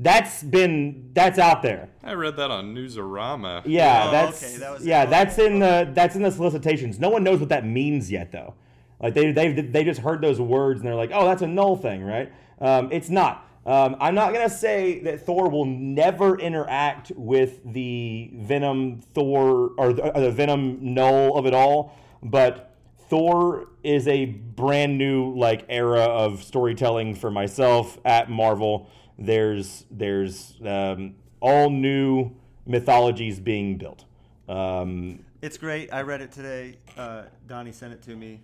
that's 0.00 0.42
been 0.42 1.10
that's 1.12 1.38
out 1.38 1.62
there. 1.62 1.88
I 2.02 2.14
read 2.14 2.36
that 2.38 2.50
on 2.50 2.74
Newsarama. 2.74 3.62
Yeah, 3.64 4.06
Oh, 4.08 4.10
that's 4.10 4.42
okay, 4.42 4.56
that 4.56 4.72
was 4.72 4.84
yeah, 4.84 5.04
it. 5.04 5.10
that's 5.10 5.38
in 5.38 5.60
the 5.60 5.88
that's 5.94 6.16
in 6.16 6.22
the 6.22 6.32
solicitations. 6.32 6.98
No 6.98 7.10
one 7.10 7.22
knows 7.22 7.38
what 7.38 7.50
that 7.50 7.64
means 7.64 8.10
yet, 8.10 8.32
though. 8.32 8.54
Like 9.00 9.14
they 9.14 9.32
they 9.32 9.52
they 9.52 9.84
just 9.84 10.00
heard 10.00 10.20
those 10.20 10.40
words 10.40 10.80
and 10.80 10.86
they're 10.86 10.94
like, 10.94 11.10
oh, 11.12 11.24
that's 11.26 11.42
a 11.42 11.46
null 11.46 11.76
thing, 11.76 12.04
right? 12.04 12.32
Um, 12.60 12.90
it's 12.92 13.08
not. 13.08 13.46
Um, 13.66 13.96
I'm 14.00 14.14
not 14.14 14.32
gonna 14.32 14.50
say 14.50 15.00
that 15.00 15.24
Thor 15.24 15.48
will 15.48 15.66
never 15.66 16.38
interact 16.38 17.12
with 17.14 17.60
the 17.64 18.30
Venom 18.34 19.00
Thor 19.14 19.72
or 19.76 19.92
the, 19.92 20.14
or 20.14 20.20
the 20.20 20.30
Venom 20.30 20.78
null 20.94 21.36
of 21.36 21.46
it 21.46 21.54
all, 21.54 21.96
but 22.22 22.74
Thor 23.08 23.68
is 23.82 24.06
a 24.06 24.26
brand 24.26 24.98
new 24.98 25.34
like 25.34 25.64
era 25.68 26.00
of 26.00 26.42
storytelling 26.42 27.14
for 27.14 27.30
myself 27.30 27.98
at 28.04 28.30
Marvel. 28.30 28.88
There's 29.18 29.84
there's 29.90 30.54
um, 30.64 31.14
all 31.40 31.70
new 31.70 32.32
mythologies 32.66 33.40
being 33.40 33.76
built. 33.78 34.04
Um, 34.48 35.24
It's 35.42 35.56
great. 35.58 35.92
I 35.92 36.02
read 36.02 36.20
it 36.20 36.32
today. 36.32 36.76
Uh, 36.96 37.24
Donny 37.46 37.72
sent 37.72 37.92
it 37.92 38.02
to 38.02 38.16
me. 38.16 38.40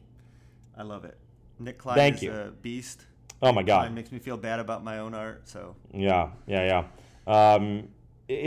I 0.77 0.83
love 0.83 1.05
it. 1.05 1.17
Nic 1.59 1.79
Klein 1.79 1.97
Thank 1.97 2.17
is 2.17 2.23
you. 2.25 2.33
a 2.33 2.51
beast. 2.51 3.07
oh 3.43 3.53
my 3.53 3.63
god! 3.63 3.93
makes 3.93 4.13
me 4.13 4.19
feel 4.19 4.37
bad 4.37 4.61
about 4.61 4.85
my 4.85 4.99
own 4.99 5.15
art. 5.15 5.49
So 5.49 5.77
Yeah, 5.93 6.31
yeah, 6.47 6.85
yeah. 7.27 7.57
Um, 7.59 7.89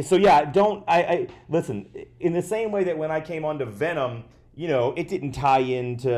so 0.03 0.15
yeah, 0.15 0.45
don't 0.45 0.83
I, 0.87 1.01
I 1.01 1.27
listen 1.47 1.89
in 2.19 2.33
the 2.33 2.41
same 2.41 2.71
way 2.71 2.83
that 2.85 2.97
when 2.97 3.11
I 3.11 3.21
came 3.21 3.45
onto 3.45 3.65
Venom, 3.65 4.25
you 4.55 4.67
know, 4.67 4.93
it 4.97 5.07
didn't 5.07 5.31
tie 5.31 5.59
into 5.59 6.09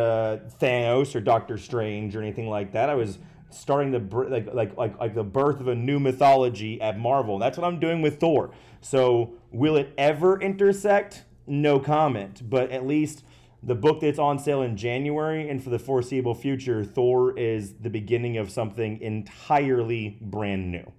Thanos 0.60 1.16
or 1.16 1.22
Doctor 1.22 1.58
Strange 1.58 2.16
or 2.16 2.22
anything 2.22 2.50
like 2.50 2.72
that. 2.74 2.90
I 2.90 2.96
was 2.96 3.20
starting 3.52 3.92
the 3.92 4.00
like 4.30 4.54
like 4.54 4.76
like 4.78 5.00
like 5.00 5.14
the 5.14 5.24
birth 5.24 5.60
of 5.60 5.68
a 5.68 5.76
new 5.76 6.00
mythology 6.00 6.82
at 6.82 6.98
Marvel. 6.98 7.38
That's 7.38 7.58
what 7.58 7.68
I'm 7.68 7.80
doing 7.80 8.02
with 8.02 8.20
Thor. 8.20 8.52
So 8.82 9.34
will 9.52 9.76
it 9.76 9.94
ever 9.98 10.42
intersect? 10.42 11.26
No 11.48 11.80
comment. 11.80 12.50
But 12.50 12.72
at 12.72 12.86
least 12.86 13.24
the 13.64 13.76
book 13.76 14.02
that's 14.02 14.20
on 14.20 14.40
sale 14.40 14.62
in 14.62 14.76
January 14.76 15.50
and 15.50 15.64
for 15.64 15.70
the 15.70 15.80
foreseeable 15.80 16.34
future, 16.34 16.84
Thor 16.84 17.38
is 17.38 17.74
the 17.76 17.90
beginning 17.90 18.38
of 18.38 18.50
something 18.50 19.00
entirely 19.02 20.18
brand 20.22 20.72
new. 20.72 20.92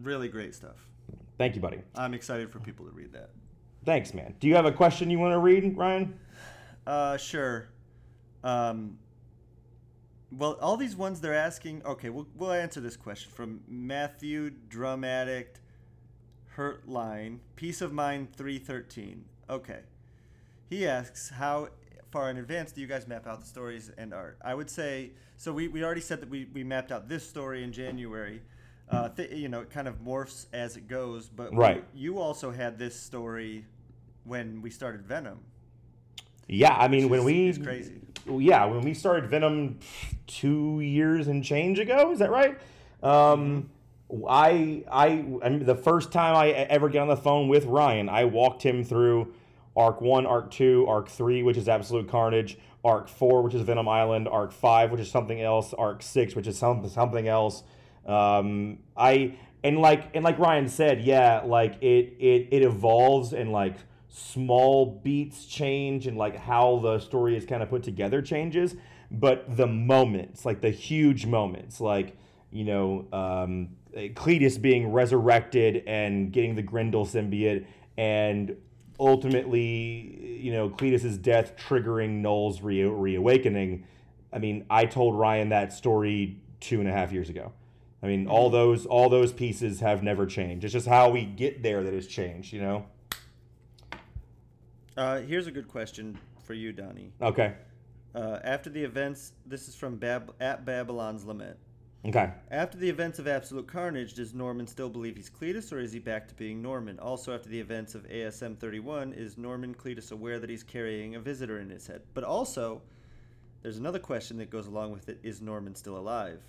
really 0.00 0.28
great 0.28 0.54
stuff. 0.54 0.88
Thank 1.38 1.54
you, 1.54 1.60
buddy. 1.60 1.78
I'm 1.94 2.14
excited 2.14 2.50
for 2.50 2.58
people 2.58 2.84
to 2.86 2.92
read 2.92 3.12
that. 3.12 3.30
Thanks, 3.84 4.14
man. 4.14 4.34
Do 4.40 4.48
you 4.48 4.54
have 4.54 4.66
a 4.66 4.72
question 4.72 5.10
you 5.10 5.18
want 5.18 5.32
to 5.32 5.38
read, 5.38 5.76
Ryan? 5.76 6.18
Uh, 6.86 7.16
sure. 7.16 7.68
Um, 8.44 8.98
well, 10.30 10.56
all 10.60 10.76
these 10.76 10.96
ones 10.96 11.20
they're 11.20 11.34
asking. 11.34 11.82
Okay, 11.84 12.08
we'll, 12.10 12.26
we'll 12.36 12.52
answer 12.52 12.80
this 12.80 12.96
question 12.96 13.30
from 13.32 13.60
Matthew 13.68 14.50
Drum 14.68 15.04
Addict 15.04 15.60
Hurtline. 16.56 17.38
Peace 17.56 17.80
of 17.80 17.92
Mind 17.92 18.32
313. 18.34 19.24
Okay. 19.50 19.80
He 20.72 20.86
asks, 20.86 21.28
how 21.28 21.68
far 22.10 22.30
in 22.30 22.38
advance 22.38 22.72
do 22.72 22.80
you 22.80 22.86
guys 22.86 23.06
map 23.06 23.26
out 23.26 23.40
the 23.40 23.46
stories 23.46 23.90
and 23.98 24.14
art? 24.14 24.38
I 24.42 24.54
would 24.54 24.70
say, 24.70 25.10
so 25.36 25.52
we, 25.52 25.68
we 25.68 25.84
already 25.84 26.00
said 26.00 26.22
that 26.22 26.30
we, 26.30 26.46
we 26.54 26.64
mapped 26.64 26.90
out 26.90 27.10
this 27.10 27.28
story 27.28 27.62
in 27.62 27.72
January. 27.72 28.40
Uh, 28.88 29.10
th- 29.10 29.32
you 29.32 29.50
know, 29.50 29.60
it 29.60 29.68
kind 29.68 29.86
of 29.86 29.96
morphs 30.02 30.46
as 30.54 30.78
it 30.78 30.88
goes, 30.88 31.28
but 31.28 31.50
we- 31.50 31.58
Right. 31.58 31.84
you 31.94 32.18
also 32.18 32.50
had 32.50 32.78
this 32.78 32.98
story 32.98 33.66
when 34.24 34.62
we 34.62 34.70
started 34.70 35.02
Venom. 35.04 35.40
Yeah, 36.48 36.74
I 36.74 36.88
mean, 36.88 37.10
when 37.10 37.22
we 37.24 37.48
is 37.50 37.58
crazy. 37.58 38.00
yeah, 38.26 38.64
when 38.64 38.80
we 38.80 38.94
started 38.94 39.28
Venom 39.28 39.78
two 40.26 40.80
years 40.80 41.28
and 41.28 41.44
change 41.44 41.80
ago, 41.80 42.12
is 42.12 42.18
that 42.20 42.30
right? 42.30 42.58
Um, 43.02 43.68
I, 44.26 44.84
I, 44.90 45.06
I 45.44 45.48
mean, 45.50 45.66
the 45.66 45.74
first 45.76 46.12
time 46.12 46.34
I 46.34 46.48
ever 46.48 46.88
get 46.88 47.02
on 47.02 47.08
the 47.08 47.16
phone 47.18 47.48
with 47.48 47.66
Ryan, 47.66 48.08
I 48.08 48.24
walked 48.24 48.62
him 48.62 48.84
through 48.84 49.34
Arc 49.76 50.00
One, 50.00 50.26
Arc 50.26 50.50
Two, 50.50 50.86
Arc 50.88 51.08
Three, 51.08 51.42
which 51.42 51.56
is 51.56 51.68
Absolute 51.68 52.08
Carnage, 52.08 52.58
Arc 52.84 53.08
Four, 53.08 53.42
which 53.42 53.54
is 53.54 53.62
Venom 53.62 53.88
Island, 53.88 54.28
Arc 54.28 54.52
Five, 54.52 54.90
which 54.90 55.00
is 55.00 55.10
something 55.10 55.40
else, 55.40 55.72
Arc 55.74 56.02
Six, 56.02 56.34
which 56.34 56.46
is 56.46 56.58
some, 56.58 56.86
something 56.88 57.28
else. 57.28 57.62
Um, 58.06 58.78
I 58.96 59.36
and 59.64 59.78
like 59.78 60.14
and 60.14 60.24
like 60.24 60.38
Ryan 60.38 60.68
said, 60.68 61.02
yeah, 61.02 61.42
like 61.44 61.82
it 61.82 62.16
it 62.18 62.48
it 62.50 62.62
evolves 62.62 63.32
and 63.32 63.52
like 63.52 63.76
small 64.08 65.00
beats 65.02 65.46
change 65.46 66.06
and 66.06 66.18
like 66.18 66.36
how 66.36 66.78
the 66.80 66.98
story 66.98 67.36
is 67.36 67.46
kind 67.46 67.62
of 67.62 67.70
put 67.70 67.82
together 67.82 68.20
changes, 68.20 68.76
but 69.10 69.56
the 69.56 69.66
moments, 69.66 70.44
like 70.44 70.60
the 70.60 70.70
huge 70.70 71.26
moments, 71.26 71.80
like 71.80 72.16
you 72.50 72.64
know, 72.64 73.06
um, 73.12 73.70
Cletus 73.94 74.60
being 74.60 74.92
resurrected 74.92 75.84
and 75.86 76.32
getting 76.32 76.54
the 76.54 76.62
Grendel 76.62 77.06
symbiote, 77.06 77.64
and 77.96 78.56
ultimately, 79.02 80.38
you 80.40 80.52
know, 80.52 80.68
Cletus's 80.68 81.18
death 81.18 81.56
triggering 81.56 82.20
Null's 82.20 82.62
re- 82.62 82.84
reawakening. 82.84 83.84
I 84.32 84.38
mean, 84.38 84.64
I 84.70 84.86
told 84.86 85.18
Ryan 85.18 85.50
that 85.50 85.72
story 85.72 86.40
two 86.60 86.80
and 86.80 86.88
a 86.88 86.92
half 86.92 87.12
years 87.12 87.28
ago. 87.28 87.52
I 88.02 88.06
mean, 88.06 88.26
all 88.26 88.50
those 88.50 88.86
all 88.86 89.08
those 89.08 89.32
pieces 89.32 89.80
have 89.80 90.02
never 90.02 90.26
changed. 90.26 90.64
It's 90.64 90.72
just 90.72 90.88
how 90.88 91.10
we 91.10 91.24
get 91.24 91.62
there 91.62 91.82
that 91.82 91.92
has 91.92 92.06
changed. 92.06 92.52
You 92.52 92.62
know. 92.62 92.86
Uh, 94.96 95.20
here's 95.20 95.46
a 95.46 95.52
good 95.52 95.68
question 95.68 96.18
for 96.44 96.54
you, 96.54 96.72
Donny. 96.72 97.12
Okay. 97.20 97.54
Uh, 98.14 98.38
after 98.44 98.68
the 98.68 98.82
events, 98.82 99.32
this 99.46 99.68
is 99.68 99.74
from 99.74 99.96
Bab- 99.96 100.34
at 100.38 100.66
Babylon's 100.66 101.24
Lament. 101.24 101.56
Okay. 102.04 102.30
After 102.50 102.78
the 102.78 102.88
events 102.88 103.20
of 103.20 103.28
Absolute 103.28 103.68
Carnage, 103.68 104.14
does 104.14 104.34
Norman 104.34 104.66
still 104.66 104.88
believe 104.88 105.16
he's 105.16 105.30
Cletus, 105.30 105.72
or 105.72 105.78
is 105.78 105.92
he 105.92 106.00
back 106.00 106.26
to 106.28 106.34
being 106.34 106.60
Norman? 106.60 106.98
Also, 106.98 107.32
after 107.32 107.48
the 107.48 107.60
events 107.60 107.94
of 107.94 108.08
ASM 108.08 108.58
31, 108.58 109.12
is 109.12 109.38
Norman 109.38 109.72
Cletus 109.72 110.10
aware 110.10 110.40
that 110.40 110.50
he's 110.50 110.64
carrying 110.64 111.14
a 111.14 111.20
visitor 111.20 111.60
in 111.60 111.70
his 111.70 111.86
head? 111.86 112.02
But 112.12 112.24
also, 112.24 112.82
there's 113.62 113.76
another 113.76 114.00
question 114.00 114.36
that 114.38 114.50
goes 114.50 114.66
along 114.66 114.90
with 114.90 115.08
it 115.08 115.20
is 115.22 115.40
Norman 115.40 115.76
still 115.76 115.96
alive? 115.96 116.40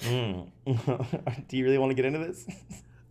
Mm. 0.00 0.50
Do 1.48 1.56
you 1.56 1.64
really 1.64 1.78
want 1.78 1.90
to 1.90 1.94
get 1.94 2.04
into 2.04 2.18
this? 2.18 2.44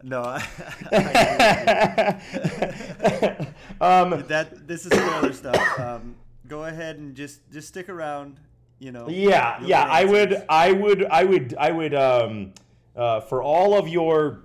No, 0.03 0.21
I, 0.21 0.45
um, 3.79 4.25
that 4.27 4.67
this 4.67 4.85
is 4.85 4.91
spoiler 4.91 5.31
stuff. 5.31 5.79
Um, 5.79 6.15
go 6.45 6.65
ahead 6.65 6.97
and 6.97 7.15
just 7.15 7.49
just 7.51 7.69
stick 7.69 7.87
around. 7.87 8.41
You 8.83 8.91
know. 8.91 9.07
yeah, 9.07 9.59
yeah. 9.63 9.83
I 9.83 10.03
would. 10.03 10.43
I 10.49 10.71
would, 10.73 11.05
I 11.05 11.23
would, 11.23 11.55
I 11.57 11.71
would. 11.71 11.95
Um, 11.95 12.53
uh, 12.95 13.21
for 13.21 13.41
all 13.41 13.77
of 13.77 13.87
your, 13.87 14.43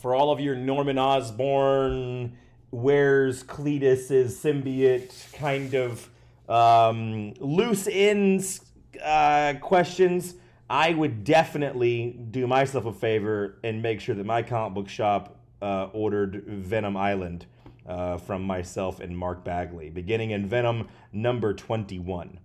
for 0.00 0.14
all 0.14 0.30
of 0.30 0.40
your 0.40 0.54
Norman 0.54 0.98
Osborn, 0.98 2.36
where's 2.70 3.42
Cletus's 3.42 4.36
symbiote 4.36 5.32
kind 5.34 5.74
of 5.74 6.08
um, 6.48 7.32
loose 7.38 7.88
ends 7.90 8.60
uh, 9.02 9.54
questions. 9.60 10.34
I 10.68 10.94
would 10.94 11.24
definitely 11.24 12.18
do 12.30 12.46
myself 12.46 12.84
a 12.86 12.92
favor 12.92 13.58
and 13.64 13.82
make 13.82 14.00
sure 14.00 14.14
that 14.14 14.26
my 14.26 14.42
comic 14.42 14.74
book 14.74 14.88
shop 14.88 15.36
uh, 15.62 15.88
ordered 15.92 16.44
Venom 16.46 16.96
Island 16.96 17.46
uh, 17.86 18.18
from 18.18 18.42
myself 18.42 19.00
and 19.00 19.16
Mark 19.16 19.44
Bagley, 19.44 19.90
beginning 19.90 20.30
in 20.30 20.46
Venom 20.46 20.88
number 21.12 21.54
21. 21.54 22.38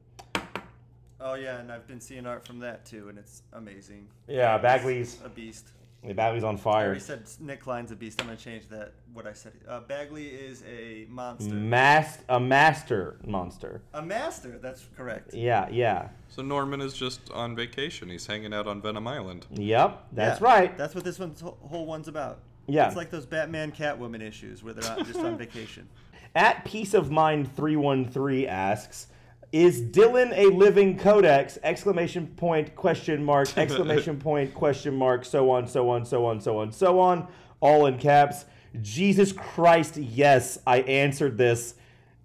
Oh 1.26 1.34
yeah, 1.34 1.58
and 1.58 1.72
I've 1.72 1.88
been 1.88 2.00
seeing 2.00 2.28
art 2.28 2.46
from 2.46 2.60
that 2.60 2.86
too, 2.86 3.10
and 3.10 3.18
it's 3.18 3.42
amazing. 3.54 4.08
Yeah, 4.28 4.60
Bagley's 4.60 5.18
a 5.26 5.30
beast. 5.30 5.70
Bagley's 6.14 6.44
on 6.44 6.54
I 6.54 6.60
fire. 6.60 6.86
already 6.86 7.00
said 7.00 7.24
Nic 7.40 7.62
Klein's 7.62 7.92
a 7.92 7.96
beast. 7.96 8.22
I'm 8.22 8.28
gonna 8.28 8.38
change 8.38 8.68
that. 8.70 8.94
What 9.12 9.26
I 9.26 9.34
said. 9.34 9.54
Uh, 9.68 9.80
Bagley 9.80 10.28
is 10.28 10.64
a 10.70 11.08
monster. 11.10 11.52
Mast 11.52 12.20
a 12.30 12.40
master 12.40 13.18
monster. 13.26 13.82
a 13.96 14.04
master. 14.04 14.60
That's 14.62 14.86
correct. 14.96 15.34
Yeah, 15.34 15.68
yeah. 15.72 16.10
So 16.30 16.44
Norman 16.44 16.80
is 16.80 16.94
just 16.94 17.32
on 17.32 17.56
vacation. 17.56 18.08
He's 18.08 18.28
hanging 18.28 18.54
out 18.54 18.68
on 18.68 18.80
Venom 18.84 19.08
Island. 19.08 19.48
Yep, 19.50 20.10
that's 20.12 20.40
Yeah, 20.40 20.48
right. 20.48 20.78
That's 20.78 20.94
what 20.94 21.04
this 21.04 21.18
one's 21.18 21.42
whole 21.42 21.58
whole 21.64 21.88
one's 21.88 22.08
about. 22.08 22.38
Yeah. 22.68 22.86
It's 22.86 22.96
like 22.96 23.10
those 23.10 23.26
Batman 23.26 23.72
Catwoman 23.72 24.22
issues 24.22 24.62
where 24.62 24.76
they're 24.76 24.96
just 25.04 25.18
on 25.18 25.40
vacation. 25.40 25.90
At 26.36 26.66
Peace 26.66 26.94
of 26.94 27.10
Mind 27.10 27.56
313 27.56 28.48
asks, 28.48 29.08
is 29.56 29.82
Dylan 29.82 30.38
a 30.38 30.54
living 30.54 30.98
codex? 30.98 31.58
Exclamation 31.64 32.28
point, 32.28 32.76
question 32.76 33.24
mark, 33.24 33.48
exclamation 33.58 34.20
point, 34.20 34.54
question 34.54 34.94
mark, 34.94 35.24
so 35.24 35.50
on, 35.50 35.66
so 35.66 35.90
on, 35.90 36.04
so 36.06 36.26
on, 36.26 36.42
so 36.42 36.58
on, 36.60 36.74
so 36.74 37.00
on, 37.00 37.26
all 37.62 37.86
in 37.86 37.98
caps. 37.98 38.44
Jesus 38.82 39.32
Christ, 39.32 39.96
yes, 39.96 40.60
I 40.68 40.80
answered 40.82 41.38
this 41.38 41.76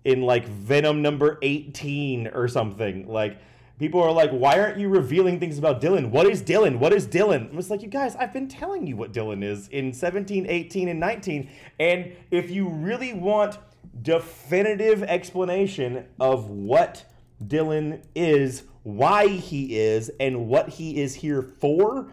in 0.02 0.22
like 0.22 0.44
Venom 0.48 1.02
number 1.02 1.38
18 1.42 2.26
or 2.34 2.48
something. 2.48 3.06
Like, 3.06 3.38
people 3.78 4.02
are 4.02 4.10
like, 4.10 4.32
why 4.32 4.58
aren't 4.58 4.78
you 4.78 4.88
revealing 4.88 5.38
things 5.38 5.56
about 5.56 5.80
Dylan? 5.80 6.10
What 6.10 6.26
is 6.26 6.42
Dylan? 6.42 6.80
What 6.80 6.92
is 6.92 7.06
Dylan? 7.06 7.50
I'm 7.50 7.56
just 7.56 7.70
like, 7.70 7.82
you 7.82 7.88
guys, 7.88 8.16
I've 8.16 8.32
been 8.32 8.48
telling 8.48 8.88
you 8.88 8.96
what 8.96 9.12
Dylan 9.12 9.44
is 9.44 9.68
in 9.68 9.92
17, 9.92 10.46
18, 10.48 10.88
and 10.88 10.98
19. 10.98 11.48
And 11.78 12.10
if 12.32 12.50
you 12.50 12.68
really 12.68 13.12
want 13.12 13.58
definitive 14.02 15.04
explanation 15.04 16.06
of 16.18 16.50
what 16.50 17.04
Dylan 17.44 18.02
is, 18.14 18.64
why 18.82 19.28
he 19.28 19.76
is, 19.78 20.10
and 20.20 20.46
what 20.48 20.68
he 20.68 21.00
is 21.00 21.16
here 21.16 21.42
for, 21.42 22.12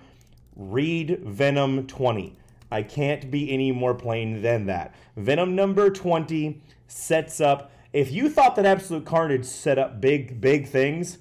read 0.56 1.20
Venom 1.24 1.88
20. 1.88 2.36
I 2.72 2.84
can't 2.84 3.32
be 3.32 3.52
any 3.52 3.72
more 3.72 3.94
plain 3.94 4.42
than 4.42 4.66
that. 4.66 4.94
Venom 5.16 5.56
number 5.56 5.90
20 5.90 6.62
sets 6.88 7.40
up. 7.40 7.72
If 7.94 8.12
you 8.12 8.30
thought 8.30 8.56
that 8.56 8.66
Absolute 8.66 9.06
Carnage 9.06 9.46
set 9.46 9.78
up 9.78 10.02
big, 10.02 10.42
big 10.42 10.68
things, 10.68 11.20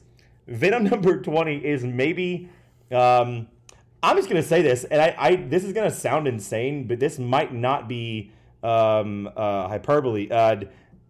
Venom 0.49 0.85
number 0.91 1.21
20 1.21 1.65
is 1.65 1.85
maybe. 1.85 2.49
Um, 2.91 3.49
I'm 4.03 4.17
just 4.17 4.29
gonna 4.29 4.43
say 4.43 4.63
this, 4.63 4.85
and 4.85 5.01
I, 5.01 5.15
I 5.19 5.37
this 5.37 5.65
is 5.65 5.73
gonna 5.73 5.91
sound 5.91 6.29
insane, 6.29 6.87
but 6.87 7.01
this 7.01 7.19
might 7.19 7.53
not 7.53 7.89
be 7.89 8.31
um, 8.63 9.29
uh, 9.37 9.69
hyperbole. 9.69 10.29
Uh, 10.31 10.57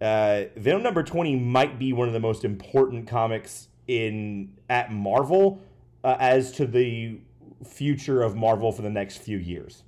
uh, 0.01 0.45
Venom 0.57 0.83
number 0.83 1.03
20 1.03 1.37
might 1.37 1.79
be 1.79 1.93
one 1.93 2.09
of 2.09 2.15
the 2.15 2.21
most 2.21 2.45
important 2.45 3.07
comics 3.07 3.69
in 3.87 4.53
at 4.69 4.93
Marvel 4.93 5.61
uh, 6.05 6.17
as 6.19 6.53
to 6.53 6.67
the 6.67 7.19
future 7.65 8.23
of 8.23 8.37
Marvel 8.37 8.73
for 8.73 8.83
the 8.83 8.91
next 8.91 9.19
few 9.19 9.39
years. 9.39 9.83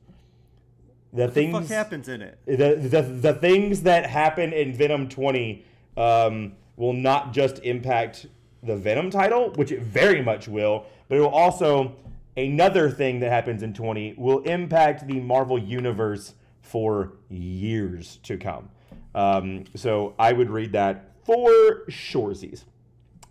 The 1.13 1.23
What 1.23 1.27
the 1.27 1.33
things 1.35 1.59
fuck 1.59 1.69
happens 1.69 2.09
in 2.09 2.23
it? 2.23 2.39
the, 2.47 2.75
the 2.77 3.03
the 3.03 3.35
things 3.35 3.83
that 3.83 4.07
happen 4.07 4.53
in 4.53 4.75
Venom 4.75 5.09
20 5.09 5.65
um, 5.97 6.53
will 6.77 6.93
not 6.93 7.33
just 7.33 7.59
impact 7.61 8.27
the 8.63 8.77
Venom 8.77 9.11
title, 9.11 9.51
which 9.55 9.73
it 9.73 9.83
very 9.83 10.23
much 10.23 10.49
will, 10.49 10.87
but 11.09 11.17
it 11.17 11.21
will 11.21 11.29
also 11.29 11.97
another 12.37 12.91
thing 12.91 13.21
that 13.21 13.31
happens 13.31 13.63
in 13.63 13.73
20 13.75 14.15
will 14.17 14.41
impact 14.41 15.07
the 15.07 15.21
Marvel 15.21 15.59
universe 15.59 16.35
for 16.61 17.15
years 17.29 18.19
to 18.23 18.37
come. 18.37 18.69
Um, 19.15 19.65
so 19.75 20.15
I 20.19 20.33
would 20.33 20.51
read 20.51 20.73
that 20.73 21.13
for 21.25 21.85
shoresies. 21.89 22.65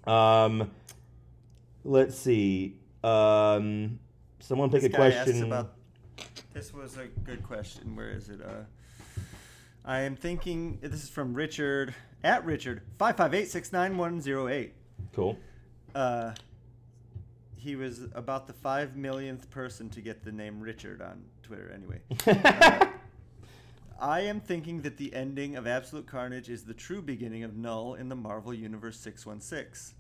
Um, 0.06 0.72
let's 1.84 2.18
see. 2.18 2.78
Um, 3.04 4.00
someone 4.40 4.70
pick 4.70 4.82
This 4.82 4.92
a 4.94 4.96
question. 4.96 5.44
about. 5.44 5.74
This 6.54 6.74
was 6.74 6.98
a 6.98 7.08
good 7.24 7.44
question. 7.44 7.96
Where 7.96 8.10
is 8.10 8.30
it? 8.30 8.42
Uh, 8.42 8.64
I 9.86 10.00
am 10.02 10.16
thinking. 10.16 10.80
This 10.82 11.04
is 11.04 11.10
from 11.10 11.34
Richard 11.34 11.94
at 12.24 12.44
Richard 12.46 12.82
five 12.98 13.16
five 13.18 13.34
eight 13.34 13.48
six 13.50 13.72
nine 13.72 13.98
one 13.98 14.20
zero 14.22 14.48
eight. 14.48 14.74
cool. 15.14 15.38
Uh, 15.94 16.34
he 17.56 17.76
was 17.76 18.02
about 18.14 18.48
the 18.48 18.54
five 18.54 18.96
millionth 18.96 19.50
person 19.50 19.90
to 19.90 20.02
get 20.02 20.24
the 20.24 20.32
name 20.32 20.60
Richard 20.62 21.02
on 21.02 21.24
Twitter. 21.44 21.72
Anyway, 21.74 22.00
Uh, 22.44 22.86
I 24.00 24.22
am 24.22 24.40
thinking 24.40 24.82
that 24.82 24.98
the 24.98 25.14
ending 25.14 25.56
of 25.56 25.66
Absolute 25.68 26.06
Carnage 26.08 26.50
is 26.50 26.64
the 26.64 26.74
true 26.74 27.02
beginning 27.02 27.44
of 27.44 27.56
Null 27.56 27.96
in 27.96 28.10
the 28.10 28.16
Marvel 28.16 28.54
Universe 28.54 29.00
six 29.00 29.26
one 29.26 29.42
six. 29.42 29.94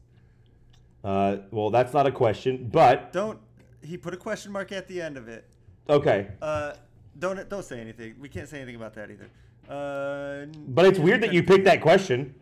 Uh, 1.04 1.38
well, 1.52 1.70
that's 1.70 1.93
not 1.93 2.06
a 2.08 2.12
question, 2.12 2.70
but 2.72 3.12
Don't. 3.14 3.39
He 3.84 3.98
put 3.98 4.14
a 4.14 4.18
question 4.18 4.52
mark 4.52 4.72
at 4.72 4.88
the 4.88 5.02
end 5.02 5.18
of 5.18 5.28
it. 5.28 5.45
okay. 5.89 6.28
Uh, 6.41 6.74
don't 7.20 7.48
don't 7.50 7.64
say 7.66 7.80
anything. 7.80 8.16
We 8.20 8.30
can't 8.30 8.48
say 8.48 8.58
anything 8.58 8.76
about 8.76 8.93
that 8.95 9.10
either. 9.10 9.30
Uh, 9.70 10.45
But 10.68 10.86
it's 10.86 11.00
weird 11.00 11.22
that 11.22 11.34
you 11.34 11.43
picked 11.43 11.66
that 11.66 11.82
question. 11.82 12.36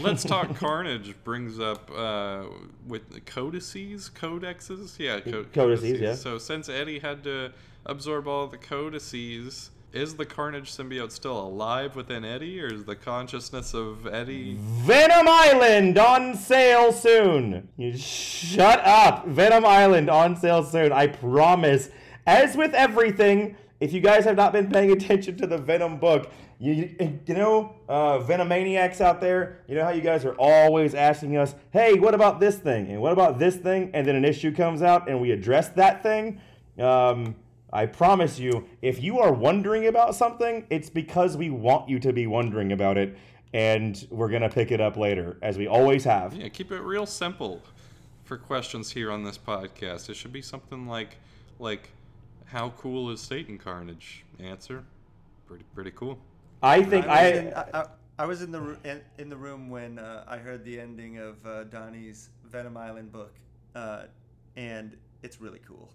Let's 0.00 0.22
talk 0.22 0.54
Carnage 0.56 1.14
brings 1.24 1.58
up 1.58 1.90
uh, 1.96 2.44
with 2.86 3.10
the 3.10 3.20
codices, 3.20 4.10
codexes, 4.14 4.98
yeah, 4.98 5.18
co- 5.20 5.44
Codices, 5.52 6.00
yeah. 6.00 6.14
So 6.14 6.38
since 6.38 6.68
Eddie 6.68 6.98
had 7.00 7.24
to 7.24 7.52
absorb 7.86 8.26
all 8.26 8.46
the 8.46 8.58
codices, 8.58 9.70
is 9.92 10.16
the 10.16 10.26
Carnage 10.26 10.70
symbiote 10.70 11.10
still 11.10 11.40
alive 11.40 11.96
within 11.96 12.24
Eddie, 12.24 12.60
or 12.60 12.66
is 12.66 12.84
the 12.84 12.94
consciousness 12.94 13.72
of 13.72 14.06
Eddie? 14.06 14.56
Venom 14.60 15.26
Island 15.26 15.96
on 15.98 16.34
sale 16.36 16.92
soon. 16.92 17.68
Shut 17.96 18.80
up. 18.84 19.26
Venom 19.26 19.64
Island 19.64 20.10
on 20.10 20.36
sale 20.36 20.62
soon. 20.62 20.92
I 20.92 21.06
promise. 21.06 21.88
As 22.26 22.54
with 22.54 22.74
everything, 22.74 23.56
if 23.80 23.92
you 23.92 24.00
guys 24.00 24.24
have 24.24 24.36
not 24.36 24.52
been 24.52 24.68
paying 24.68 24.90
attention 24.90 25.36
to 25.38 25.46
the 25.46 25.56
Venom 25.56 25.98
book, 25.98 26.30
you, 26.60 26.94
you 27.26 27.34
know, 27.34 27.76
uh, 27.88 28.18
Venomaniacs 28.18 29.00
out 29.00 29.20
there, 29.20 29.60
you 29.68 29.76
know 29.76 29.84
how 29.84 29.90
you 29.90 30.02
guys 30.02 30.24
are 30.24 30.34
always 30.34 30.94
asking 30.94 31.36
us, 31.36 31.54
hey, 31.70 31.94
what 31.94 32.14
about 32.14 32.40
this 32.40 32.56
thing? 32.56 32.90
And 32.90 33.00
what 33.00 33.12
about 33.12 33.38
this 33.38 33.56
thing? 33.56 33.90
And 33.94 34.06
then 34.06 34.16
an 34.16 34.24
issue 34.24 34.52
comes 34.52 34.82
out 34.82 35.08
and 35.08 35.20
we 35.20 35.30
address 35.30 35.68
that 35.70 36.02
thing. 36.02 36.40
Um, 36.78 37.36
I 37.72 37.86
promise 37.86 38.38
you, 38.38 38.66
if 38.82 39.02
you 39.02 39.18
are 39.18 39.32
wondering 39.32 39.86
about 39.86 40.14
something, 40.14 40.66
it's 40.70 40.88
because 40.88 41.36
we 41.36 41.50
want 41.50 41.88
you 41.88 41.98
to 42.00 42.12
be 42.12 42.26
wondering 42.26 42.72
about 42.72 42.96
it. 42.96 43.16
And 43.54 44.06
we're 44.10 44.28
going 44.28 44.42
to 44.42 44.50
pick 44.50 44.72
it 44.72 44.80
up 44.80 44.96
later, 44.96 45.38
as 45.40 45.56
we 45.56 45.66
always 45.66 46.04
have. 46.04 46.34
Yeah, 46.34 46.48
keep 46.48 46.70
it 46.70 46.80
real 46.80 47.06
simple 47.06 47.62
for 48.24 48.36
questions 48.36 48.90
here 48.90 49.10
on 49.10 49.24
this 49.24 49.38
podcast. 49.38 50.10
It 50.10 50.16
should 50.16 50.34
be 50.34 50.42
something 50.42 50.86
like, 50.86 51.16
like, 51.58 51.90
how 52.44 52.70
cool 52.70 53.10
is 53.10 53.20
Satan 53.22 53.56
Carnage? 53.56 54.24
Answer, 54.38 54.84
pretty 55.46 55.64
pretty 55.74 55.90
cool. 55.92 56.18
I 56.62 56.82
think 56.82 57.06
I 57.06 57.10
I. 57.10 57.30
was 57.30 57.38
in, 57.38 57.54
I, 57.54 57.64
I, 57.72 57.86
I 58.18 58.26
was 58.26 58.42
in 58.42 58.52
the 58.52 58.76
in, 58.84 59.00
in 59.18 59.28
the 59.30 59.36
room 59.36 59.70
when 59.70 59.98
uh, 59.98 60.24
I 60.26 60.36
heard 60.36 60.64
the 60.64 60.78
ending 60.78 61.18
of 61.18 61.44
uh, 61.46 61.64
Donny's 61.64 62.28
Venom 62.44 62.76
Island 62.76 63.12
book, 63.12 63.34
uh, 63.74 64.04
and 64.56 64.96
it's 65.22 65.40
really 65.40 65.60
cool. 65.66 65.90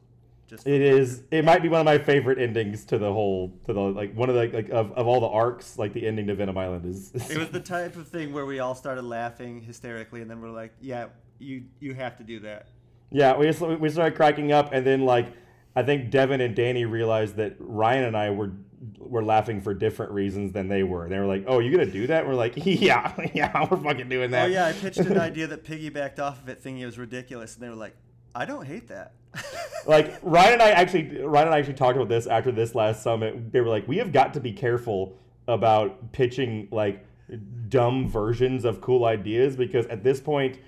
Just 0.48 0.68
It 0.68 0.82
is. 0.82 1.24
It 1.32 1.46
might 1.46 1.62
be 1.62 1.70
one 1.70 1.80
of 1.80 1.86
my 1.86 1.98
favorite 1.98 2.38
endings 2.38 2.86
to 2.86 2.98
the 2.98 3.12
whole, 3.12 3.54
to 3.66 3.74
the 3.74 3.80
like 3.80 4.14
one 4.14 4.30
of 4.30 4.36
the 4.36 4.48
like 4.48 4.70
of, 4.70 4.92
of 4.92 5.08
all 5.08 5.20
the 5.20 5.28
arcs. 5.28 5.78
Like 5.78 5.94
the 5.94 6.06
ending 6.06 6.28
to 6.28 6.36
Venom 6.36 6.58
Island 6.58 6.86
is. 6.86 7.12
It 7.30 7.38
was 7.38 7.50
the 7.50 7.60
type 7.60 7.96
of 7.96 8.08
thing 8.08 8.34
where 8.34 8.46
we 8.46 8.60
all 8.60 8.76
started 8.76 9.04
laughing 9.04 9.62
hysterically, 9.62 10.22
and 10.22 10.30
then 10.30 10.42
we're 10.42 10.50
like, 10.50 10.74
"Yeah, 10.82 11.08
you 11.40 11.64
you 11.80 11.94
have 11.94 12.18
to 12.18 12.24
do 12.24 12.40
that." 12.42 12.68
yeah, 13.14 13.38
we 13.38 13.46
just, 13.46 13.62
we 13.62 13.90
started 13.90 14.16
cracking 14.16 14.52
up, 14.52 14.74
and 14.74 14.86
then 14.86 15.06
like 15.06 15.34
I 15.76 15.84
think 15.84 16.10
Devin 16.10 16.42
and 16.42 16.56
Danny 16.56 16.86
realized 16.86 17.38
that 17.38 17.56
Ryan 17.60 18.06
and 18.06 18.18
I 18.18 18.32
were 18.32 18.52
were 18.98 19.24
laughing 19.24 19.62
for 19.62 19.74
different 19.74 20.12
reasons 20.12 20.52
than 20.52 20.68
they 20.68 20.84
were. 20.84 21.08
They 21.08 21.20
were 21.20 21.28
like, 21.28 21.46
"Oh, 21.48 21.60
you 21.60 21.72
gonna 21.72 21.90
do 21.90 22.08
that?" 22.08 22.22
And 22.22 22.30
we're 22.30 22.36
like, 22.36 22.54
"Yeah, 22.58 23.14
yeah, 23.34 23.68
we're 23.70 23.78
fucking 23.78 24.10
doing 24.10 24.32
that." 24.32 24.46
Oh 24.46 24.48
yeah, 24.48 24.66
I 24.66 24.74
pitched 24.82 24.98
an 24.98 25.20
idea 25.20 25.48
that 25.48 25.64
piggybacked 25.64 26.20
off 26.20 26.42
of 26.42 26.50
it, 26.50 26.62
thinking 26.62 26.82
it 26.82 26.88
was 26.88 26.98
ridiculous, 26.98 27.54
and 27.54 27.64
they 27.64 27.70
were 27.70 27.76
like, 27.76 27.96
"I 28.34 28.46
don't 28.46 28.66
hate 28.66 28.88
that." 28.88 29.14
Like 29.86 30.18
Ryan 30.22 30.54
and 30.54 30.62
I 30.62 30.72
actually 30.72 31.24
Ryan 31.24 31.48
and 31.48 31.56
I 31.56 31.60
actually 31.60 31.74
talked 31.76 31.96
about 31.96 32.10
this 32.10 32.28
after 32.28 32.52
this 32.52 32.76
last 32.76 33.04
summit. 33.04 33.52
They 33.52 33.62
were 33.62 33.70
like, 33.70 33.88
we 33.88 33.98
have 33.98 34.12
got 34.12 34.34
to 34.36 34.40
be 34.40 34.54
careful 34.54 35.18
about 35.48 36.12
pitching 36.12 36.68
like 36.72 37.06
dumb 37.70 38.08
versions 38.08 38.66
of 38.66 38.82
cool 38.82 39.06
ideas 39.06 39.56
because 39.56 39.86
at 39.88 40.04
this 40.04 40.20
point 40.20 40.60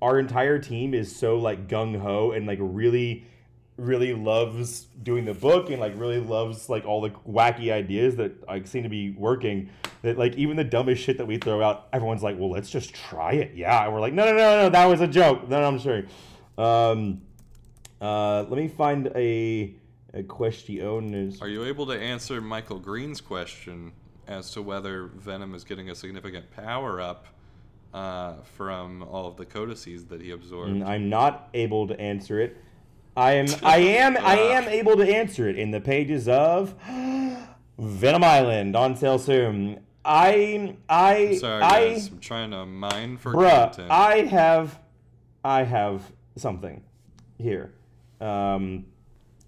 our 0.00 0.18
entire 0.18 0.58
team 0.58 0.94
is 0.94 1.14
so 1.14 1.36
like 1.36 1.68
gung 1.68 1.98
ho 1.98 2.32
and 2.32 2.46
like 2.46 2.58
really 2.60 3.24
really 3.76 4.14
loves 4.14 4.86
doing 5.02 5.24
the 5.24 5.34
book 5.34 5.70
and 5.70 5.80
like 5.80 5.92
really 5.96 6.20
loves 6.20 6.68
like 6.68 6.84
all 6.84 7.00
the 7.00 7.10
wacky 7.28 7.72
ideas 7.72 8.14
that 8.14 8.46
like 8.46 8.66
seem 8.66 8.84
to 8.84 8.88
be 8.88 9.10
working 9.10 9.68
that 10.02 10.16
like 10.16 10.34
even 10.36 10.56
the 10.56 10.64
dumbest 10.64 11.02
shit 11.02 11.18
that 11.18 11.26
we 11.26 11.36
throw 11.36 11.60
out 11.62 11.88
everyone's 11.92 12.22
like 12.22 12.38
well 12.38 12.50
let's 12.50 12.70
just 12.70 12.94
try 12.94 13.32
it. 13.32 13.52
Yeah. 13.54 13.84
And 13.84 13.92
we're 13.92 14.00
like 14.00 14.12
no 14.12 14.24
no 14.24 14.32
no 14.32 14.62
no 14.62 14.68
that 14.68 14.86
was 14.86 15.00
a 15.00 15.08
joke. 15.08 15.48
No, 15.48 15.60
no 15.60 15.66
i'm 15.66 15.78
sorry 15.78 16.06
um 16.56 17.22
uh, 18.04 18.44
let 18.50 18.58
me 18.58 18.68
find 18.68 19.06
a, 19.14 19.74
a 20.12 20.22
question. 20.24 21.38
Are 21.40 21.48
you 21.48 21.64
able 21.64 21.86
to 21.86 21.98
answer 21.98 22.38
Michael 22.42 22.78
Green's 22.78 23.22
question 23.22 23.92
as 24.26 24.50
to 24.50 24.62
whether 24.62 25.06
Venom 25.06 25.54
is 25.54 25.64
getting 25.64 25.88
a 25.88 25.94
significant 25.94 26.50
power 26.50 27.00
up 27.00 27.26
uh, 27.94 28.34
from 28.56 29.02
all 29.04 29.26
of 29.26 29.38
the 29.38 29.46
codices 29.46 30.04
that 30.06 30.20
he 30.20 30.32
absorbed? 30.32 30.82
I'm 30.82 31.08
not 31.08 31.48
able 31.54 31.88
to 31.88 31.98
answer 31.98 32.40
it. 32.40 32.58
I 33.16 33.32
am. 33.32 33.46
I 33.62 33.78
am. 33.78 34.18
I 34.18 34.36
am 34.36 34.68
able 34.68 34.96
to 34.96 35.08
answer 35.08 35.48
it 35.48 35.58
in 35.58 35.70
the 35.70 35.80
pages 35.80 36.28
of 36.28 36.74
Venom 37.78 38.24
Island 38.24 38.76
on 38.76 38.96
sale 38.96 39.18
soon. 39.18 39.80
I. 40.04 40.76
I. 40.90 41.36
Sorry, 41.36 41.62
I. 41.62 41.88
guys. 41.88 42.08
I'm 42.08 42.20
trying 42.20 42.50
to 42.50 42.66
mine 42.66 43.16
for 43.16 43.32
Bruh, 43.32 43.72
content. 43.72 43.90
I 43.90 44.16
have, 44.26 44.78
I 45.42 45.62
have 45.62 46.12
something 46.36 46.82
here. 47.38 47.72
Um, 48.20 48.86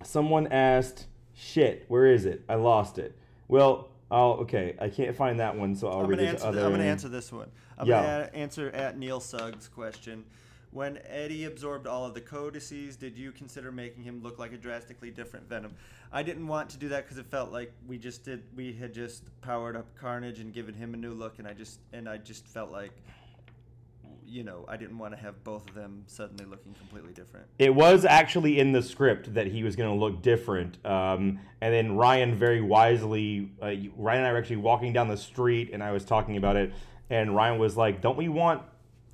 someone 0.03 0.47
asked, 0.49 1.07
"Shit, 1.35 1.85
where 1.89 2.07
is 2.07 2.25
it? 2.27 2.43
I 2.49 2.55
lost 2.57 2.99
it." 2.99 3.17
Well, 3.49 3.89
I'll 4.11 4.33
okay. 4.43 4.77
I 4.81 4.89
can't 4.89 5.17
find 5.17 5.41
that 5.41 5.57
one, 5.57 5.75
so 5.75 5.89
I'll 5.89 6.01
I'm 6.01 6.07
read 6.07 6.21
answer. 6.21 6.47
other. 6.47 6.57
th- 6.59 6.65
I'm 6.67 6.73
gonna 6.73 6.85
answer 6.85 7.09
this 7.09 7.33
one. 7.33 7.51
I'm 7.79 7.87
Yeah. 7.87 8.03
gonna 8.03 8.31
a- 8.33 8.37
answer 8.37 8.71
at 8.71 8.99
Neil 8.99 9.21
Suggs' 9.21 9.69
question. 9.69 10.25
When 10.73 10.99
Eddie 11.07 11.45
absorbed 11.45 11.87
all 11.87 12.05
of 12.05 12.13
the 12.13 12.21
codices, 12.21 12.97
did 12.97 13.17
you 13.17 13.33
consider 13.33 13.73
making 13.73 14.03
him 14.03 14.21
look 14.23 14.39
like 14.39 14.53
a 14.53 14.59
drastically 14.59 15.11
different 15.11 15.49
Venom? 15.49 15.73
I 16.13 16.23
didn't 16.23 16.47
want 16.49 16.69
to 16.71 16.77
do 16.79 16.89
that 16.91 17.05
because 17.05 17.17
it 17.19 17.25
felt 17.27 17.51
like 17.51 17.73
we 17.87 17.97
just 17.97 18.25
did. 18.25 18.43
We 18.55 18.75
had 18.75 18.93
just 18.93 19.23
powered 19.41 19.75
up 19.77 19.87
Carnage 19.97 20.39
and 20.39 20.53
given 20.53 20.75
him 20.75 20.93
a 20.93 20.97
new 20.97 21.15
look, 21.15 21.39
and 21.39 21.49
I 21.49 21.55
just 21.55 21.81
and 21.93 22.09
I 22.09 22.19
just 22.19 22.47
felt 22.47 22.71
like, 22.71 22.93
you 24.29 24.43
know, 24.43 24.65
I 24.69 24.77
didn't 24.77 24.99
want 24.99 25.15
to 25.15 25.21
have 25.21 25.43
both 25.45 25.69
of 25.69 25.75
them 25.75 26.05
suddenly 26.07 26.45
looking 26.45 26.75
completely 26.75 27.13
different. 27.13 27.47
It 27.59 27.75
was 27.75 28.05
actually 28.05 28.59
in 28.59 28.73
the 28.73 28.83
script 28.83 29.35
that 29.35 29.47
he 29.47 29.63
was 29.63 29.77
going 29.77 29.89
to 29.89 29.97
look 29.97 30.23
different. 30.23 30.85
Um, 30.85 31.41
and 31.61 31.73
then 31.73 31.97
Ryan 31.97 32.35
very 32.35 32.61
wisely, 32.61 33.51
uh, 33.63 33.73
Ryan 33.97 34.19
and 34.19 34.27
I 34.27 34.33
were 34.33 34.39
actually 34.39 34.57
walking 34.57 34.93
down 34.93 35.09
the 35.09 35.17
street, 35.17 35.71
and 35.73 35.83
I 35.83 35.93
was 35.93 36.05
talking 36.05 36.37
about 36.37 36.57
it, 36.57 36.73
and 37.09 37.35
Ryan 37.35 37.59
was 37.59 37.77
like, 37.77 38.01
"Don't 38.01 38.17
we 38.17 38.29
want 38.29 38.63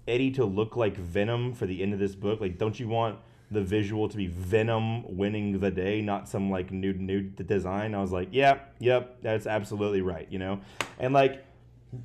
Eddie 0.09 0.31
to 0.33 0.45
look 0.45 0.77
like 0.77 0.97
Venom 0.97 1.55
for 1.55 1.67
the 1.67 1.83
end 1.83 1.93
of 1.93 1.99
this 1.99 2.15
book? 2.15 2.41
Like, 2.41 2.59
don't 2.59 2.79
you 2.81 2.89
want 2.89 3.19
the 3.51 3.63
visual 3.63 4.09
to 4.09 4.17
be 4.17 4.27
Venom 4.27 5.17
winning 5.17 5.61
the 5.61 5.71
day, 5.71 6.01
not 6.01 6.29
some 6.29 6.51
like 6.51 6.73
nude 6.73 7.01
nude 7.01 7.47
design?" 7.47 7.95
I 7.95 8.01
was 8.01 8.13
like, 8.13 8.29
"Yep, 8.33 8.77
yep, 8.81 9.19
that's 9.23 9.47
absolutely 9.47 10.01
right," 10.01 10.27
you 10.31 10.39
know, 10.39 10.61
and 10.99 11.13
like 11.13 11.45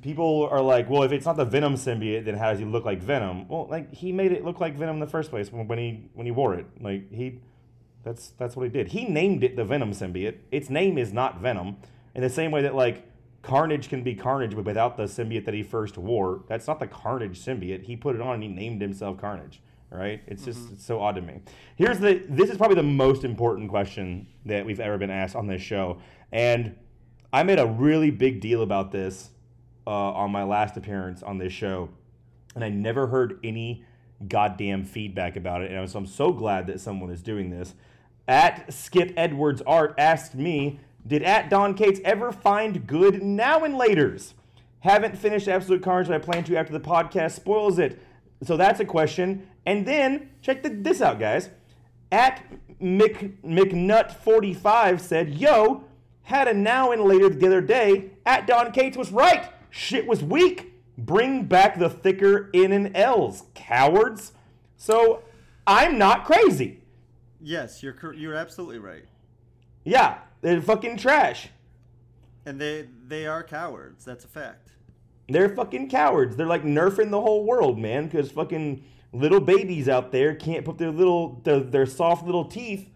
people 0.02 0.48
are 0.50 0.60
like, 0.60 0.90
well, 0.90 1.02
if 1.02 1.12
it's 1.12 1.24
not 1.24 1.36
the 1.36 1.44
Venom 1.44 1.74
symbiote, 1.74 2.24
then 2.24 2.36
how 2.36 2.50
does 2.50 2.58
he 2.58 2.64
look 2.64 2.84
like 2.84 3.00
Venom? 3.00 3.48
Well, 3.48 3.66
like 3.68 3.92
he 3.92 4.12
made 4.12 4.32
it 4.32 4.44
look 4.44 4.60
like 4.60 4.76
Venom 4.76 4.96
in 4.96 5.00
the 5.00 5.06
first 5.06 5.30
place 5.30 5.50
when, 5.50 5.66
when 5.66 5.78
he 5.78 6.10
when 6.14 6.26
he 6.26 6.30
wore 6.30 6.54
it. 6.54 6.66
Like 6.80 7.10
he, 7.10 7.40
that's 8.02 8.28
that's 8.38 8.54
what 8.54 8.64
he 8.64 8.70
did. 8.70 8.88
He 8.88 9.06
named 9.06 9.42
it 9.42 9.56
the 9.56 9.64
Venom 9.64 9.92
symbiote. 9.92 10.36
Its 10.50 10.68
name 10.68 10.98
is 10.98 11.12
not 11.12 11.40
Venom. 11.40 11.76
In 12.14 12.22
the 12.22 12.30
same 12.30 12.50
way 12.50 12.62
that 12.62 12.74
like 12.74 13.06
Carnage 13.42 13.88
can 13.88 14.02
be 14.02 14.14
Carnage, 14.14 14.54
but 14.54 14.64
without 14.64 14.96
the 14.96 15.04
symbiote 15.04 15.44
that 15.46 15.54
he 15.54 15.62
first 15.62 15.96
wore, 15.96 16.42
that's 16.48 16.66
not 16.66 16.80
the 16.80 16.86
Carnage 16.86 17.38
symbiote. 17.38 17.84
He 17.84 17.96
put 17.96 18.14
it 18.14 18.20
on 18.20 18.34
and 18.34 18.42
he 18.42 18.48
named 18.48 18.82
himself 18.82 19.18
Carnage. 19.18 19.62
Right? 19.90 20.20
It's 20.26 20.44
just 20.44 20.60
mm-hmm. 20.60 20.74
it's 20.74 20.84
so 20.84 21.00
odd 21.00 21.14
to 21.14 21.22
me. 21.22 21.40
Here's 21.76 21.98
the 21.98 22.22
this 22.28 22.50
is 22.50 22.58
probably 22.58 22.76
the 22.76 22.82
most 22.82 23.24
important 23.24 23.70
question 23.70 24.26
that 24.44 24.66
we've 24.66 24.80
ever 24.80 24.98
been 24.98 25.10
asked 25.10 25.34
on 25.34 25.46
this 25.46 25.62
show, 25.62 26.02
and 26.30 26.76
I 27.32 27.42
made 27.42 27.58
a 27.58 27.66
really 27.66 28.10
big 28.10 28.42
deal 28.42 28.60
about 28.60 28.92
this 28.92 29.30
uh, 29.88 30.12
on 30.12 30.30
my 30.30 30.44
last 30.44 30.76
appearance 30.76 31.22
on 31.22 31.38
this 31.38 31.52
show, 31.52 31.88
and 32.54 32.62
I 32.62 32.68
never 32.68 33.06
heard 33.06 33.40
any 33.42 33.84
goddamn 34.28 34.84
feedback 34.84 35.34
about 35.34 35.62
it. 35.62 35.72
And 35.72 35.88
so 35.88 35.98
I'm 35.98 36.06
so 36.06 36.30
glad 36.30 36.66
that 36.66 36.78
someone 36.80 37.10
is 37.10 37.22
doing 37.22 37.48
this. 37.48 37.74
At 38.26 38.70
Skip 38.70 39.14
Edwards 39.16 39.62
Art 39.66 39.94
asked 39.96 40.34
me, 40.34 40.78
"Did 41.06 41.22
at 41.22 41.48
Don 41.48 41.72
Cates 41.72 42.00
ever 42.04 42.32
find 42.32 42.86
good 42.86 43.22
now 43.22 43.64
and 43.64 43.78
later's? 43.78 44.34
Haven't 44.80 45.16
finished 45.16 45.48
Absolute 45.48 45.82
Carnage, 45.82 46.08
but 46.08 46.16
I 46.16 46.18
plan 46.18 46.44
to 46.44 46.56
after 46.56 46.74
the 46.74 46.80
podcast 46.80 47.32
spoils 47.32 47.78
it. 47.78 47.98
So 48.42 48.58
that's 48.58 48.80
a 48.80 48.84
question. 48.84 49.48
And 49.64 49.86
then 49.86 50.28
check 50.42 50.62
the, 50.62 50.68
this 50.68 51.00
out, 51.00 51.18
guys. 51.18 51.48
At 52.12 52.44
Mc, 52.78 53.42
McNut45 53.42 55.00
said, 55.00 55.30
"Yo, 55.30 55.84
had 56.24 56.46
a 56.46 56.52
now 56.52 56.92
and 56.92 57.04
later 57.04 57.30
the 57.30 57.46
other 57.46 57.62
day. 57.62 58.10
At 58.26 58.46
Don 58.46 58.70
Cates 58.70 58.98
was 58.98 59.10
right. 59.10 59.48
Shit 59.70 60.06
was 60.06 60.22
weak. 60.22 60.74
Bring 60.96 61.44
back 61.44 61.78
the 61.78 61.88
thicker 61.88 62.50
N 62.52 62.72
and 62.72 62.96
L's, 62.96 63.44
cowards." 63.54 64.32
So 64.76 65.22
I'm 65.66 65.98
not 65.98 66.24
crazy. 66.24 66.82
Yes, 67.40 67.82
you're 67.82 68.14
you're 68.14 68.34
absolutely 68.34 68.78
right. 68.78 69.04
Yeah, 69.84 70.18
they're 70.40 70.60
fucking 70.60 70.96
trash. 70.96 71.48
And 72.44 72.60
they 72.60 72.88
they 73.06 73.26
are 73.26 73.42
cowards. 73.42 74.04
That's 74.04 74.24
a 74.24 74.28
fact. 74.28 74.72
They're 75.28 75.54
fucking 75.54 75.90
cowards. 75.90 76.36
They're 76.36 76.46
like 76.46 76.64
nerfing 76.64 77.10
the 77.10 77.20
whole 77.20 77.44
world, 77.44 77.78
man, 77.78 78.06
because 78.06 78.30
fucking 78.30 78.82
little 79.12 79.40
babies 79.40 79.88
out 79.88 80.10
there 80.12 80.34
can't 80.34 80.64
put 80.64 80.78
their 80.78 80.90
little 80.90 81.40
their, 81.44 81.60
their 81.60 81.86
soft 81.86 82.24
little 82.24 82.44
teeth 82.44 82.90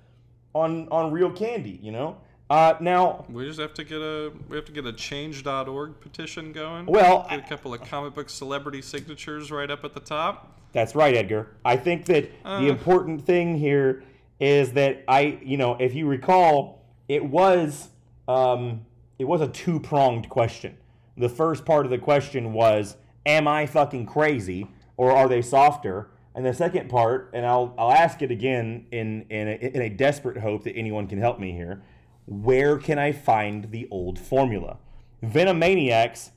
on 0.55 0.89
on 0.89 1.13
real 1.13 1.31
candy, 1.31 1.79
you 1.83 1.93
know? 1.93 2.19
Uh, 2.53 2.77
now, 2.81 3.25
We 3.31 3.47
just 3.47 3.59
have 3.59 3.73
to 3.73 3.83
get 3.85 4.03
a 4.03 4.31
we 4.51 4.57
have 4.57 4.67
to 4.67 4.73
get 4.73 4.85
a 4.85 4.93
change.org 4.93 6.01
petition 6.01 6.53
going. 6.53 6.85
Well, 6.85 7.27
get 7.31 7.39
a 7.39 7.49
couple 7.49 7.73
of 7.73 7.81
comic 7.81 8.13
book 8.15 8.29
celebrity 8.29 8.83
signatures 8.83 9.51
right 9.51 9.71
up 9.71 9.85
at 9.85 9.95
the 9.95 10.01
top. 10.01 10.53
That's 10.73 10.95
right, 10.95 11.17
Edgar. 11.17 11.57
I 11.65 11.79
think 11.79 12.05
that 12.07 12.29
the 12.45 12.51
Uh. 12.51 12.61
important 12.65 13.23
thing 13.25 13.57
here 13.57 14.05
is 14.39 14.73
that 14.75 15.03
I, 15.09 15.39
you 15.43 15.57
know, 15.57 15.79
if 15.81 15.95
you 15.95 16.07
recall, 16.07 16.85
it 17.09 17.25
was 17.25 17.89
um, 18.29 18.85
it 19.19 19.25
was 19.25 19.41
a 19.41 19.49
two 19.49 19.81
pronged 19.81 20.29
question. 20.29 20.77
The 21.17 21.31
first 21.31 21.65
part 21.65 21.87
of 21.87 21.91
the 21.91 21.97
question 21.97 22.53
was, 22.53 22.99
"Am 23.25 23.49
I 23.49 23.65
fucking 23.65 24.05
crazy, 24.05 24.67
or 24.99 25.11
are 25.11 25.27
they 25.27 25.41
softer?" 25.41 26.11
And 26.35 26.45
the 26.45 26.53
second 26.53 26.91
part, 26.91 27.31
and 27.33 27.47
I'll 27.47 27.75
I'll 27.79 27.93
ask 27.93 28.21
it 28.21 28.31
again 28.31 28.85
in 28.93 29.25
in 29.31 29.49
a, 29.49 29.53
in 29.53 29.81
a 29.81 29.89
desperate 29.89 30.37
hope 30.37 30.65
that 30.65 30.77
anyone 30.77 31.07
can 31.07 31.19
help 31.19 31.39
me 31.41 31.53
here. 31.53 31.81
Where 32.27 32.79
can 32.79 32.99
I 32.99 33.13
find 33.13 33.71
the 33.71 33.89
old 33.91 34.19
formula? 34.19 34.79
Venomaniacs, 35.23 36.31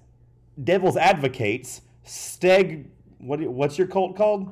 Devil's 0.61 0.97
Advocates, 0.97 1.81
Steg. 2.05 2.87
What 3.19 3.41
what's 3.41 3.77
your 3.77 3.87
cult 3.87 4.15
called? 4.15 4.51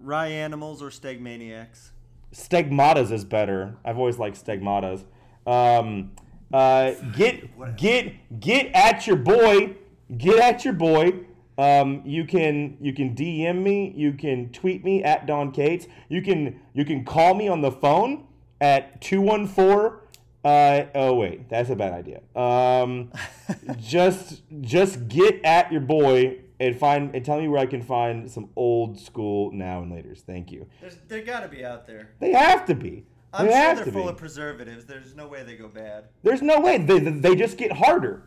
Rye 0.00 0.28
animals 0.28 0.82
or 0.82 0.90
stegmaniacs. 0.90 1.90
Stegmatas 2.32 3.10
is 3.10 3.24
better. 3.24 3.76
I've 3.84 3.98
always 3.98 4.18
liked 4.18 4.44
Stegmatas. 4.44 5.04
Um, 5.46 6.12
uh, 6.52 6.92
get 7.16 7.76
get 7.76 8.40
get 8.40 8.70
at 8.74 9.06
your 9.06 9.16
boy. 9.16 9.76
Get 10.16 10.38
at 10.38 10.64
your 10.64 10.74
boy. 10.74 11.24
Um, 11.56 12.02
you 12.04 12.24
can 12.24 12.76
you 12.80 12.92
can 12.92 13.14
DM 13.14 13.62
me. 13.62 13.92
You 13.96 14.12
can 14.12 14.50
tweet 14.50 14.84
me 14.84 15.02
at 15.02 15.26
Don 15.26 15.50
Cates. 15.50 15.86
You 16.08 16.22
can 16.22 16.60
you 16.72 16.84
can 16.84 17.04
call 17.04 17.34
me 17.34 17.48
on 17.48 17.62
the 17.62 17.72
phone 17.72 18.26
at 18.60 19.00
two 19.00 19.20
one 19.20 19.46
four. 19.46 20.02
Uh, 20.44 20.84
oh 20.94 21.14
wait, 21.14 21.48
that's 21.48 21.68
a 21.70 21.76
bad 21.76 21.92
idea. 21.92 22.20
Um, 22.40 23.10
just 23.78 24.42
just 24.60 25.08
get 25.08 25.44
at 25.44 25.72
your 25.72 25.80
boy 25.80 26.38
and 26.60 26.76
find 26.78 27.14
and 27.14 27.24
tell 27.24 27.40
me 27.40 27.48
where 27.48 27.60
I 27.60 27.66
can 27.66 27.82
find 27.82 28.30
some 28.30 28.50
old 28.56 28.98
school 29.00 29.50
now 29.52 29.82
and 29.82 29.90
later's. 29.92 30.22
Thank 30.22 30.50
you. 30.52 30.66
There's, 30.80 30.96
they 31.08 31.22
gotta 31.22 31.48
be 31.48 31.64
out 31.64 31.86
there. 31.86 32.10
They 32.20 32.32
have 32.32 32.64
to 32.66 32.74
be. 32.74 33.04
I'm 33.32 33.46
they 33.46 33.52
sure 33.52 33.60
have 33.60 33.76
they're 33.76 33.84
to 33.86 33.92
full 33.92 34.04
be. 34.04 34.08
of 34.10 34.16
preservatives. 34.16 34.84
There's 34.86 35.14
no 35.14 35.26
way 35.28 35.42
they 35.42 35.56
go 35.56 35.68
bad. 35.68 36.04
There's 36.22 36.40
no 36.40 36.60
way 36.60 36.78
they, 36.78 36.98
they 37.00 37.34
just 37.36 37.58
get 37.58 37.72
harder, 37.72 38.22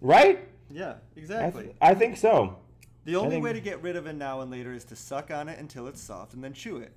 right? 0.00 0.48
Yeah, 0.70 0.94
I, 0.94 1.18
exactly. 1.18 1.64
th- 1.64 1.76
I 1.82 1.92
think 1.94 2.16
so. 2.16 2.56
the 3.04 3.16
only 3.16 3.32
think- 3.36 3.44
way 3.44 3.52
to 3.52 3.60
get 3.60 3.82
rid 3.82 3.94
of 3.96 4.06
a 4.06 4.12
now 4.12 4.40
and 4.40 4.50
later 4.50 4.72
is 4.72 4.84
to 4.84 4.96
suck 4.96 5.30
on 5.30 5.48
it 5.48 5.58
until 5.58 5.86
it's 5.86 6.00
soft 6.00 6.34
and 6.34 6.42
then 6.42 6.52
chew 6.54 6.78
it. 6.78 6.92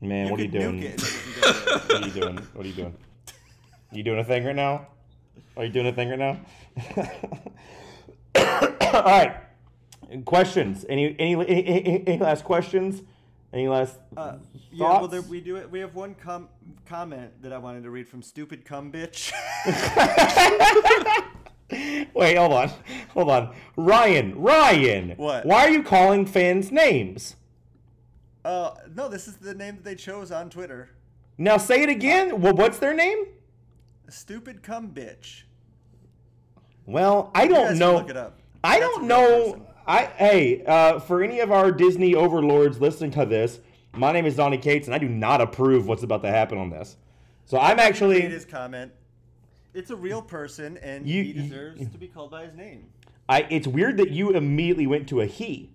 Man, 0.00 0.30
what 0.30 0.40
are 0.40 0.44
you 0.44 0.48
doing? 0.48 0.82
it 0.82 0.94
it 1.02 1.88
What 1.92 2.02
are 2.02 2.06
you 2.06 2.12
doing? 2.12 2.36
What 2.54 2.64
are 2.64 2.68
you 2.68 2.74
doing? 2.74 2.96
You 3.92 4.02
doing 4.02 4.18
a 4.18 4.24
thing 4.24 4.44
right 4.44 4.56
now? 4.56 4.86
Are 5.56 5.64
you 5.64 5.70
doing 5.70 5.86
a 5.86 5.92
thing 5.92 6.08
right 6.08 6.18
now? 6.18 6.40
All 8.94 9.02
right. 9.02 9.36
Questions? 10.24 10.84
Any 10.88 11.14
any 11.18 11.34
any, 11.46 12.06
any, 12.06 12.18
last 12.18 12.44
questions? 12.44 13.02
Any 13.52 13.68
last 13.68 13.98
Uh, 14.16 14.32
thoughts? 14.32 14.46
yeah, 14.70 14.86
well, 14.86 15.08
there, 15.08 15.22
we 15.22 15.40
do 15.40 15.56
it. 15.56 15.70
We 15.70 15.80
have 15.80 15.94
one 15.94 16.14
com- 16.14 16.48
comment 16.86 17.30
that 17.42 17.52
I 17.52 17.58
wanted 17.58 17.82
to 17.82 17.90
read 17.90 18.08
from 18.08 18.22
Stupid 18.22 18.64
Cum 18.64 18.90
Bitch. 18.90 19.32
Wait, 22.14 22.36
hold 22.36 22.52
on, 22.52 22.70
hold 23.10 23.30
on. 23.30 23.54
Ryan, 23.76 24.38
Ryan. 24.40 25.10
What? 25.16 25.44
Why 25.46 25.66
are 25.66 25.70
you 25.70 25.82
calling 25.82 26.26
fans 26.26 26.70
names? 26.72 27.36
uh, 28.44 28.72
no, 28.94 29.08
this 29.08 29.28
is 29.28 29.36
the 29.36 29.54
name 29.54 29.76
that 29.76 29.84
they 29.84 29.94
chose 29.94 30.32
on 30.32 30.50
Twitter. 30.50 30.90
Now 31.38 31.56
say 31.58 31.82
it 31.82 31.88
again. 31.88 32.40
Well, 32.40 32.54
what's 32.54 32.78
their 32.78 32.94
name? 32.94 33.26
Stupid 34.12 34.62
Cum 34.62 34.88
Bitch. 34.90 35.42
Well, 36.86 37.30
I 37.34 37.46
don't 37.46 37.56
guys 37.64 37.68
can 37.70 37.78
know. 37.78 37.94
Look 37.96 38.10
it 38.10 38.16
up. 38.16 38.38
I 38.64 38.78
That's 38.80 38.92
don't 38.92 39.04
know. 39.08 39.44
person. 39.52 39.66
I 39.86 40.04
hey, 40.16 40.64
uh, 40.64 41.00
for 41.00 41.22
any 41.22 41.40
of 41.40 41.50
our 41.50 41.72
Disney 41.72 42.14
overlords 42.14 42.80
listening 42.80 43.10
to 43.12 43.26
this, 43.26 43.60
my 43.94 44.12
name 44.12 44.26
is 44.26 44.36
Donny 44.36 44.58
Cates, 44.58 44.86
and 44.86 44.94
I 44.94 44.98
do 44.98 45.08
not 45.08 45.40
approve 45.40 45.88
what's 45.88 46.02
about 46.02 46.22
to 46.22 46.30
happen 46.30 46.58
on 46.58 46.70
this. 46.70 46.96
So 47.46 47.58
I'm 47.58 47.76
Read 47.78 47.86
actually. 47.86 48.20
his 48.20 48.44
comment. 48.44 48.92
It's 49.74 49.90
a 49.90 49.96
real 49.96 50.20
person, 50.22 50.76
and 50.78 51.08
You- 51.08 51.22
he 51.22 51.28
you- 51.30 51.42
deserves 51.42 51.80
to 51.90 51.98
be 51.98 52.06
called 52.06 52.30
by 52.30 52.44
his 52.46 52.54
name. 52.54 52.84
I. 53.28 53.46
It's 53.50 53.66
weird 53.66 53.96
that 53.96 54.10
you 54.10 54.30
immediately 54.30 54.86
went 54.86 55.08
to 55.08 55.20
a 55.20 55.26
he. 55.26 55.70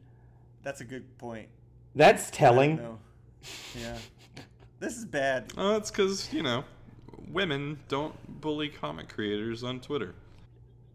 That's 0.63 0.81
a 0.81 0.85
good 0.85 1.17
point. 1.17 1.47
That's 1.95 2.29
telling. 2.29 2.75
No. 2.77 2.99
Yeah. 3.79 3.97
This 4.79 4.95
is 4.97 5.05
bad. 5.05 5.51
Oh, 5.57 5.73
that's 5.73 5.89
because 5.89 6.31
you 6.31 6.43
know, 6.43 6.63
women 7.29 7.79
don't 7.87 8.41
bully 8.41 8.69
comic 8.69 9.09
creators 9.09 9.63
on 9.63 9.79
Twitter. 9.79 10.15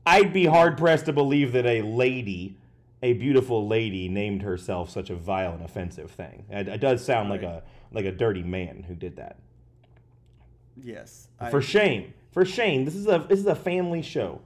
I'd 0.07 0.33
be 0.33 0.47
hard 0.47 0.77
pressed 0.79 1.07
to 1.07 1.13
believe 1.13 1.53
that 1.53 1.67
a 1.67 1.83
lady, 1.83 2.57
a 3.03 3.13
beautiful 3.13 3.67
lady, 3.69 4.09
named 4.09 4.43
herself 4.43 4.91
such 4.91 5.11
a 5.11 5.15
vile 5.15 5.53
and 5.53 5.63
offensive 5.65 6.11
thing. 6.11 6.45
It, 6.51 6.69
it 6.69 6.81
does 6.81 7.05
sound 7.05 7.31
like 7.31 7.43
a 7.43 7.63
like 7.93 8.05
a 8.05 8.13
dirty 8.13 8.43
man 8.43 8.85
who 8.89 8.95
did 8.95 9.17
that. 9.17 9.37
Yes. 10.83 11.29
I- 11.39 11.51
For 11.51 11.61
shame. 11.63 12.15
For 12.33 12.45
shame. 12.45 12.85
This 12.85 12.95
is 12.95 13.07
a 13.07 13.25
this 13.29 13.39
is 13.39 13.47
a 13.47 13.55
family 13.55 14.03
show. 14.03 14.41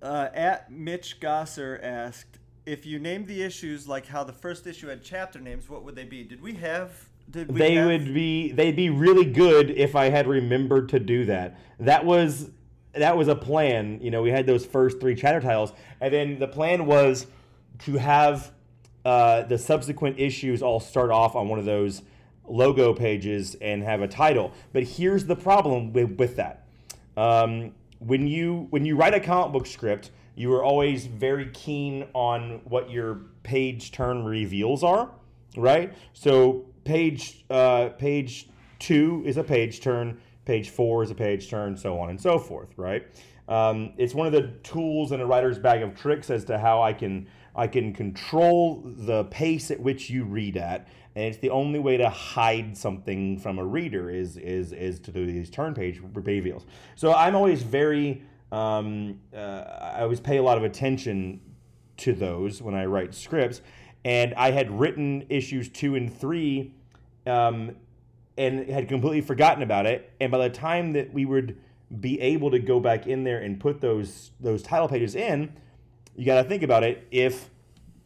Uh, 0.00 0.28
at 0.34 0.70
Mitch 0.70 1.18
Gosser 1.18 1.80
asked, 1.82 2.38
if 2.66 2.84
you 2.84 2.98
named 2.98 3.26
the 3.26 3.42
issues 3.42 3.88
like 3.88 4.06
how 4.06 4.22
the 4.22 4.34
first 4.34 4.66
issue 4.66 4.88
had 4.88 5.02
chapter 5.02 5.40
names, 5.40 5.68
what 5.68 5.82
would 5.82 5.96
they 5.96 6.04
be? 6.04 6.22
Did 6.22 6.42
we 6.42 6.54
have? 6.54 7.08
They 7.28 7.74
have- 7.74 7.86
would 7.86 8.14
be 8.14 8.52
they'd 8.52 8.76
be 8.76 8.90
really 8.90 9.24
good 9.24 9.70
if 9.70 9.96
I 9.96 10.10
had 10.10 10.26
remembered 10.26 10.88
to 10.90 11.00
do 11.00 11.24
that. 11.26 11.56
That 11.80 12.04
was 12.04 12.50
that 12.92 13.16
was 13.16 13.28
a 13.28 13.34
plan. 13.34 13.98
You 14.00 14.10
know, 14.10 14.22
we 14.22 14.30
had 14.30 14.46
those 14.46 14.64
first 14.64 15.00
three 15.00 15.16
chatter 15.16 15.40
tiles, 15.40 15.72
and 16.00 16.14
then 16.14 16.38
the 16.38 16.46
plan 16.46 16.86
was 16.86 17.26
to 17.80 17.96
have 17.96 18.52
uh, 19.04 19.42
the 19.42 19.58
subsequent 19.58 20.18
issues 20.18 20.62
all 20.62 20.80
start 20.80 21.10
off 21.10 21.34
on 21.34 21.48
one 21.48 21.58
of 21.58 21.64
those 21.64 22.02
logo 22.46 22.94
pages 22.94 23.54
and 23.56 23.82
have 23.82 24.00
a 24.00 24.08
title. 24.08 24.52
But 24.72 24.84
here's 24.84 25.26
the 25.26 25.36
problem 25.36 25.92
with, 25.92 26.12
with 26.12 26.36
that. 26.36 26.66
Um, 27.16 27.72
when 27.98 28.26
you 28.26 28.66
when 28.70 28.84
you 28.84 28.96
write 28.96 29.14
a 29.14 29.20
comic 29.20 29.52
book 29.52 29.66
script, 29.66 30.10
you 30.36 30.52
are 30.54 30.62
always 30.62 31.06
very 31.06 31.50
keen 31.50 32.06
on 32.12 32.60
what 32.64 32.90
your 32.90 33.20
page 33.42 33.92
turn 33.92 34.24
reveals 34.24 34.82
are, 34.82 35.10
right? 35.56 35.92
So 36.12 36.66
page 36.84 37.44
uh, 37.50 37.90
page 37.98 38.48
two 38.78 39.22
is 39.26 39.36
a 39.36 39.44
page 39.44 39.80
turn, 39.80 40.20
page 40.44 40.70
four 40.70 41.02
is 41.02 41.10
a 41.10 41.14
page 41.14 41.48
turn, 41.48 41.76
so 41.76 41.98
on 41.98 42.10
and 42.10 42.20
so 42.20 42.38
forth, 42.38 42.68
right? 42.76 43.06
Um, 43.48 43.92
it's 43.98 44.14
one 44.14 44.26
of 44.26 44.32
the 44.32 44.48
tools 44.62 45.12
in 45.12 45.20
a 45.20 45.26
writer's 45.26 45.58
bag 45.58 45.82
of 45.82 45.94
tricks 45.94 46.30
as 46.30 46.44
to 46.46 46.58
how 46.58 46.82
I 46.82 46.92
can 46.92 47.26
I 47.56 47.66
can 47.66 47.92
control 47.92 48.82
the 48.84 49.24
pace 49.24 49.70
at 49.70 49.78
which 49.78 50.10
you 50.10 50.24
read 50.24 50.56
at, 50.56 50.88
and 51.14 51.24
it's 51.26 51.38
the 51.38 51.50
only 51.50 51.78
way 51.78 51.96
to 51.96 52.08
hide 52.08 52.76
something 52.76 53.38
from 53.38 53.58
a 53.58 53.64
reader 53.64 54.10
is 54.10 54.36
is 54.36 54.72
is 54.72 54.98
to 55.00 55.12
do 55.12 55.26
these 55.26 55.50
turn 55.50 55.74
page 55.74 56.00
reveals. 56.14 56.64
So 56.96 57.12
I'm 57.12 57.34
always 57.34 57.62
very 57.62 58.22
um, 58.50 59.20
uh, 59.34 59.64
I 59.96 60.00
always 60.02 60.20
pay 60.20 60.38
a 60.38 60.42
lot 60.42 60.56
of 60.56 60.64
attention 60.64 61.40
to 61.98 62.12
those 62.12 62.62
when 62.62 62.74
I 62.74 62.86
write 62.86 63.14
scripts, 63.14 63.60
and 64.04 64.34
I 64.34 64.50
had 64.50 64.70
written 64.70 65.24
issues 65.28 65.68
two 65.68 65.94
and 65.94 66.14
three, 66.14 66.74
um, 67.26 67.76
and 68.36 68.68
had 68.68 68.88
completely 68.88 69.20
forgotten 69.20 69.62
about 69.62 69.86
it. 69.86 70.12
And 70.20 70.30
by 70.30 70.38
the 70.38 70.50
time 70.50 70.92
that 70.94 71.12
we 71.12 71.24
would 71.24 71.56
be 72.00 72.20
able 72.20 72.50
to 72.50 72.58
go 72.58 72.80
back 72.80 73.06
in 73.06 73.24
there 73.24 73.38
and 73.40 73.60
put 73.60 73.80
those 73.80 74.32
those 74.40 74.62
title 74.62 74.88
pages 74.88 75.14
in, 75.14 75.52
you 76.16 76.24
got 76.24 76.42
to 76.42 76.48
think 76.48 76.62
about 76.62 76.82
it. 76.82 77.06
If 77.10 77.50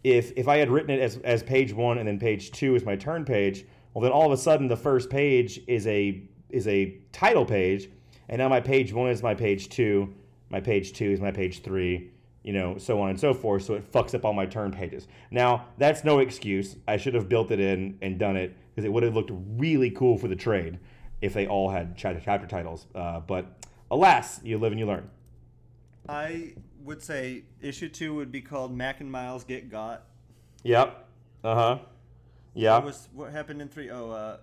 if 0.05 0.33
if 0.37 0.49
I 0.49 0.59
had 0.59 0.71
written 0.71 0.91
it 0.91 1.01
as 1.01 1.17
as 1.19 1.43
page 1.43 1.73
one 1.73 1.99
and 1.99 2.07
then 2.07 2.19
page 2.19 2.51
two 2.51 2.75
is 2.75 2.85
my 2.85 2.97
turn 2.97 3.25
page, 3.25 3.65
well 3.95 4.03
then 4.03 4.13
all 4.13 4.27
of 4.27 4.33
a 4.33 4.37
sudden 4.37 4.69
the 4.69 4.77
first 4.77 5.11
page 5.11 5.61
is 5.67 5.87
a 5.87 6.23
is 6.51 6.67
a 6.69 6.99
title 7.13 7.45
page, 7.45 7.91
and 8.29 8.39
now 8.39 8.49
my 8.49 8.61
page 8.61 8.93
one 8.93 9.11
is 9.11 9.23
my 9.23 9.35
page 9.35 9.69
two, 9.69 10.15
my 10.51 10.61
page 10.61 10.93
two 10.93 11.11
is 11.11 11.21
my 11.21 11.31
page 11.31 11.63
three, 11.63 12.11
you 12.49 12.55
know, 12.55 12.79
so 12.79 12.99
on 13.03 13.11
and 13.11 13.21
so 13.21 13.35
forth. 13.35 13.63
So 13.63 13.75
it 13.75 13.93
fucks 13.93 14.15
up 14.15 14.25
all 14.25 14.33
my 14.33 14.47
turn 14.47 14.73
pages. 14.73 15.07
Now 15.31 15.67
that's 15.77 16.03
no 16.03 16.21
excuse. 16.21 16.77
I 16.89 16.97
should 16.97 17.13
have 17.13 17.29
built 17.29 17.51
it 17.51 17.61
in 17.61 17.99
and 18.01 18.19
done 18.19 18.37
it 18.37 18.57
because 18.71 18.87
it 18.87 18.89
would 18.89 19.03
have 19.03 19.15
looked 19.15 19.31
really 19.59 19.91
cool 19.91 20.17
for 20.17 20.29
the 20.29 20.35
trade 20.35 20.79
if 21.21 21.35
they 21.35 21.47
all 21.47 21.69
had 21.69 21.95
chapter 21.95 22.23
chapter 22.25 22.47
titles. 22.47 22.87
Uh, 22.95 23.21
but 23.21 23.67
alas, 23.91 24.41
you 24.43 24.57
live 24.57 24.73
and 24.73 24.81
you 24.81 24.87
learn. 24.87 25.11
I 26.09 26.55
would 26.85 27.03
say 27.03 27.43
issue 27.61 27.91
two 27.91 28.15
would 28.15 28.33
be 28.33 28.41
called 28.41 28.75
Mac 28.75 29.03
and 29.03 29.13
Miles 29.13 29.45
Get 29.45 29.69
Got. 29.69 30.05
Yep. 30.63 31.07
Uh 31.45 31.55
huh. 31.55 31.79
Yeah. 32.55 32.77
What 32.77 32.85
was 32.85 33.09
what 33.13 33.31
happened 33.31 33.61
in 33.61 33.69
three? 33.69 33.91
Oh, 33.91 34.11
uh, 34.11 34.39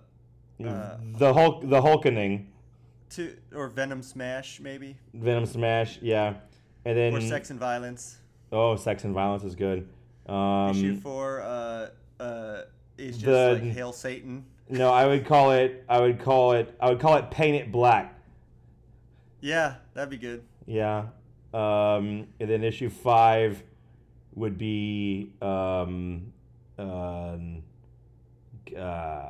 uh, 0.64 0.96
the 1.18 1.34
Hulk, 1.34 1.68
the 1.68 1.82
Hulkening, 1.82 2.46
two 3.10 3.36
or 3.52 3.66
Venom 3.66 4.00
Smash 4.00 4.60
maybe, 4.60 4.96
Venom 5.12 5.44
Smash. 5.44 5.98
Yeah. 6.00 6.34
And 6.86 6.96
then 6.96 7.14
or 7.14 7.20
Sex 7.20 7.50
and 7.50 7.58
Violence. 7.58 8.18
oh, 8.52 8.76
Sex 8.76 9.02
and 9.02 9.12
Violence 9.12 9.42
is 9.42 9.56
good. 9.56 9.88
Um, 10.28 10.70
issue 10.70 11.00
four, 11.00 11.42
uh, 11.42 11.88
uh, 12.22 12.62
is 12.96 13.16
just 13.18 13.24
the- 13.26 13.58
like 13.60 13.62
Hail 13.74 13.92
Satan. 13.92 14.44
No, 14.68 14.92
I 14.92 15.06
would 15.06 15.26
call 15.26 15.50
it. 15.50 15.84
I 15.88 16.00
would 16.00 16.20
call 16.20 16.52
it. 16.52 16.72
I 16.80 16.90
would 16.90 17.00
call 17.00 17.16
it 17.16 17.28
Paint 17.30 17.56
It 17.56 17.72
Black. 17.72 18.14
Yeah, 19.40 19.74
that'd 19.94 20.10
be 20.10 20.16
good. 20.16 20.42
Yeah. 20.64 21.06
Um, 21.52 22.28
and 22.40 22.48
then 22.50 22.62
issue 22.62 22.88
five 22.88 23.62
would 24.34 24.56
be 24.58 25.32
um, 25.42 26.32
um, 26.78 27.62
uh, 28.76 29.22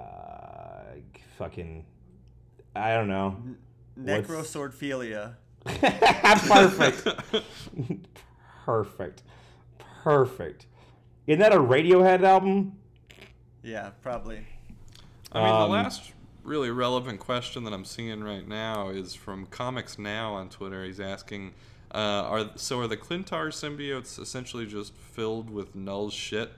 fucking, 1.39 1.85
I 2.75 2.95
don't 2.95 3.09
know. 3.09 3.37
Necroswordphilia. 3.99 5.37
Perfect. 5.81 7.07
Perfect. 8.65 9.23
Perfect. 10.03 10.67
Isn't 11.27 11.41
that 11.41 11.53
a 11.53 11.59
Radiohead 11.59 12.23
album? 12.23 12.73
Yeah, 13.63 13.91
probably. 14.03 14.47
I 15.33 15.41
mean, 15.43 15.49
Um, 15.53 15.61
the 15.63 15.67
last 15.69 16.13
really 16.45 16.71
relevant 16.71 17.19
question 17.19 17.65
that 17.65 17.73
I'm 17.73 17.85
seeing 17.85 18.23
right 18.23 18.47
now 18.47 18.91
is 18.91 19.15
from 19.15 19.47
Comics 19.47 19.99
Now 19.99 20.35
on 20.35 20.49
Twitter. 20.49 20.85
He's 20.85 21.01
asking, 21.01 21.53
uh, 21.93 21.99
"Are 21.99 22.51
so 22.55 22.79
are 22.79 22.87
the 22.87 22.97
Klyntar 22.97 23.49
symbiotes 23.49 24.21
essentially 24.21 24.67
just 24.67 24.95
filled 24.97 25.51
with 25.51 25.75
Null's 25.75 26.15
shit 26.15 26.53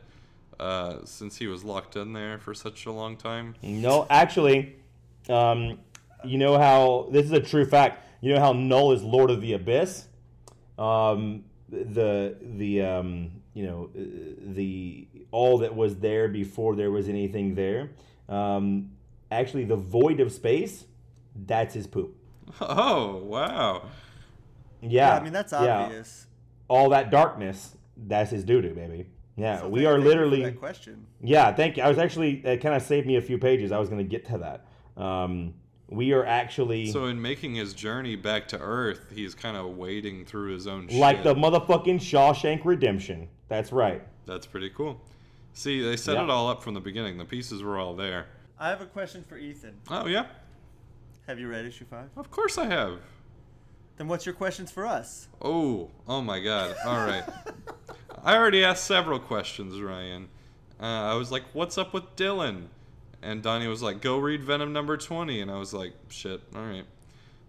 uh, 0.61 0.99
since 1.05 1.39
he 1.39 1.47
was 1.47 1.65
locked 1.65 1.97
in 1.97 2.13
there 2.13 2.39
for 2.39 2.53
such 2.53 2.85
a 2.85 2.93
long 2.93 3.17
time?" 3.17 3.55
No, 3.63 4.07
actually, 4.11 4.77
um, 5.31 5.79
you 6.25 6.37
know 6.37 6.59
how 6.59 7.09
this 7.11 7.25
is 7.25 7.33
a 7.33 7.41
true 7.41 7.65
fact. 7.65 8.05
You 8.21 8.35
know 8.35 8.41
how 8.41 8.53
Null 8.53 8.93
is 8.93 9.03
Lord 9.03 9.31
of 9.31 9.41
the 9.41 9.53
Abyss. 9.55 10.07
Um, 10.79 11.45
the 11.69 12.37
the 12.41 12.83
um, 12.83 13.31
you 13.55 13.65
know 13.67 13.91
uh, 13.97 14.01
the 14.55 15.07
all 15.31 15.59
that 15.59 15.75
was 15.75 15.99
there 15.99 16.29
before 16.29 16.75
there 16.77 16.91
was 16.91 17.09
anything 17.09 17.55
there. 17.55 17.91
Um, 18.29 18.91
actually, 19.31 19.65
the 19.65 19.77
void 19.77 20.21
of 20.21 20.33
space. 20.33 20.85
That's 21.47 21.75
his 21.75 21.87
poop. 21.87 22.17
Oh 22.61 23.17
wow! 23.25 23.83
Yeah, 24.81 25.17
I 25.17 25.23
mean 25.23 25.33
that's 25.33 25.53
yeah. 25.53 25.81
obvious. 25.85 26.27
All 26.69 26.89
that 26.91 27.11
darkness. 27.11 27.77
That's 27.97 28.31
his 28.31 28.45
doo 28.45 28.63
doo, 28.63 28.75
baby. 28.75 29.07
Yeah, 29.37 29.61
So 29.61 29.69
we 29.69 29.81
thank- 29.81 29.89
are 29.89 29.93
thank 29.95 29.99
you 29.99 30.03
for 30.03 30.09
literally. 30.09 30.43
that 30.45 30.59
question. 30.59 31.07
Yeah, 31.21 31.53
thank 31.55 31.77
you. 31.77 31.83
I 31.83 31.89
was 31.89 31.99
actually 31.99 32.45
it 32.45 32.59
kind 32.59 32.75
of 32.75 32.83
saved 32.83 33.07
me 33.07 33.17
a 33.17 33.21
few 33.21 33.39
pages. 33.39 33.71
I 33.71 33.79
was 33.79 33.89
going 33.89 33.99
to 33.99 34.09
get 34.09 34.25
to 34.27 34.39
that. 34.39 34.67
Um, 35.03 35.55
we 35.89 36.13
are 36.13 36.25
actually 36.25 36.91
So 36.93 37.07
in 37.07 37.21
making 37.21 37.55
his 37.55 37.73
journey 37.75 38.15
back 38.17 38.49
to 38.49 38.59
Earth, 38.59 39.07
he's 39.15 39.35
kind 39.35 39.57
of 39.57 39.77
wading 39.77 40.25
through 40.27 40.53
his 40.53 40.67
own 40.67 40.89
shit. 40.89 40.99
like 40.99 41.23
the 41.23 41.35
motherfucking 41.35 41.97
Shawshank 42.01 42.65
Redemption. 42.65 43.29
That's 43.49 43.73
right. 43.73 44.03
That's 44.27 44.47
pretty 44.47 44.71
cool. 44.71 45.01
See, 45.55 45.81
they 45.83 45.97
set 45.97 46.17
Yeah. 46.17 46.25
it 46.25 46.31
all 46.31 46.49
up 46.49 46.63
from 46.63 46.75
the 46.75 46.81
beginning. 46.81 47.17
The 47.19 47.25
pieces 47.25 47.63
were 47.63 47.79
all 47.79 47.97
there. 47.97 48.27
I 48.61 48.69
have 48.69 48.81
a 48.81 48.87
question 48.87 49.25
for 49.29 49.39
Ethan. 49.39 49.75
Oh 49.89 50.07
yeah, 50.07 50.27
Have 51.27 51.39
you 51.39 51.49
read 51.49 51.65
issue 51.65 51.85
five? 51.89 52.11
of 52.17 52.31
course 52.31 52.59
I 52.59 52.67
have. 52.67 52.99
Then 53.97 54.07
what's 54.09 54.27
your 54.27 54.35
questions 54.35 54.71
for 54.71 54.87
us? 54.87 55.29
Oh, 55.43 55.91
oh 56.07 56.21
my 56.23 56.39
God! 56.41 56.77
All 56.85 57.05
right. 57.07 57.25
I 58.25 58.37
already 58.37 58.63
asked 58.65 58.85
several 58.85 59.19
questions, 59.19 59.81
Ryan. 59.81 60.29
Uh, 60.81 60.85
I 60.85 61.15
was 61.15 61.33
like, 61.33 61.43
"What's 61.53 61.79
up 61.79 61.93
with 61.95 62.15
Dylan?" 62.17 62.67
And 63.23 63.43
Donny 63.43 63.67
was 63.67 63.83
like, 63.83 64.01
"Go 64.01 64.19
read 64.19 64.45
Venom 64.45 64.73
number 64.73 64.97
20." 64.97 65.41
And 65.41 65.51
I 65.51 65.59
was 65.59 65.75
like, 65.75 65.93
"Shit, 66.09 66.41
all 66.55 66.63
right." 66.63 66.85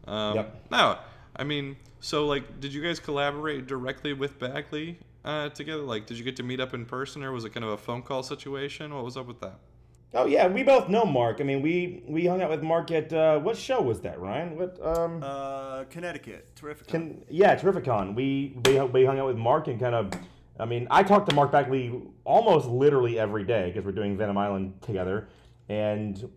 Um, 0.08 0.36
Yep. 0.36 0.66
No, 0.72 0.98
I 1.36 1.44
mean, 1.44 1.76
so 2.00 2.26
like, 2.26 2.60
did 2.60 2.74
you 2.74 2.82
guys 2.82 3.00
collaborate 3.00 3.68
directly 3.68 4.14
with 4.14 4.40
Bagley 4.40 4.98
uh, 5.24 5.50
together? 5.50 5.84
Like, 5.84 6.06
did 6.08 6.18
you 6.18 6.24
get 6.24 6.36
to 6.38 6.44
meet 6.44 6.60
up 6.60 6.74
in 6.74 6.86
person, 6.86 7.24
or 7.24 7.32
was 7.32 7.46
it 7.46 7.52
kind 7.54 7.64
of 7.64 7.72
a 7.72 7.78
phone 7.78 8.02
call 8.02 8.24
situation? 8.24 8.94
What 8.94 9.04
was 9.04 9.18
up 9.18 9.28
with 9.28 9.40
that? 9.42 9.60
Oh 10.16 10.26
yeah, 10.26 10.48
we 10.48 10.64
both 10.64 10.90
know 10.90 11.06
Mark. 11.06 11.40
I 11.40 11.44
mean, 11.44 11.62
we 11.62 12.04
we 12.08 12.26
hung 12.26 12.42
out 12.42 12.50
with 12.50 12.64
Mark 12.64 12.90
at 12.90 13.14
uh, 13.14 13.38
what 13.40 13.56
show 13.56 13.80
was 13.80 14.00
that, 14.02 14.20
Ryan? 14.20 14.58
What 14.58 14.80
um 14.84 15.22
Uh, 15.24 15.84
Connecticut. 15.92 16.56
Terrific. 16.56 16.88
can 16.88 17.24
yeah, 17.30 17.56
Terrificon. 17.56 18.16
We 18.16 18.58
we 18.66 18.80
we 18.82 19.06
hung 19.06 19.20
out 19.20 19.28
with 19.28 19.38
Mark 19.38 19.68
and 19.68 19.80
kind 19.80 19.94
of 19.94 20.12
I 20.60 20.66
mean, 20.66 20.88
I 20.92 21.04
talked 21.04 21.30
to 21.30 21.36
Mark 21.36 21.52
Bagley 21.52 22.02
almost 22.26 22.68
literally 22.68 23.20
every 23.20 23.44
day 23.46 23.68
because 23.68 23.86
we're 23.86 23.94
doing 23.94 24.18
Venom 24.18 24.38
Island 24.38 24.82
together. 24.82 25.30
And 25.70 26.30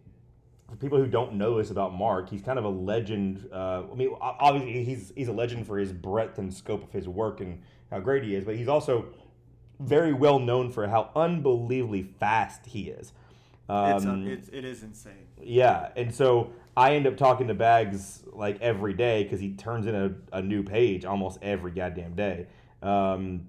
for 0.68 0.76
people 0.76 0.98
who 0.98 1.06
don't 1.06 1.34
know 1.34 1.58
this 1.58 1.70
about 1.70 1.94
Mark, 1.94 2.28
he's 2.30 2.42
kind 2.42 2.58
of 2.58 2.64
a 2.64 2.68
legend. 2.68 3.48
Uh, 3.52 3.82
I 3.90 3.94
mean, 3.94 4.10
obviously 4.20 4.84
he's 4.84 5.12
he's 5.16 5.28
a 5.28 5.32
legend 5.32 5.66
for 5.66 5.78
his 5.78 5.92
breadth 5.92 6.38
and 6.38 6.52
scope 6.52 6.82
of 6.84 6.92
his 6.92 7.08
work 7.08 7.40
and 7.40 7.62
how 7.90 8.00
great 8.00 8.24
he 8.24 8.34
is, 8.34 8.44
but 8.44 8.56
he's 8.56 8.68
also 8.68 9.06
very 9.80 10.12
well 10.12 10.38
known 10.38 10.70
for 10.70 10.86
how 10.86 11.10
unbelievably 11.16 12.04
fast 12.20 12.66
he 12.66 12.88
is. 12.88 13.12
it's, 13.68 14.04
Um, 14.04 14.26
uh, 14.26 14.30
it's 14.30 14.48
it 14.48 14.64
is 14.64 14.82
insane. 14.82 15.26
yeah, 15.42 15.88
and 15.96 16.14
so 16.14 16.52
I 16.76 16.94
end 16.94 17.06
up 17.06 17.16
talking 17.16 17.48
to 17.48 17.54
Bags 17.54 18.22
like 18.32 18.60
every 18.60 18.94
day 18.94 19.24
because 19.24 19.40
he 19.40 19.54
turns 19.54 19.86
in 19.86 19.94
a, 19.94 20.14
a 20.32 20.42
new 20.42 20.62
page 20.62 21.04
almost 21.04 21.38
every 21.42 21.72
goddamn 21.72 22.14
day. 22.14 22.46
Um, 22.82 23.48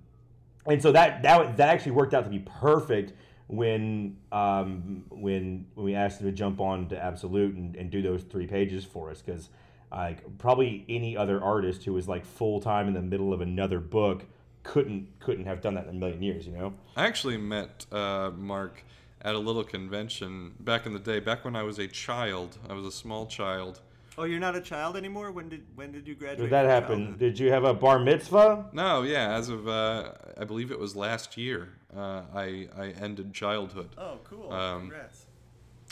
and 0.66 0.82
so 0.82 0.92
that 0.92 1.24
that 1.24 1.58
that 1.58 1.70
actually 1.70 1.94
worked 1.94 2.14
out 2.14 2.24
to 2.24 2.30
be 2.30 2.40
perfect 2.40 3.14
when 3.56 4.18
um, 4.32 5.04
when 5.10 5.66
when 5.76 5.86
we 5.86 5.96
asked 5.96 6.22
him 6.22 6.28
to 6.28 6.32
jump 6.32 6.60
on 6.60 6.90
to 6.90 7.02
Absolute 7.02 7.56
and, 7.56 7.76
and 7.76 7.92
do 7.92 8.02
those 8.02 8.24
three 8.24 8.48
pages 8.48 8.84
for 8.84 9.12
us 9.12 9.22
because 9.22 9.50
like 9.92 10.38
probably 10.40 10.86
any 10.90 11.16
other 11.16 11.42
artist 11.42 11.84
who 11.84 11.94
was 11.94 12.08
like 12.08 12.26
full 12.26 12.60
time 12.60 12.88
in 12.88 12.94
the 12.94 13.02
middle 13.02 13.32
of 13.32 13.42
another 13.42 13.80
book 13.80 14.26
couldn't 14.64 15.08
couldn't 15.20 15.46
have 15.46 15.62
done 15.62 15.76
that 15.76 15.84
in 15.84 15.90
a 15.92 15.94
million 15.94 16.24
years, 16.24 16.48
you 16.48 16.54
know. 16.54 16.74
I 16.96 17.06
actually 17.06 17.38
met 17.38 17.86
uh, 17.92 18.32
Mark 18.36 18.84
at 19.22 19.36
a 19.36 19.40
little 19.40 19.64
convention 19.64 20.54
back 20.60 20.86
in 20.86 20.94
the 20.94 21.00
day, 21.00 21.20
back 21.20 21.46
when 21.46 21.56
I 21.56 21.64
was 21.64 21.80
a 21.80 21.88
child. 21.88 22.58
I 22.68 22.74
was 22.74 22.86
a 22.86 22.92
small 22.92 23.28
child. 23.28 23.82
Oh, 24.18 24.26
you're 24.26 24.40
not 24.40 24.56
a 24.56 24.62
child 24.62 24.96
anymore. 24.96 25.32
When 25.32 25.50
did 25.50 25.66
when 25.76 25.92
did 25.92 26.08
you 26.08 26.16
graduate? 26.16 26.50
Did 26.50 26.52
that 26.52 26.64
from 26.64 26.70
happen? 26.70 26.98
childhood? 27.00 27.20
Did 27.20 27.40
you 27.40 27.52
have 27.52 27.64
a 27.64 27.74
bar 27.74 28.00
mitzvah? 28.00 28.70
No, 28.72 29.02
yeah, 29.02 29.34
as 29.34 29.50
of 29.50 29.68
uh, 29.68 30.12
I 30.38 30.44
believe 30.44 30.72
it 30.72 30.80
was 30.80 30.96
last 30.96 31.36
year, 31.38 31.70
uh, 31.96 32.22
I 32.34 32.68
I 32.78 32.88
ended 33.02 33.34
childhood. 33.34 33.90
Oh, 33.98 34.20
cool. 34.24 34.52
Um, 34.54 34.82
Congrats. 34.82 35.26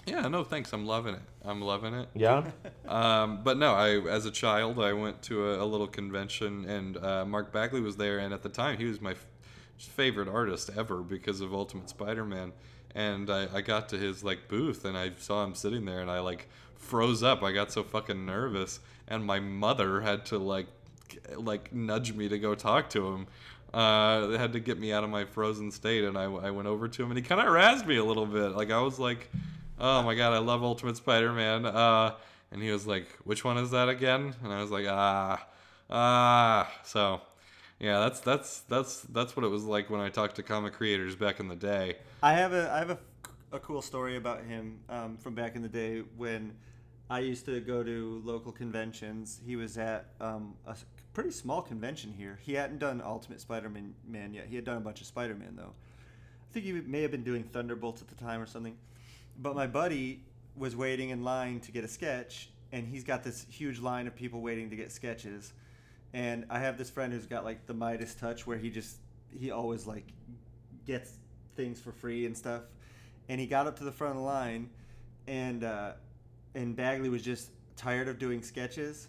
Yeah, 0.05 0.27
no 0.27 0.43
thanks. 0.43 0.73
I'm 0.73 0.85
loving 0.85 1.15
it. 1.15 1.21
I'm 1.43 1.61
loving 1.61 1.93
it. 1.93 2.09
Yeah. 2.13 2.43
Um, 2.87 3.41
but 3.43 3.57
no, 3.57 3.73
I 3.73 3.99
as 4.09 4.25
a 4.25 4.31
child 4.31 4.77
I 4.77 4.91
went 4.91 5.21
to 5.23 5.47
a, 5.51 5.63
a 5.63 5.65
little 5.65 5.87
convention 5.87 6.65
and 6.65 6.97
uh, 6.97 7.23
Mark 7.23 7.53
Bagley 7.53 7.79
was 7.79 7.95
there, 7.95 8.19
and 8.19 8.33
at 8.33 8.43
the 8.43 8.49
time 8.49 8.77
he 8.77 8.83
was 8.85 8.99
my 8.99 9.11
f- 9.11 9.25
favorite 9.77 10.27
artist 10.27 10.69
ever 10.75 10.97
because 11.01 11.39
of 11.39 11.53
Ultimate 11.53 11.87
Spider-Man. 11.89 12.51
And 12.93 13.29
I, 13.29 13.47
I 13.53 13.61
got 13.61 13.89
to 13.89 13.97
his 13.97 14.23
like 14.23 14.47
booth 14.47 14.85
and 14.85 14.97
I 14.97 15.11
saw 15.17 15.43
him 15.43 15.55
sitting 15.55 15.85
there, 15.85 16.01
and 16.01 16.11
I 16.11 16.19
like 16.19 16.47
froze 16.75 17.23
up. 17.23 17.43
I 17.43 17.51
got 17.51 17.71
so 17.71 17.83
fucking 17.83 18.25
nervous, 18.25 18.79
and 19.07 19.25
my 19.25 19.39
mother 19.39 20.01
had 20.01 20.25
to 20.27 20.37
like 20.37 20.67
like 21.35 21.73
nudge 21.73 22.13
me 22.13 22.29
to 22.29 22.39
go 22.39 22.55
talk 22.55 22.89
to 22.91 23.07
him. 23.07 23.27
Uh, 23.73 24.27
they 24.27 24.37
had 24.37 24.53
to 24.53 24.59
get 24.59 24.77
me 24.79 24.91
out 24.91 25.03
of 25.03 25.09
my 25.09 25.23
frozen 25.23 25.71
state, 25.71 26.03
and 26.03 26.17
I, 26.17 26.23
I 26.23 26.51
went 26.51 26.67
over 26.67 26.87
to 26.87 27.03
him, 27.03 27.09
and 27.09 27.17
he 27.17 27.23
kind 27.23 27.39
of 27.39 27.47
razzed 27.47 27.85
me 27.85 27.97
a 27.97 28.03
little 28.03 28.25
bit. 28.25 28.51
Like 28.51 28.71
I 28.71 28.81
was 28.81 28.99
like, 28.99 29.31
"Oh 29.79 30.03
my 30.03 30.15
god, 30.15 30.33
I 30.33 30.39
love 30.39 30.63
Ultimate 30.63 30.97
Spider-Man." 30.97 31.65
Uh, 31.65 32.15
and 32.51 32.61
he 32.61 32.71
was 32.71 32.85
like, 32.85 33.07
"Which 33.23 33.45
one 33.45 33.57
is 33.57 33.71
that 33.71 33.87
again?" 33.87 34.35
And 34.43 34.51
I 34.51 34.61
was 34.61 34.71
like, 34.71 34.85
"Ah, 34.89 35.45
ah." 35.89 36.71
So, 36.83 37.21
yeah, 37.81 37.99
that's 37.99 38.19
that's 38.19 38.59
that's 38.61 39.01
that's 39.01 39.35
what 39.35 39.43
it 39.43 39.49
was 39.49 39.63
like 39.63 39.89
when 39.89 39.99
I 39.99 40.09
talked 40.09 40.35
to 40.35 40.43
comic 40.43 40.73
creators 40.73 41.15
back 41.15 41.39
in 41.39 41.47
the 41.47 41.55
day. 41.55 41.97
I 42.21 42.33
have 42.33 42.53
a 42.53 42.71
I 42.71 42.77
have 42.77 42.91
a, 42.91 42.99
a 43.51 43.59
cool 43.59 43.81
story 43.81 44.17
about 44.17 44.43
him 44.43 44.79
um, 44.87 45.17
from 45.17 45.33
back 45.33 45.55
in 45.55 45.63
the 45.63 45.69
day 45.69 46.03
when 46.15 46.53
I 47.09 47.19
used 47.19 47.45
to 47.45 47.59
go 47.59 47.83
to 47.83 48.21
local 48.23 48.51
conventions. 48.51 49.41
He 49.43 49.55
was 49.55 49.79
at 49.79 50.13
um, 50.21 50.53
a 50.67 50.75
pretty 51.13 51.31
small 51.31 51.63
convention 51.63 52.13
here. 52.15 52.37
He 52.43 52.53
hadn't 52.53 52.77
done 52.77 53.01
Ultimate 53.03 53.41
Spider-Man 53.41 53.95
Man 54.07 54.31
yet. 54.35 54.45
He 54.47 54.55
had 54.55 54.63
done 54.63 54.77
a 54.77 54.81
bunch 54.81 55.01
of 55.01 55.07
Spider-Man 55.07 55.55
though. 55.55 55.73
I 55.73 56.53
think 56.53 56.65
he 56.65 56.73
may 56.73 57.01
have 57.01 57.11
been 57.11 57.23
doing 57.23 57.43
Thunderbolts 57.43 57.99
at 58.03 58.07
the 58.07 58.15
time 58.15 58.39
or 58.39 58.45
something. 58.45 58.77
But 59.39 59.55
my 59.55 59.65
buddy 59.65 60.21
was 60.55 60.75
waiting 60.75 61.09
in 61.09 61.23
line 61.23 61.61
to 61.61 61.71
get 61.71 61.83
a 61.83 61.87
sketch, 61.87 62.49
and 62.71 62.85
he's 62.85 63.03
got 63.03 63.23
this 63.23 63.47
huge 63.49 63.79
line 63.79 64.05
of 64.05 64.15
people 64.15 64.41
waiting 64.41 64.69
to 64.69 64.75
get 64.75 64.91
sketches. 64.91 65.53
And 66.13 66.45
I 66.49 66.59
have 66.59 66.77
this 66.77 66.89
friend 66.89 67.13
who's 67.13 67.25
got 67.25 67.45
like 67.45 67.65
the 67.67 67.73
Midas 67.73 68.13
touch, 68.15 68.45
where 68.45 68.57
he 68.57 68.69
just 68.69 68.97
he 69.29 69.51
always 69.51 69.87
like 69.87 70.05
gets 70.85 71.13
things 71.55 71.79
for 71.79 71.91
free 71.91 72.25
and 72.25 72.35
stuff. 72.35 72.63
And 73.29 73.39
he 73.39 73.47
got 73.47 73.67
up 73.67 73.77
to 73.77 73.83
the 73.83 73.91
front 73.91 74.11
of 74.15 74.17
the 74.17 74.23
line, 74.25 74.69
and 75.27 75.63
uh, 75.63 75.91
and 76.55 76.75
Bagley 76.75 77.07
was 77.09 77.21
just 77.21 77.49
tired 77.77 78.09
of 78.09 78.19
doing 78.19 78.41
sketches, 78.43 79.07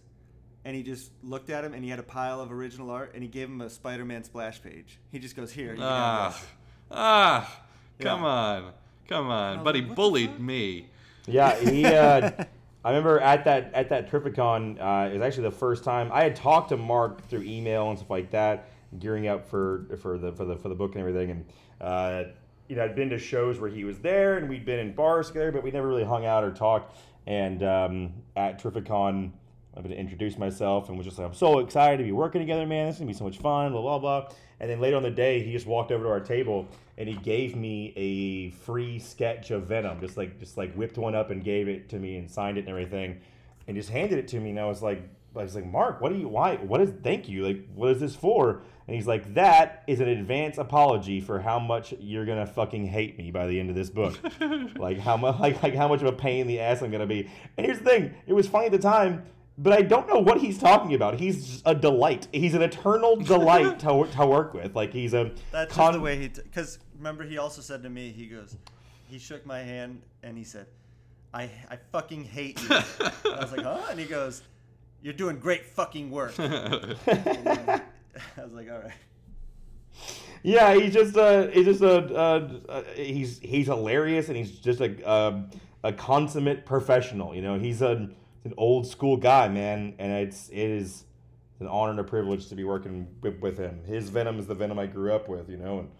and 0.64 0.76
he 0.76 0.82
just 0.84 1.10
looked 1.24 1.50
at 1.50 1.64
him, 1.64 1.74
and 1.74 1.82
he 1.82 1.90
had 1.90 1.98
a 1.98 2.02
pile 2.04 2.40
of 2.40 2.52
original 2.52 2.90
art, 2.90 3.12
and 3.14 3.22
he 3.22 3.28
gave 3.28 3.48
him 3.48 3.60
a 3.62 3.68
Spider-Man 3.70 4.22
splash 4.22 4.62
page. 4.62 4.98
He 5.10 5.18
just 5.18 5.34
goes, 5.34 5.50
"Here, 5.50 5.72
you 5.72 5.78
can 5.78 5.82
have 5.82 5.90
Ah, 5.90 6.28
this." 6.38 6.48
ah, 6.92 7.62
come 7.98 8.20
Yeah. 8.20 8.26
on, 8.28 8.72
come 9.08 9.26
on, 9.30 9.56
was 9.58 9.64
but 9.64 9.74
he 9.74 9.82
like, 9.82 9.96
bullied 9.96 10.38
me. 10.38 10.86
Yeah, 11.26 11.56
he. 11.58 11.84
Uh, 11.86 12.30
I 12.84 12.90
remember 12.90 13.20
at 13.20 13.44
that 13.44 13.72
at 13.74 13.88
that 13.90 14.10
Terrificon, 14.10 14.80
uh, 14.80 15.10
it 15.10 15.18
was 15.18 15.22
actually 15.22 15.44
the 15.44 15.56
first 15.56 15.84
time 15.84 16.10
I 16.12 16.24
had 16.24 16.34
talked 16.34 16.70
to 16.70 16.76
Mark 16.76 17.28
through 17.28 17.42
email 17.42 17.90
and 17.90 17.98
stuff 17.98 18.10
like 18.10 18.30
that, 18.32 18.70
gearing 18.98 19.28
up 19.28 19.48
for 19.48 19.86
for 20.00 20.18
the 20.18 20.32
for 20.32 20.44
the 20.44 20.56
for 20.56 20.68
the 20.68 20.74
book 20.74 20.94
and 20.94 21.00
everything. 21.00 21.30
And 21.30 21.44
uh, 21.80 22.24
you 22.68 22.76
know, 22.76 22.84
I'd 22.84 22.96
been 22.96 23.10
to 23.10 23.18
shows 23.18 23.60
where 23.60 23.70
he 23.70 23.84
was 23.84 23.98
there, 24.00 24.38
and 24.38 24.48
we'd 24.48 24.64
been 24.64 24.80
in 24.80 24.94
bars 24.94 25.28
together, 25.28 25.52
but 25.52 25.62
we 25.62 25.70
never 25.70 25.86
really 25.86 26.04
hung 26.04 26.26
out 26.26 26.42
or 26.42 26.50
talked. 26.50 26.96
And 27.26 27.62
um, 27.62 28.12
at 28.34 28.60
Terrificon, 28.60 29.30
I'm 29.76 29.82
gonna 29.82 29.94
introduce 29.94 30.36
myself 30.36 30.88
and 30.88 30.98
was 30.98 31.06
just 31.06 31.18
like, 31.18 31.28
I'm 31.28 31.34
so 31.34 31.60
excited 31.60 31.98
to 31.98 32.04
be 32.04 32.12
working 32.12 32.40
together, 32.40 32.66
man. 32.66 32.86
This 32.86 32.96
is 32.96 33.00
gonna 33.00 33.12
be 33.12 33.16
so 33.16 33.24
much 33.24 33.38
fun, 33.38 33.70
blah 33.72 33.80
blah 33.80 33.98
blah. 33.98 34.28
And 34.62 34.70
then 34.70 34.80
later 34.80 34.96
on 34.96 35.02
the 35.02 35.10
day, 35.10 35.42
he 35.42 35.50
just 35.50 35.66
walked 35.66 35.90
over 35.90 36.04
to 36.04 36.10
our 36.10 36.20
table 36.20 36.68
and 36.96 37.08
he 37.08 37.16
gave 37.16 37.56
me 37.56 37.92
a 37.96 38.50
free 38.62 39.00
sketch 39.00 39.50
of 39.50 39.64
Venom, 39.64 39.98
just 40.00 40.16
like 40.16 40.38
just 40.38 40.56
like 40.56 40.72
whipped 40.74 40.96
one 40.96 41.16
up 41.16 41.30
and 41.30 41.42
gave 41.42 41.66
it 41.66 41.88
to 41.88 41.98
me 41.98 42.16
and 42.16 42.30
signed 42.30 42.56
it 42.56 42.60
and 42.60 42.68
everything, 42.68 43.20
and 43.66 43.76
just 43.76 43.90
handed 43.90 44.20
it 44.20 44.28
to 44.28 44.38
me. 44.38 44.50
And 44.50 44.60
I 44.60 44.66
was 44.66 44.80
like, 44.80 45.02
I 45.34 45.42
was 45.42 45.56
like, 45.56 45.66
Mark, 45.66 46.00
what 46.00 46.12
do 46.12 46.18
you 46.18 46.28
why 46.28 46.56
what 46.56 46.80
is 46.80 46.92
thank 47.02 47.28
you 47.28 47.44
like 47.44 47.66
what 47.74 47.90
is 47.90 47.98
this 47.98 48.14
for? 48.14 48.62
And 48.86 48.94
he's 48.94 49.06
like, 49.08 49.34
that 49.34 49.82
is 49.88 49.98
an 49.98 50.08
advance 50.08 50.58
apology 50.58 51.20
for 51.20 51.40
how 51.40 51.58
much 51.58 51.92
you're 51.98 52.24
gonna 52.24 52.46
fucking 52.46 52.86
hate 52.86 53.18
me 53.18 53.32
by 53.32 53.48
the 53.48 53.58
end 53.58 53.68
of 53.68 53.74
this 53.74 53.90
book, 53.90 54.16
like 54.76 55.00
how 55.00 55.16
much 55.16 55.40
like, 55.40 55.60
like 55.64 55.74
how 55.74 55.88
much 55.88 56.02
of 56.02 56.06
a 56.06 56.12
pain 56.12 56.42
in 56.42 56.46
the 56.46 56.60
ass 56.60 56.82
I'm 56.82 56.92
gonna 56.92 57.04
be. 57.04 57.28
And 57.56 57.66
here's 57.66 57.80
the 57.80 57.84
thing, 57.84 58.14
it 58.28 58.32
was 58.32 58.46
funny 58.46 58.66
at 58.66 58.72
the 58.72 58.78
time. 58.78 59.24
But 59.58 59.74
I 59.74 59.82
don't 59.82 60.08
know 60.08 60.18
what 60.18 60.40
he's 60.40 60.58
talking 60.58 60.94
about. 60.94 61.20
He's 61.20 61.62
a 61.66 61.74
delight. 61.74 62.26
He's 62.32 62.54
an 62.54 62.62
eternal 62.62 63.16
delight 63.34 63.78
to, 63.80 64.06
to 64.06 64.26
work 64.26 64.54
with. 64.54 64.74
Like 64.74 64.92
he's 64.92 65.14
a 65.14 65.32
That's 65.50 65.74
con- 65.74 65.92
just 65.92 65.98
the 65.98 66.00
way 66.00 66.18
he. 66.18 66.28
Because 66.28 66.78
remember, 66.96 67.24
he 67.24 67.38
also 67.38 67.60
said 67.60 67.82
to 67.82 67.90
me, 67.90 68.10
he 68.12 68.26
goes, 68.26 68.56
he 69.08 69.18
shook 69.18 69.44
my 69.44 69.60
hand 69.60 70.00
and 70.22 70.38
he 70.38 70.44
said, 70.44 70.66
"I 71.34 71.50
I 71.70 71.76
fucking 71.92 72.24
hate 72.24 72.62
you." 72.62 72.68
I 72.70 73.12
was 73.24 73.52
like, 73.52 73.62
"Huh?" 73.62 73.82
And 73.90 74.00
he 74.00 74.06
goes, 74.06 74.42
"You're 75.02 75.12
doing 75.12 75.38
great 75.38 75.66
fucking 75.66 76.10
work." 76.10 76.34
I 76.38 77.80
was 78.38 78.52
like, 78.52 78.70
"All 78.70 78.78
right." 78.78 78.92
Yeah, 80.42 80.74
he's 80.74 80.94
just 80.94 81.16
uh, 81.16 81.48
he's 81.48 81.66
just 81.66 81.82
a 81.82 82.18
uh, 82.18 82.52
uh, 82.68 82.82
he's 82.94 83.38
he's 83.40 83.66
hilarious 83.66 84.28
and 84.28 84.36
he's 84.36 84.52
just 84.52 84.80
a 84.80 85.06
uh, 85.06 85.42
a 85.84 85.92
consummate 85.92 86.64
professional. 86.64 87.34
You 87.34 87.42
know, 87.42 87.58
he's 87.58 87.82
a 87.82 88.08
an 88.44 88.54
old 88.56 88.86
school 88.86 89.16
guy, 89.16 89.48
man, 89.48 89.94
and 89.98 90.12
it's 90.12 90.48
it 90.48 90.58
is 90.58 91.04
an 91.60 91.68
honor 91.68 91.92
and 91.92 92.00
a 92.00 92.04
privilege 92.04 92.48
to 92.48 92.54
be 92.54 92.64
working 92.64 93.06
with, 93.20 93.38
with 93.40 93.58
him. 93.58 93.84
His 93.84 94.08
Venom 94.08 94.38
is 94.38 94.46
the 94.46 94.54
Venom 94.54 94.78
I 94.78 94.86
grew 94.86 95.12
up 95.12 95.28
with, 95.28 95.48
you 95.48 95.56
know, 95.56 95.78
and 95.78 95.90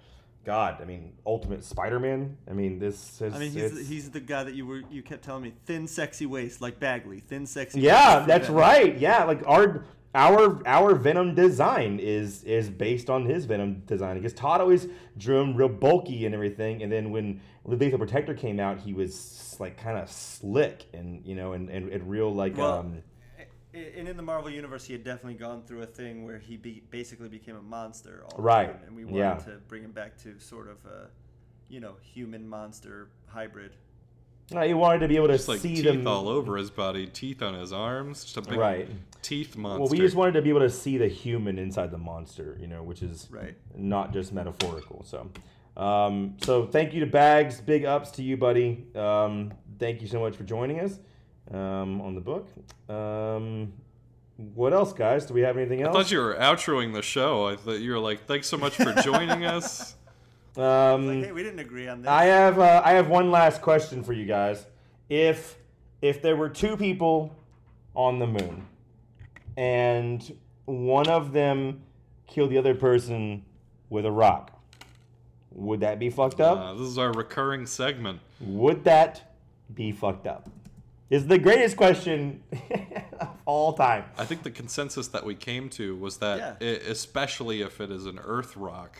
God, 0.45 0.79
I 0.81 0.85
mean, 0.85 1.13
Ultimate 1.25 1.63
Spider-Man. 1.65 2.37
I 2.51 2.53
mean, 2.53 2.81
this 2.81 3.21
is 3.23 3.33
I 3.33 3.39
mean, 3.39 3.53
he's 3.53 3.73
the, 3.73 3.85
he's 3.85 4.11
the 4.11 4.21
guy 4.21 4.43
that 4.43 4.55
you 4.55 4.67
were 4.67 4.83
you 4.91 5.03
kept 5.03 5.23
telling 5.23 5.45
me 5.45 5.55
thin, 5.67 5.87
sexy 5.87 6.27
waist 6.27 6.61
like 6.61 6.81
Bagley, 6.81 7.21
thin, 7.21 7.47
sexy. 7.47 7.81
Yeah, 7.81 8.25
that's 8.27 8.49
right. 8.49 8.99
Yeah, 8.99 9.23
like 9.25 9.43
our 9.47 9.85
our 10.15 10.61
our 10.67 10.95
Venom 10.95 11.35
design 11.35 11.99
is 11.99 12.45
is 12.45 12.69
based 12.69 13.09
on 13.09 13.25
his 13.25 13.45
Venom 13.47 13.83
design 13.87 14.17
because 14.17 14.35
Todd 14.35 14.61
always 14.61 14.89
drew 15.17 15.41
him 15.41 15.55
real 15.55 15.69
bulky 15.69 16.27
and 16.27 16.35
everything, 16.35 16.83
and 16.83 16.93
then 16.93 17.11
when 17.11 17.41
Lethal 17.65 17.99
Protector 17.99 18.35
came 18.35 18.61
out, 18.61 18.81
he 18.81 18.93
was 18.93 19.57
like 19.59 19.77
kind 19.77 19.99
of 19.99 20.11
slick 20.11 20.87
and 20.93 21.25
you 21.25 21.35
know 21.35 21.53
and, 21.53 21.69
and, 21.71 21.89
and 21.91 22.11
real 22.11 22.33
like 22.35 22.57
Well, 22.57 22.79
um 22.79 23.03
and 23.75 24.07
in 24.07 24.17
the 24.17 24.23
Marvel 24.23 24.51
universe, 24.51 24.85
he 24.85 24.93
had 24.93 25.03
definitely 25.03 25.35
gone 25.35 25.63
through 25.63 25.83
a 25.83 25.87
thing 25.87 26.25
where 26.25 26.39
he 26.39 26.57
be, 26.57 26.83
basically 26.91 27.29
became 27.29 27.57
a 27.57 27.63
monster. 27.63 28.25
All 28.27 28.43
Right, 28.43 28.71
time, 28.71 28.81
and 28.87 28.97
we 28.97 29.05
wanted 29.05 29.19
yeah. 29.19 29.35
to 29.37 29.61
bring 29.69 29.83
him 29.83 29.93
back 29.93 30.19
to 30.19 30.39
sort 30.39 30.69
of 30.69 30.77
a, 30.85 31.09
you 31.69 31.81
know, 31.81 31.95
human 32.03 32.47
monster 32.47 33.09
hybrid. 33.27 33.73
Uh, 34.55 34.63
he 34.63 34.75
wanted 34.75 35.01
to 35.01 35.09
be 35.09 35.17
able 35.17 35.29
to 35.29 35.35
Just 35.35 35.49
like 35.49 35.61
see 35.61 35.77
teeth 35.77 35.85
them 35.85 36.07
all 36.07 36.29
over 36.29 36.57
his 36.57 36.71
body, 36.71 37.07
teeth 37.07 37.43
on 37.43 37.55
his 37.55 37.73
arms, 37.73 38.25
just 38.25 38.37
a 38.37 38.43
big 38.43 38.59
Right. 38.59 38.89
teeth 39.23 39.57
monster. 39.57 39.81
Well, 39.81 39.91
we 39.91 39.99
just 39.99 40.17
wanted 40.17 40.33
to 40.33 40.43
be 40.43 40.51
able 40.51 40.61
to 40.61 40.71
see 40.71 40.99
the 40.99 41.09
human 41.09 41.59
inside 41.59 41.91
the 41.91 41.99
monster, 41.99 42.57
you 42.61 42.67
know, 42.67 42.83
which 42.83 43.03
is 43.03 43.29
Right. 43.31 43.55
not 43.77 44.13
just 44.13 44.33
metaphorical. 44.33 45.05
So, 45.05 45.31
um, 45.81 46.37
so 46.43 46.67
thank 46.67 46.93
you 46.93 47.01
to 47.01 47.07
Bags. 47.07 47.61
Big 47.61 47.85
ups 47.85 48.11
to 48.13 48.23
you, 48.23 48.37
buddy. 48.37 48.85
Um, 48.95 49.53
thank 49.79 50.03
you 50.03 50.07
so 50.09 50.21
much 50.21 50.37
for 50.37 50.45
joining 50.45 50.81
us 50.81 50.99
um, 51.51 52.01
on 52.03 52.15
the 52.15 52.21
book. 52.21 52.49
Um, 52.91 53.73
what 54.55 54.73
else, 54.73 54.93
guys? 54.93 55.27
Do 55.27 55.35
we 55.35 55.43
have 55.43 55.57
anything 55.57 55.83
else? 55.83 55.95
I 55.95 56.03
thought 56.03 56.11
you 56.11 56.19
were 56.19 56.35
outroing 56.35 56.93
the 56.95 57.03
show. 57.03 57.47
I 57.47 57.57
thought 57.57 57.81
you 57.81 57.93
were 57.93 57.99
like, 57.99 58.25
"Thanks 58.27 58.49
so 58.49 58.57
much 58.57 58.75
for 58.75 58.93
joining 59.03 59.45
us." 59.57 59.95
Um, 60.57 61.07
Like, 61.07 61.25
hey, 61.27 61.33
we 61.33 61.43
didn't 61.43 61.61
agree 61.61 61.89
on 61.89 62.03
this. 62.03 62.09
I 62.09 62.25
have 62.25 62.59
uh, 62.59 62.83
I 62.85 62.93
have 62.93 63.09
one 63.09 63.31
last 63.31 63.61
question 63.63 64.03
for 64.03 64.13
you 64.13 64.27
guys. 64.27 64.65
If 65.09 65.57
if 66.01 66.21
there 66.23 66.37
were 66.37 66.49
two 66.49 66.77
people 66.77 67.35
on 67.95 68.19
the 68.19 68.27
moon, 68.27 68.67
and 69.57 70.37
one 70.65 71.09
of 71.09 71.33
them 71.33 71.83
killed 72.27 72.51
the 72.51 72.59
other 72.59 72.75
person 72.75 73.45
with 73.91 74.07
a 74.07 74.11
rock, 74.11 74.51
would 75.51 75.81
that 75.81 75.99
be 75.99 76.11
fucked 76.11 76.41
up? 76.41 76.59
Uh, 76.59 76.73
this 76.75 76.89
is 76.89 76.99
our 76.99 77.13
recurring 77.13 77.67
segment. 77.67 78.21
would 78.41 78.85
that 78.85 79.35
be 79.75 79.93
fucked 79.93 80.27
up? 80.27 80.49
Is 81.11 81.27
the 81.27 81.39
greatest 81.39 81.77
question 81.77 82.43
of 83.21 83.29
all 83.45 83.75
time. 83.75 84.05
I 84.17 84.25
think 84.25 84.43
the 84.45 84.51
consensus 84.51 85.09
that 85.09 85.25
we 85.27 85.35
came 85.35 85.69
to 85.71 85.95
was 85.97 86.17
that, 86.19 86.57
Yeah. 86.61 86.67
i 86.69 86.71
especially 86.91 87.61
if 87.61 87.81
it 87.83 87.91
is 87.91 88.07
an 88.07 88.19
Earth 88.19 88.57
rock, 88.57 88.97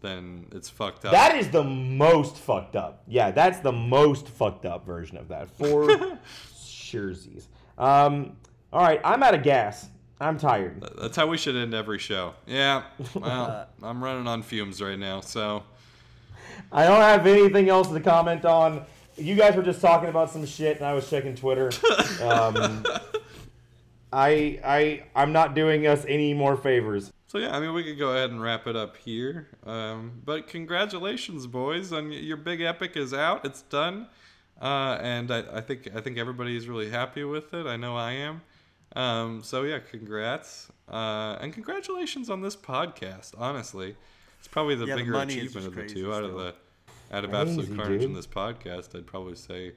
then 0.00 0.46
it's 0.52 0.68
fucked 0.68 1.04
up. 1.04 1.12
That 1.12 1.36
is 1.36 1.50
the 1.50 1.64
most 1.64 2.36
fucked 2.36 2.76
up. 2.76 3.02
Yeah, 3.06 3.30
that's 3.30 3.60
the 3.60 3.72
most 3.72 4.28
fucked 4.28 4.66
up 4.66 4.84
version 4.86 5.16
of 5.16 5.28
that. 5.28 5.50
For 5.50 6.18
surezies. 6.54 7.46
Um, 7.78 8.38
all 8.72 8.82
right, 8.82 9.02
I'm 9.04 9.22
out 9.22 9.34
of 9.34 9.42
gas. 9.42 9.86
I'm 10.18 10.38
tired. 10.38 10.82
That's 10.98 11.14
how 11.14 11.26
we 11.26 11.36
should 11.36 11.56
end 11.56 11.74
every 11.74 11.98
show. 11.98 12.32
Yeah. 12.46 12.84
Well, 13.14 13.68
I'm 13.82 14.02
running 14.02 14.26
on 14.26 14.42
fumes 14.42 14.80
right 14.80 14.98
now, 14.98 15.20
so 15.20 15.62
I 16.72 16.86
don't 16.86 17.02
have 17.02 17.26
anything 17.26 17.68
else 17.68 17.88
to 17.88 18.00
comment 18.00 18.46
on. 18.46 18.86
You 19.18 19.34
guys 19.34 19.54
were 19.56 19.62
just 19.62 19.82
talking 19.82 20.08
about 20.08 20.30
some 20.30 20.46
shit, 20.46 20.78
and 20.78 20.86
I 20.86 20.94
was 20.94 21.08
checking 21.10 21.34
Twitter. 21.34 21.70
Um, 22.22 22.86
I 24.12 24.58
I 24.64 25.04
I'm 25.14 25.32
not 25.32 25.54
doing 25.54 25.86
us 25.86 26.04
any 26.08 26.32
more 26.32 26.56
favors. 26.56 27.12
So 27.28 27.38
yeah, 27.38 27.56
I 27.56 27.60
mean, 27.60 27.74
we 27.74 27.82
could 27.82 27.98
go 27.98 28.10
ahead 28.10 28.30
and 28.30 28.40
wrap 28.40 28.66
it 28.66 28.76
up 28.76 28.96
here. 28.96 29.48
Um, 29.64 30.22
but 30.24 30.46
congratulations, 30.46 31.46
boys, 31.46 31.92
on 31.92 32.12
your 32.12 32.36
big 32.36 32.60
epic 32.60 32.96
is 32.96 33.12
out. 33.12 33.44
It's 33.44 33.62
done, 33.62 34.06
uh, 34.60 34.98
and 35.00 35.30
I, 35.32 35.42
I 35.54 35.60
think 35.60 35.88
I 35.94 36.00
think 36.00 36.18
everybody's 36.18 36.68
really 36.68 36.88
happy 36.90 37.24
with 37.24 37.52
it. 37.52 37.66
I 37.66 37.76
know 37.76 37.96
I 37.96 38.12
am. 38.12 38.42
Um, 38.94 39.42
so 39.42 39.64
yeah, 39.64 39.80
congrats, 39.80 40.68
uh, 40.88 41.36
and 41.40 41.52
congratulations 41.52 42.30
on 42.30 42.42
this 42.42 42.54
podcast. 42.54 43.34
Honestly, 43.36 43.96
it's 44.38 44.48
probably 44.48 44.76
the 44.76 44.86
Yeah, 44.86 44.96
bigger 44.96 45.12
money 45.12 45.34
is 45.34 45.38
achievement 45.38 45.66
of 45.66 45.74
the 45.74 45.80
crazy 45.80 45.94
two 45.94 46.14
out 46.14 46.22
of 46.22 46.34
the 46.34 46.54
out 47.12 47.24
of 47.24 47.30
Crazy, 47.30 47.42
absolute 47.42 47.76
carnage 47.76 48.02
in 48.04 48.14
this 48.14 48.26
podcast. 48.26 48.96
I'd 48.96 49.06
probably 49.06 49.34
say, 49.34 49.72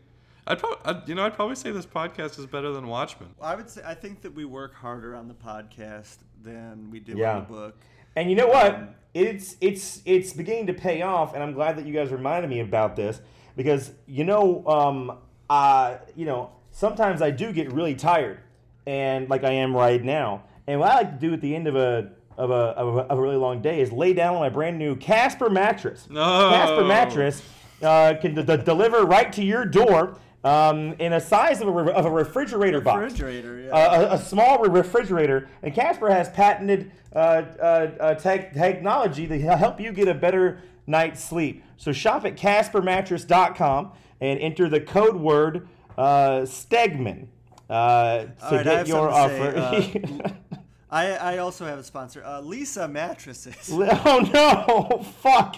I'd 0.48 0.60
probably 0.60 0.78
I'd, 0.86 1.08
you 1.10 1.16
know 1.16 1.26
I'd 1.26 1.34
probably 1.36 1.56
say 1.56 1.72
this 1.72 1.86
podcast 1.86 2.40
is 2.40 2.46
better 2.46 2.72
than 2.72 2.88
Watchmen. 2.88 3.30
I 3.42 3.56
would 3.56 3.70
say 3.70 3.82
I 3.86 3.94
think 3.94 4.22
that 4.22 4.34
we 4.34 4.46
work 4.46 4.74
harder 4.74 5.16
on 5.16 5.28
the 5.28 5.34
podcast 5.34 6.18
than 6.44 6.90
we 6.92 7.00
do 7.00 7.18
Yeah. 7.18 7.36
on 7.36 7.40
the 7.42 7.48
book. 7.48 7.76
And 8.16 8.30
you 8.30 8.36
know 8.36 8.48
what? 8.48 8.96
It's 9.14 9.56
it's 9.62 10.02
it's 10.06 10.34
beginning 10.34 10.68
to 10.68 10.74
pay 10.74 11.02
off, 11.02 11.34
and 11.34 11.44
I'm 11.44 11.54
glad 11.54 11.78
that 11.78 11.86
you 11.86 11.94
guys 11.94 12.12
reminded 12.12 12.50
me 12.50 12.60
about 12.62 12.96
this 12.96 13.22
because 13.56 13.92
you 14.08 14.24
know, 14.24 14.66
um, 14.68 15.18
uh, 15.50 15.98
you 16.16 16.26
know, 16.26 16.52
sometimes 16.72 17.22
I 17.22 17.32
do 17.32 17.52
get 17.52 17.72
really 17.72 17.96
tired, 17.96 18.40
and 18.88 19.30
like 19.30 19.44
I 19.44 19.52
am 19.52 19.76
right 19.76 20.04
now. 20.04 20.44
And 20.68 20.80
what 20.80 20.92
I 20.92 20.96
like 20.96 21.12
to 21.20 21.28
do 21.28 21.34
at 21.34 21.42
the 21.42 21.56
end 21.56 21.68
of 21.68 21.76
a 21.76 22.12
of 22.38 22.52
a, 22.52 22.54
of 22.54 22.96
a, 22.96 23.00
of 23.02 23.18
a 23.18 23.22
really 23.22 23.36
long 23.36 23.62
day 23.62 23.82
is 23.82 23.92
lay 23.92 24.14
down 24.14 24.36
on 24.36 24.40
my 24.40 24.50
brand 24.50 24.78
new 24.78 24.96
Casper 24.96 25.50
mattress. 25.50 26.08
No. 26.10 26.50
Casper 26.52 26.86
mattress 26.86 27.42
uh, 27.82 28.14
can 28.22 28.34
d- 28.36 28.44
d- 28.44 28.58
deliver 28.58 29.06
right 29.06 29.32
to 29.34 29.44
your 29.44 29.66
door 29.66 30.18
um, 30.44 30.94
in 31.00 31.14
a 31.14 31.20
size 31.20 31.62
of 31.62 31.68
a, 31.68 31.72
re- 31.72 31.94
of 31.94 32.06
a 32.06 32.12
refrigerator 32.12 32.80
box 32.82 33.14
Refrigerator, 33.14 33.62
yeah. 33.62 33.70
uh, 33.72 34.02
a, 34.12 34.14
a 34.16 34.18
small 34.18 34.60
re- 34.60 34.70
refrigerator, 34.70 35.50
and 35.64 35.74
Casper 35.74 36.10
has 36.10 36.30
patented 36.30 36.92
uh, 37.14 37.18
uh, 37.18 37.62
uh, 38.00 38.14
tech 38.16 38.54
technology 38.54 39.28
to 39.28 39.40
help 39.40 39.80
you 39.80 39.92
get 39.92 40.08
a 40.08 40.14
better 40.14 40.62
night's 40.88 41.24
sleep. 41.24 41.64
So 41.78 41.92
shop 41.92 42.26
at 42.26 42.38
CasperMattress.com 42.38 43.92
and 44.22 44.40
enter 44.40 44.70
the 44.70 44.82
code 44.82 45.16
word 45.16 45.68
uh, 45.98 46.42
Stegman 46.42 47.28
uh, 47.70 48.24
to 48.24 48.34
right, 48.52 48.64
get 48.64 48.88
your 48.88 49.10
offer. 49.10 49.82
say, 49.82 50.04
I, 50.92 51.12
I 51.12 51.38
also 51.38 51.66
have 51.66 51.78
a 51.78 51.84
sponsor, 51.84 52.24
uh, 52.26 52.42
Leesa 52.42 52.92
Mattresses. 52.92 53.70
oh 53.72 54.30
no! 54.34 55.04
Fuck! 55.22 55.58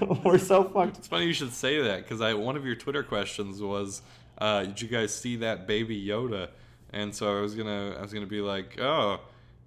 We're 0.24 0.38
so 0.38 0.64
fucked. 0.64 0.98
It's 0.98 1.08
funny 1.08 1.26
you 1.26 1.32
should 1.32 1.52
say 1.54 1.80
that 1.80 2.02
because 2.02 2.20
I 2.20 2.34
one 2.34 2.56
of 2.56 2.66
your 2.66 2.74
Twitter 2.74 3.02
questions 3.02 3.62
was, 3.62 4.02
uh, 4.38 4.64
"Did 4.64 4.82
you 4.82 4.88
guys 4.88 5.14
see 5.14 5.36
that 5.36 5.66
Baby 5.66 6.04
Yoda?" 6.04 6.48
And 6.92 7.14
so 7.14 7.38
I 7.38 7.40
was 7.40 7.54
gonna 7.54 7.96
I 7.98 8.02
was 8.02 8.12
gonna 8.12 8.26
be 8.26 8.42
like, 8.42 8.78
"Oh, 8.78 9.20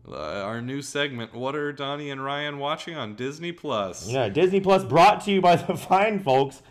uh, 0.07 0.15
our 0.15 0.61
new 0.61 0.83
segment. 0.83 1.33
What 1.33 1.55
are 1.55 1.71
Donny 1.73 2.11
and 2.11 2.23
Ryan 2.23 2.59
watching 2.59 2.95
on 2.95 3.15
Disney 3.15 3.51
Plus?" 3.51 4.07
Yeah, 4.07 4.29
Disney 4.29 4.59
Plus 4.59 4.83
brought 4.83 5.21
to 5.25 5.31
you 5.31 5.41
by 5.41 5.55
the 5.55 5.75
fine 5.77 6.19
folks 6.19 6.61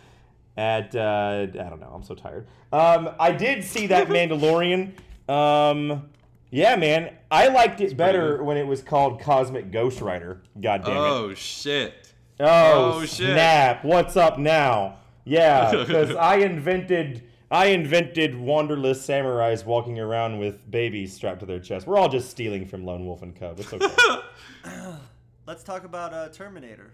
at 0.55 0.95
uh, 0.95 1.47
I 1.49 1.69
don't 1.69 1.81
know. 1.81 1.91
I'm 1.93 2.03
so 2.03 2.15
tired. 2.15 2.47
Um, 2.71 3.09
I 3.19 3.33
did 3.33 3.63
see 3.63 3.87
that 3.87 4.07
Mandalorian. 4.07 4.93
Um, 5.27 6.09
yeah, 6.53 6.75
man, 6.75 7.15
I 7.31 7.47
liked 7.47 7.81
it 7.81 7.97
better 7.97 8.37
good. 8.37 8.45
when 8.45 8.57
it 8.57 8.67
was 8.67 8.83
called 8.83 9.19
Cosmic 9.19 9.71
Ghost 9.71 10.01
Rider. 10.01 10.43
God 10.61 10.85
damn 10.85 10.97
it! 10.97 10.99
Oh 10.99 11.33
shit! 11.33 12.13
Oh, 12.39 12.93
oh, 12.93 13.01
shit. 13.01 13.31
snap! 13.31 13.83
What's 13.83 14.15
up 14.15 14.37
now? 14.37 14.99
Yeah, 15.25 15.71
because 15.75 16.15
I 16.15 16.35
invented 16.35 17.23
I 17.49 17.67
invented 17.67 18.35
wanderless 18.35 19.05
samurais 19.05 19.65
walking 19.65 19.99
around 19.99 20.37
with 20.37 20.69
babies 20.69 21.13
strapped 21.13 21.39
to 21.39 21.47
their 21.47 21.59
chest. 21.59 21.87
We're 21.87 21.97
all 21.97 22.09
just 22.09 22.29
stealing 22.29 22.67
from 22.67 22.85
Lone 22.85 23.03
Wolf 23.03 23.23
and 23.23 23.35
Cub. 23.35 23.59
It's 23.59 23.73
okay. 23.73 24.21
Let's 25.47 25.63
talk 25.63 25.85
about 25.85 26.13
uh, 26.13 26.29
Terminator. 26.29 26.93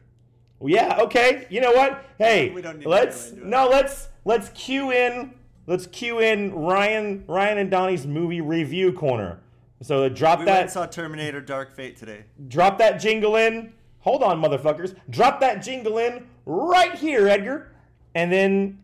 Well, 0.60 0.72
yeah, 0.72 1.00
okay. 1.02 1.48
You 1.50 1.60
know 1.60 1.72
what? 1.74 2.06
Hey, 2.18 2.50
We 2.50 2.62
don't 2.62 2.80
need 2.80 2.88
let's 2.88 3.32
go 3.32 3.44
no, 3.44 3.68
let's 3.68 4.08
let's 4.26 4.50
cue 4.50 4.92
in 4.92 5.34
let's 5.68 5.86
cue 5.88 6.20
in 6.20 6.54
Ryan 6.54 7.26
Ryan 7.28 7.58
and 7.58 7.70
Donny's 7.70 8.08
movie 8.08 8.42
review 8.42 8.94
corner. 8.94 9.40
So 9.82 10.10
drop 10.10 10.40
We 10.40 10.46
went 10.46 10.62
and 10.62 10.70
saw 10.70 10.86
Terminator 10.86 11.42
Dark 11.42 11.72
Fate 11.74 11.96
today. 11.96 12.26
drop 12.48 12.78
that 12.80 13.00
jingle 13.00 13.36
in. 13.38 13.74
Hold 14.00 14.24
on, 14.24 14.42
motherfuckers. 14.42 14.96
Drop 15.10 15.40
that 15.40 15.62
jingle 15.64 15.98
in 15.98 16.28
right 16.46 16.96
here, 16.96 17.28
Edgar. 17.28 17.72
And 18.16 18.32
then 18.32 18.80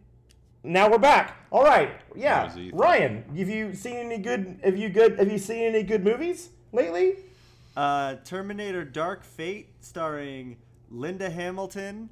now 0.63 0.89
we're 0.89 0.97
back. 0.97 1.37
All 1.51 1.63
right. 1.63 1.91
Yeah. 2.15 2.39
That 2.39 2.47
was 2.47 2.57
Ethan. 2.57 2.77
Ryan, 2.77 3.23
have 3.37 3.49
you 3.49 3.73
seen 3.73 3.97
any 3.97 4.17
good 4.17 4.59
have 4.63 4.77
you 4.77 4.89
good 4.89 5.19
have 5.19 5.31
you 5.31 5.37
seen 5.37 5.63
any 5.63 5.83
good 5.83 6.03
movies 6.03 6.49
lately? 6.71 7.17
Uh, 7.75 8.15
Terminator 8.23 8.85
Dark 8.85 9.25
Fate, 9.25 9.67
starring 9.81 10.55
Linda 10.89 11.29
Hamilton, 11.29 12.09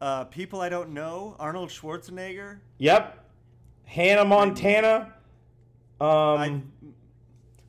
uh, 0.00 0.24
people 0.24 0.60
I 0.60 0.68
don't 0.68 0.90
know, 0.90 1.36
Arnold 1.38 1.68
Schwarzenegger. 1.68 2.58
Yep. 2.78 3.24
Hannah 3.84 4.24
Montana. 4.24 5.14
Um 6.00 6.08
I, 6.08 6.60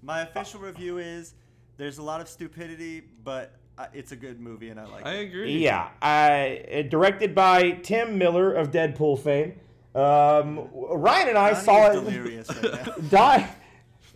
my 0.01 0.21
official 0.21 0.59
review 0.59 0.97
is 0.97 1.33
there's 1.77 1.97
a 1.97 2.03
lot 2.03 2.21
of 2.21 2.27
stupidity, 2.27 3.01
but 3.23 3.55
uh, 3.77 3.85
it's 3.93 4.11
a 4.11 4.15
good 4.15 4.39
movie 4.39 4.69
and 4.69 4.79
I 4.79 4.85
like 4.85 5.05
I 5.05 5.11
it. 5.11 5.13
I 5.13 5.17
agree. 5.21 5.57
Yeah, 5.63 5.89
I, 6.01 6.85
directed 6.89 7.33
by 7.33 7.71
Tim 7.71 8.17
Miller 8.17 8.53
of 8.53 8.71
Deadpool 8.71 9.19
fame. 9.19 9.53
Um, 9.93 10.67
Ryan 10.73 11.29
and 11.29 11.37
I 11.37 11.51
Donny 11.51 11.63
saw 11.65 11.87
it. 11.91 11.93
delirious 11.93 12.49
right 12.49 12.85
now. 12.87 12.93
Di- 13.09 13.55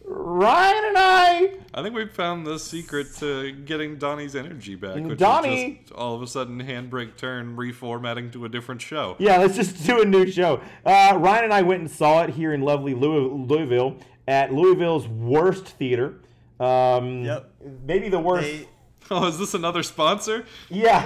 Ryan 0.08 0.84
and 0.86 0.98
I. 0.98 1.54
I 1.74 1.82
think 1.82 1.96
we 1.96 2.06
found 2.08 2.46
the 2.46 2.60
secret 2.60 3.08
to 3.16 3.52
getting 3.52 3.98
Donny's 3.98 4.36
energy 4.36 4.76
back. 4.76 5.04
Which 5.04 5.18
Donny- 5.18 5.80
just 5.82 5.94
all 5.94 6.14
of 6.16 6.22
a 6.22 6.28
sudden 6.28 6.62
handbrake 6.62 7.18
turn, 7.18 7.58
reformatting 7.58 8.32
to 8.34 8.46
a 8.46 8.50
different 8.50 8.82
show. 8.82 9.16
Yeah, 9.20 9.38
let's 9.38 9.56
just 9.56 9.84
do 9.88 10.02
a 10.02 10.06
new 10.06 10.30
show. 10.30 10.62
Uh, 10.86 11.18
Ryan 11.20 11.46
and 11.46 11.54
I 11.54 11.64
went 11.64 11.82
and 11.82 11.90
saw 11.92 12.22
it 12.24 12.30
here 12.30 12.54
in 12.54 12.62
lovely 12.62 12.94
Louis- 12.94 13.46
Louisville 13.48 13.98
at 14.28 14.54
Louisville's 14.54 15.08
worst 15.08 15.66
theater. 15.68 16.16
Um, 16.60 17.24
Yep. 17.26 17.52
Maybe 17.86 18.10
the 18.10 18.20
worst. 18.20 18.48
They, 18.48 18.68
Oh, 19.12 19.28
is 19.28 19.38
this 19.38 19.54
another 19.54 19.84
sponsor? 19.84 20.46
Yeah, 20.70 21.04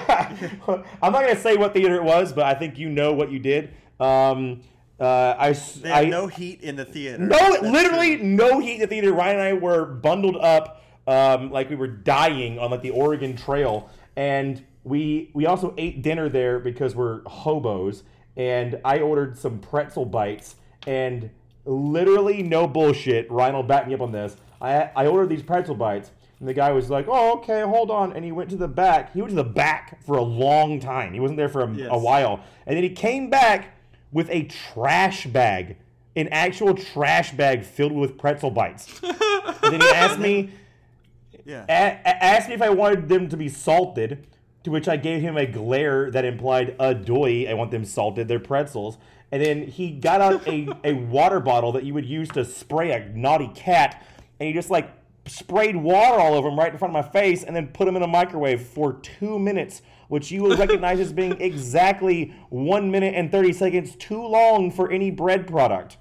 I'm 0.67 1.11
not 1.11 1.21
gonna 1.21 1.35
say 1.35 1.57
what 1.57 1.73
theater 1.73 1.95
it 1.95 2.03
was, 2.03 2.31
but 2.31 2.45
I 2.45 2.53
think 2.53 2.77
you 2.77 2.87
know 2.89 3.11
what 3.13 3.29
you 3.29 3.39
did. 3.39 3.73
Um, 3.99 4.61
uh, 5.01 5.35
I, 5.37 5.51
they 5.51 5.89
have 5.89 6.05
I- 6.05 6.09
no 6.09 6.27
heat 6.27 6.61
in 6.61 6.77
the 6.77 6.85
theater. 6.85 7.17
No, 7.23 7.37
That's 7.37 7.61
literally 7.63 8.15
true. 8.17 8.25
no 8.25 8.59
heat 8.59 8.75
in 8.75 8.79
the 8.81 8.87
theater. 8.87 9.11
Ryan 9.11 9.35
and 9.39 9.43
I 9.43 9.53
were 9.53 9.85
bundled 9.85 10.37
up 10.37 10.81
um, 11.07 11.51
like 11.51 11.69
we 11.69 11.75
were 11.75 11.87
dying 11.87 12.57
on 12.57 12.71
like 12.71 12.81
the 12.83 12.91
Oregon 12.91 13.35
Trail, 13.35 13.89
and 14.15 14.63
we 14.85 15.29
we 15.33 15.45
also 15.45 15.73
ate 15.77 16.01
dinner 16.01 16.29
there 16.29 16.59
because 16.59 16.95
we're 16.95 17.21
hobos. 17.27 18.03
And 18.37 18.79
I 18.85 18.99
ordered 18.99 19.37
some 19.37 19.59
pretzel 19.59 20.05
bites, 20.05 20.55
and 20.87 21.29
literally 21.69 22.43
no 22.43 22.67
bullshit. 22.67 23.29
Ryan 23.31 23.55
will 23.55 23.63
back 23.63 23.87
me 23.87 23.93
up 23.93 24.01
on 24.01 24.11
this. 24.11 24.35
I 24.61 24.89
I 24.95 25.07
ordered 25.07 25.29
these 25.29 25.43
pretzel 25.43 25.75
bites, 25.75 26.11
and 26.39 26.47
the 26.49 26.53
guy 26.53 26.71
was 26.71 26.89
like, 26.89 27.05
"Oh, 27.07 27.37
okay, 27.37 27.61
hold 27.61 27.91
on." 27.91 28.13
And 28.13 28.25
he 28.25 28.31
went 28.31 28.49
to 28.49 28.55
the 28.55 28.67
back. 28.67 29.13
He 29.13 29.21
went 29.21 29.29
to 29.29 29.35
the 29.35 29.43
back 29.43 30.03
for 30.05 30.17
a 30.17 30.21
long 30.21 30.79
time. 30.79 31.13
He 31.13 31.19
wasn't 31.19 31.37
there 31.37 31.49
for 31.49 31.61
a, 31.63 31.73
Yes. 31.73 31.87
a 31.91 31.97
while, 31.97 32.41
and 32.65 32.75
then 32.75 32.83
he 32.83 32.89
came 32.89 33.29
back 33.29 33.75
with 34.11 34.29
a 34.31 34.43
trash 34.43 35.27
bag 35.27 35.77
an 36.15 36.27
actual 36.29 36.73
trash 36.73 37.31
bag 37.33 37.63
filled 37.63 37.93
with 37.93 38.17
pretzel 38.17 38.49
bites. 38.49 38.99
and 39.03 39.71
then 39.71 39.79
he 39.79 39.87
asked 39.89 40.19
me, 40.19 40.49
Yeah. 41.45 41.63
a- 41.69 42.23
asked 42.25 42.49
me 42.49 42.55
if 42.55 42.61
I 42.61 42.69
wanted 42.71 43.07
them 43.07 43.29
to 43.29 43.37
be 43.37 43.47
salted, 43.47 44.25
to 44.63 44.71
which 44.71 44.87
I 44.89 44.97
gave 44.97 45.21
him 45.21 45.37
a 45.37 45.45
glare 45.45 46.09
that 46.11 46.25
implied 46.25 46.75
a 46.79 46.93
adoy, 46.95 47.47
I 47.49 47.53
want 47.53 47.71
them 47.71 47.85
salted, 47.85 48.27
they're 48.27 48.39
pretzels. 48.39 48.97
And 49.31 49.43
then 49.43 49.67
he 49.67 49.91
got 49.91 50.21
out 50.21 50.47
a, 50.47 50.67
a 50.83 50.93
water 50.93 51.39
bottle 51.39 51.71
that 51.73 51.83
you 51.83 51.93
would 51.93 52.05
use 52.05 52.29
to 52.29 52.45
spray 52.45 52.91
a 52.91 53.09
naughty 53.09 53.49
cat, 53.55 54.05
and 54.39 54.47
he 54.47 54.53
just 54.53 54.69
like 54.69 54.91
sprayed 55.25 55.75
water 55.75 56.19
all 56.19 56.33
over 56.33 56.49
him 56.49 56.57
right 56.57 56.71
in 56.71 56.77
front 56.77 56.95
of 56.95 57.05
my 57.05 57.11
face, 57.11 57.43
and 57.43 57.55
then 57.55 57.67
put 57.67 57.87
him 57.87 57.95
in 57.95 58.01
a 58.01 58.07
microwave 58.07 58.61
for 58.61 58.93
two 58.93 59.37
minutes, 59.37 59.81
which 60.07 60.31
you 60.31 60.43
will 60.43 60.57
recognize 60.57 60.99
as 60.99 61.13
being 61.13 61.31
exactly 61.39 62.33
one 62.49 62.89
minute 62.89 63.13
and 63.15 63.31
30 63.31 63.53
seconds 63.53 63.95
too 63.95 64.25
long 64.25 64.71
for 64.71 64.91
any 64.91 65.11
bread 65.11 65.47
product. 65.47 65.97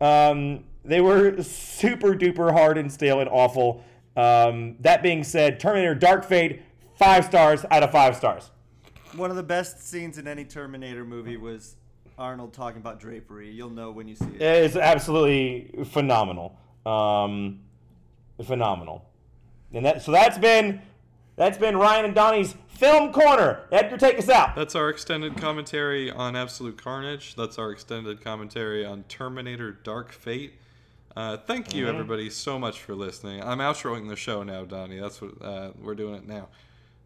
Um, 0.00 0.64
they 0.84 1.00
were 1.00 1.42
super 1.42 2.14
duper 2.14 2.52
hard 2.52 2.78
and 2.78 2.90
stale 2.90 3.20
and 3.20 3.28
awful. 3.28 3.84
Um, 4.16 4.76
that 4.80 5.02
being 5.02 5.24
said, 5.24 5.60
Terminator 5.60 5.94
Dark 5.94 6.24
Fate, 6.24 6.62
five 6.96 7.24
stars 7.24 7.64
out 7.70 7.82
of 7.82 7.90
five 7.90 8.16
stars. 8.16 8.50
One 9.14 9.30
of 9.30 9.36
the 9.36 9.42
best 9.42 9.86
scenes 9.86 10.18
in 10.18 10.28
any 10.28 10.44
Terminator 10.44 11.04
movie 11.04 11.36
was 11.36 11.76
Arnold 12.20 12.52
talking 12.52 12.80
about 12.80 13.00
drapery. 13.00 13.50
You'll 13.50 13.70
know 13.70 13.90
when 13.90 14.06
you 14.06 14.14
see 14.14 14.26
it. 14.26 14.42
It's 14.42 14.76
absolutely 14.76 15.84
phenomenal. 15.86 16.56
Um, 16.84 17.60
phenomenal. 18.44 19.06
And 19.72 19.86
that 19.86 20.02
so 20.02 20.12
that's 20.12 20.38
been 20.38 20.82
that's 21.36 21.58
been 21.58 21.76
Ryan 21.76 22.04
and 22.04 22.14
Donny's 22.14 22.54
film 22.68 23.12
corner. 23.12 23.62
Edgar, 23.72 23.96
take 23.96 24.18
us 24.18 24.28
out. 24.28 24.54
That's 24.54 24.74
our 24.74 24.90
extended 24.90 25.36
commentary 25.36 26.10
on 26.10 26.36
Absolute 26.36 26.76
Carnage. 26.76 27.34
That's 27.34 27.58
our 27.58 27.70
extended 27.70 28.20
commentary 28.20 28.84
on 28.84 29.04
Terminator 29.04 29.72
Dark 29.72 30.12
Fate. 30.12 30.54
Uh, 31.16 31.36
thank 31.36 31.74
you, 31.74 31.88
everybody, 31.88 32.30
so 32.30 32.58
much 32.58 32.80
for 32.80 32.94
listening. 32.94 33.42
I'm 33.42 33.58
outroing 33.58 34.08
the 34.08 34.16
show 34.16 34.42
now, 34.42 34.64
Donny. 34.64 34.98
That's 34.98 35.20
what 35.20 35.42
uh, 35.42 35.70
we're 35.80 35.96
doing 35.96 36.14
it 36.14 36.26
now. 36.26 36.48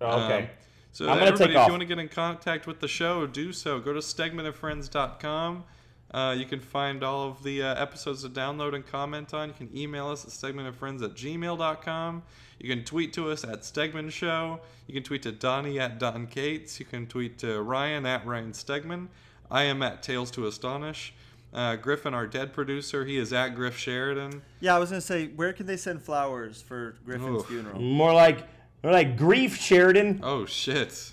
Okay. 0.00 0.42
Um, 0.42 0.48
so 0.94 1.08
I'm 1.08 1.18
everybody, 1.18 1.38
take 1.38 1.50
if 1.50 1.56
off. 1.56 1.66
you 1.66 1.72
want 1.72 1.80
to 1.80 1.86
get 1.86 1.98
in 1.98 2.08
contact 2.08 2.66
with 2.66 2.78
the 2.78 2.88
show, 2.88 3.26
do 3.26 3.52
so. 3.52 3.80
Go 3.80 3.92
to 3.92 3.98
stegmanandfriends.com. 3.98 5.64
Uh, 6.12 6.34
you 6.38 6.46
can 6.46 6.60
find 6.60 7.02
all 7.02 7.28
of 7.28 7.42
the 7.42 7.62
uh, 7.62 7.74
episodes 7.74 8.22
to 8.22 8.28
download 8.28 8.76
and 8.76 8.86
comment 8.86 9.34
on. 9.34 9.48
You 9.48 9.54
can 9.54 9.76
email 9.76 10.08
us 10.08 10.24
at 10.24 10.30
stegmanandfriends 10.30 11.02
at 11.02 11.14
gmail.com. 11.14 12.22
You 12.60 12.68
can 12.68 12.84
tweet 12.84 13.12
to 13.14 13.28
us 13.30 13.42
at 13.42 13.62
Stegman 13.62 14.12
Show. 14.12 14.60
You 14.86 14.94
can 14.94 15.02
tweet 15.02 15.22
to 15.24 15.32
Donny 15.32 15.80
at 15.80 15.98
Don 15.98 16.28
Cates. 16.28 16.78
You 16.78 16.86
can 16.86 17.08
tweet 17.08 17.38
to 17.38 17.60
Ryan 17.60 18.06
at 18.06 18.24
Ryan 18.24 18.52
Stegman. 18.52 19.08
I 19.50 19.64
am 19.64 19.82
at 19.82 20.00
Tales 20.00 20.30
to 20.30 20.46
Astonish. 20.46 21.12
Uh, 21.52 21.74
Griffin, 21.74 22.14
our 22.14 22.26
dead 22.28 22.52
producer, 22.52 23.04
he 23.04 23.16
is 23.16 23.32
at 23.32 23.50
Griff 23.56 23.76
Sheridan. 23.76 24.42
Yeah, 24.60 24.76
I 24.76 24.78
was 24.78 24.90
gonna 24.90 25.00
say, 25.00 25.28
where 25.28 25.52
can 25.52 25.66
they 25.66 25.76
send 25.76 26.02
flowers 26.02 26.62
for 26.62 26.96
Griffin's 27.04 27.42
Oof. 27.42 27.46
funeral? 27.46 27.80
More 27.80 28.12
like 28.12 28.46
more 28.84 28.92
like 28.92 29.16
grief, 29.16 29.56
Sheridan. 29.60 30.20
Oh, 30.22 30.46
shit. 30.46 31.12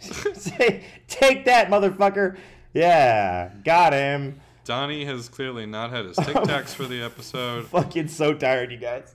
Say, 0.00 0.84
take 1.08 1.44
that, 1.46 1.68
motherfucker. 1.68 2.36
Yeah, 2.72 3.52
got 3.64 3.92
him. 3.92 4.40
Donny 4.64 5.04
has 5.04 5.28
clearly 5.28 5.66
not 5.66 5.90
had 5.90 6.06
his 6.06 6.16
Tic 6.22 6.34
Tacs 6.34 6.74
for 6.74 6.84
the 6.84 7.00
episode. 7.02 7.66
Fucking 7.68 8.08
so 8.08 8.34
tired, 8.34 8.72
you 8.72 8.78
guys. 8.78 9.14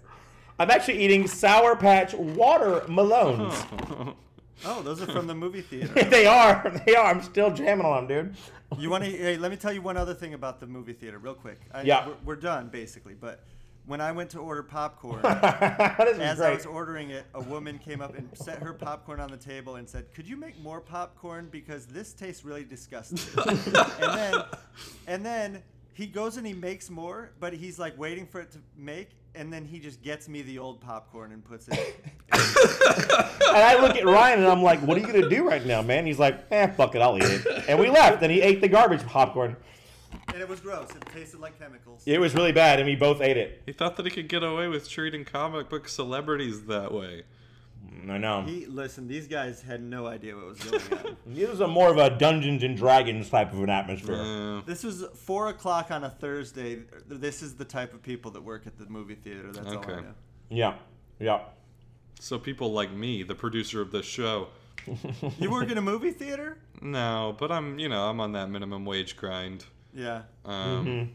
I'm 0.57 0.69
actually 0.71 0.99
eating 1.03 1.27
Sour 1.27 1.75
Patch 1.75 2.13
watermelons. 2.13 3.53
Oh, 4.65 4.81
those 4.81 5.01
are 5.01 5.05
from 5.07 5.25
the 5.25 5.33
movie 5.33 5.61
theater. 5.61 5.93
they 6.09 6.25
are. 6.25 6.69
They 6.85 6.93
are. 6.93 7.05
I'm 7.05 7.21
still 7.21 7.49
jamming 7.49 7.85
on 7.85 8.07
them, 8.07 8.25
dude. 8.25 8.35
You 8.77 8.89
want 8.89 9.05
to? 9.05 9.09
Hey, 9.09 9.37
let 9.37 9.51
me 9.51 9.55
tell 9.55 9.71
you 9.71 9.81
one 9.81 9.95
other 9.95 10.13
thing 10.13 10.33
about 10.33 10.59
the 10.59 10.67
movie 10.67 10.91
theater, 10.91 11.17
real 11.17 11.33
quick. 11.33 11.61
I, 11.73 11.83
Yeah. 11.83 12.05
We're, 12.09 12.15
we're 12.25 12.35
done 12.35 12.67
basically, 12.67 13.13
but 13.13 13.45
when 13.89 14.01
I 14.01 14.11
went 14.11 14.29
to 14.31 14.39
order 14.39 14.61
popcorn, 14.61 15.25
as 15.25 16.39
I 16.39 16.53
was 16.53 16.67
ordering 16.67 17.09
it, 17.09 17.25
a 17.33 17.41
woman 17.41 17.79
came 17.79 18.01
up 18.01 18.15
and 18.15 18.29
set 18.35 18.61
her 18.61 18.71
popcorn 18.71 19.19
on 19.19 19.31
the 19.31 19.37
table 19.37 19.77
and 19.77 19.89
said, 19.89 20.13
"Could 20.13 20.27
you 20.27 20.37
make 20.37 20.61
more 20.61 20.79
popcorn 20.79 21.49
because 21.51 21.87
this 21.87 22.13
tastes 22.13 22.45
really 22.45 22.63
disgusting?" 22.63 23.17
and 23.47 24.13
then, 24.13 24.43
and 25.07 25.25
then 25.25 25.63
he 25.93 26.05
goes 26.05 26.37
and 26.37 26.45
he 26.45 26.53
makes 26.53 26.91
more, 26.91 27.31
but 27.39 27.51
he's 27.51 27.79
like 27.79 27.97
waiting 27.97 28.27
for 28.27 28.39
it 28.41 28.51
to 28.51 28.59
make, 28.77 29.09
and 29.33 29.51
then 29.51 29.65
he 29.65 29.79
just 29.79 30.03
gets 30.03 30.29
me 30.29 30.43
the 30.43 30.59
old 30.59 30.79
popcorn 30.79 31.31
and 31.31 31.43
puts 31.43 31.67
it. 31.67 31.79
and 32.31 32.43
I 33.57 33.81
look 33.81 33.95
at 33.95 34.05
Ryan 34.05 34.37
and 34.37 34.47
I'm 34.47 34.61
like, 34.61 34.81
"What 34.81 34.97
are 34.97 34.99
you 35.01 35.07
gonna 35.07 35.27
do 35.27 35.49
right 35.49 35.65
now, 35.65 35.81
man?" 35.81 36.05
He's 36.05 36.19
like, 36.19 36.45
"Eh, 36.51 36.67
fuck 36.67 36.93
it, 36.93 37.01
I'll 37.01 37.17
eat 37.17 37.23
it." 37.23 37.65
And 37.67 37.79
we 37.79 37.89
left, 37.89 38.21
and 38.21 38.31
he 38.31 38.39
ate 38.39 38.61
the 38.61 38.69
garbage 38.69 39.03
popcorn. 39.07 39.55
And 40.33 40.41
it 40.41 40.47
was 40.47 40.59
gross. 40.59 40.89
It 40.91 41.03
tasted 41.13 41.39
like 41.39 41.57
chemicals. 41.59 42.03
It 42.05 42.19
was 42.19 42.33
really 42.35 42.51
bad, 42.51 42.79
and 42.79 42.87
we 42.87 42.95
both 42.95 43.21
ate 43.21 43.37
it. 43.37 43.61
He 43.65 43.71
thought 43.73 43.95
that 43.97 44.05
he 44.05 44.11
could 44.11 44.27
get 44.27 44.43
away 44.43 44.67
with 44.67 44.89
treating 44.89 45.25
comic 45.25 45.69
book 45.69 45.87
celebrities 45.87 46.65
that 46.65 46.93
way. 46.93 47.23
I 48.09 48.17
know. 48.17 48.43
He 48.43 48.65
listen. 48.65 49.07
These 49.07 49.27
guys 49.27 49.61
had 49.61 49.81
no 49.81 50.05
idea 50.07 50.35
what 50.35 50.45
was 50.47 50.59
going 50.59 50.81
on. 51.05 51.17
This 51.27 51.49
was 51.49 51.59
a 51.61 51.67
more 51.67 51.89
of 51.89 51.97
a 51.97 52.09
Dungeons 52.17 52.63
and 52.63 52.75
Dragons 52.77 53.29
type 53.29 53.53
of 53.53 53.61
an 53.63 53.69
atmosphere. 53.69 54.15
Uh, 54.15 54.61
This 54.65 54.83
was 54.83 55.05
four 55.15 55.47
o'clock 55.49 55.91
on 55.91 56.03
a 56.03 56.09
Thursday. 56.09 56.79
This 57.07 57.41
is 57.41 57.55
the 57.55 57.65
type 57.65 57.93
of 57.93 58.01
people 58.01 58.31
that 58.31 58.43
work 58.43 58.67
at 58.67 58.77
the 58.77 58.85
movie 58.87 59.15
theater. 59.15 59.51
That's 59.51 59.67
all 59.73 59.83
I 59.83 60.01
know. 60.01 60.13
Yeah, 60.49 60.75
yeah. 61.19 61.41
so 62.19 62.37
people 62.39 62.71
like 62.73 62.91
me, 62.91 63.23
the 63.23 63.35
producer 63.35 63.81
of 63.81 63.91
this 63.91 64.05
show, 64.05 64.47
You 65.39 65.51
work 65.51 65.69
in 65.69 65.77
a 65.77 65.81
movie 65.81 66.11
theater? 66.11 66.57
no, 66.81 67.35
but 67.37 67.51
I'm, 67.51 67.77
you 67.79 67.89
know, 67.89 68.03
I'm 68.09 68.19
on 68.19 68.31
that 68.33 68.49
minimum 68.49 68.85
wage 68.85 69.15
grind. 69.17 69.65
Yeah. 69.93 70.21
Um, 70.45 71.11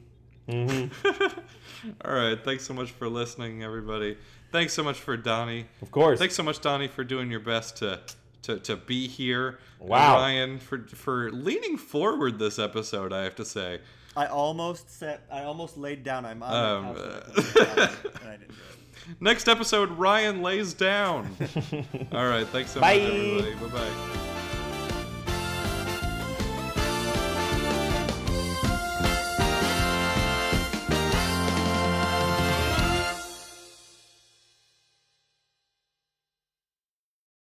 all 0.48 2.12
right. 2.12 2.38
Thanks 2.44 2.66
so 2.66 2.74
much 2.74 2.90
for 2.90 3.08
listening, 3.08 3.62
everybody. 3.62 4.16
Thanks 4.52 4.72
so 4.72 4.82
much 4.82 4.98
for 4.98 5.16
Donny. 5.16 5.66
Of 5.82 5.90
course. 5.90 6.18
Thanks 6.18 6.34
so 6.34 6.42
much, 6.42 6.60
Donny, 6.60 6.88
for 6.88 7.02
doing 7.04 7.30
your 7.30 7.40
best 7.40 7.76
to 7.78 8.00
to, 8.42 8.58
to 8.60 8.76
be 8.76 9.08
here. 9.08 9.58
And 9.80 9.88
Wow. 9.88 10.16
Ryan, 10.16 10.58
for 10.58 10.78
for 10.88 11.30
leaning 11.30 11.76
forward 11.76 12.38
this 12.38 12.58
episode. 12.58 13.12
I 13.12 13.24
have 13.24 13.36
to 13.36 13.44
say. 13.44 13.80
I 14.16 14.26
almost 14.26 14.90
set. 14.96 15.26
I 15.32 15.42
almost 15.42 15.76
laid 15.76 16.04
down. 16.04 16.24
I'm 16.24 16.42
on 16.42 16.54
Um, 16.54 16.94
the 16.94 17.00
couch 17.42 17.56
and 17.56 17.80
I 17.80 17.86
put 17.86 17.86
my 17.86 17.86
feet 17.86 18.14
down, 18.14 18.20
and 18.20 18.28
I 18.28 18.36
didn't 18.36 18.48
do 18.48 18.54
it. 18.54 19.20
Next 19.20 19.48
episode, 19.48 19.90
Ryan 19.90 20.42
lays 20.42 20.72
down. 20.72 21.36
All 22.12 22.26
right. 22.28 22.46
Thanks 22.46 22.70
so 22.70 22.80
Bye. 22.80 22.98
much, 23.00 23.10
everybody. 23.12 23.54
Bye 23.54 23.78
bye. 23.78 24.40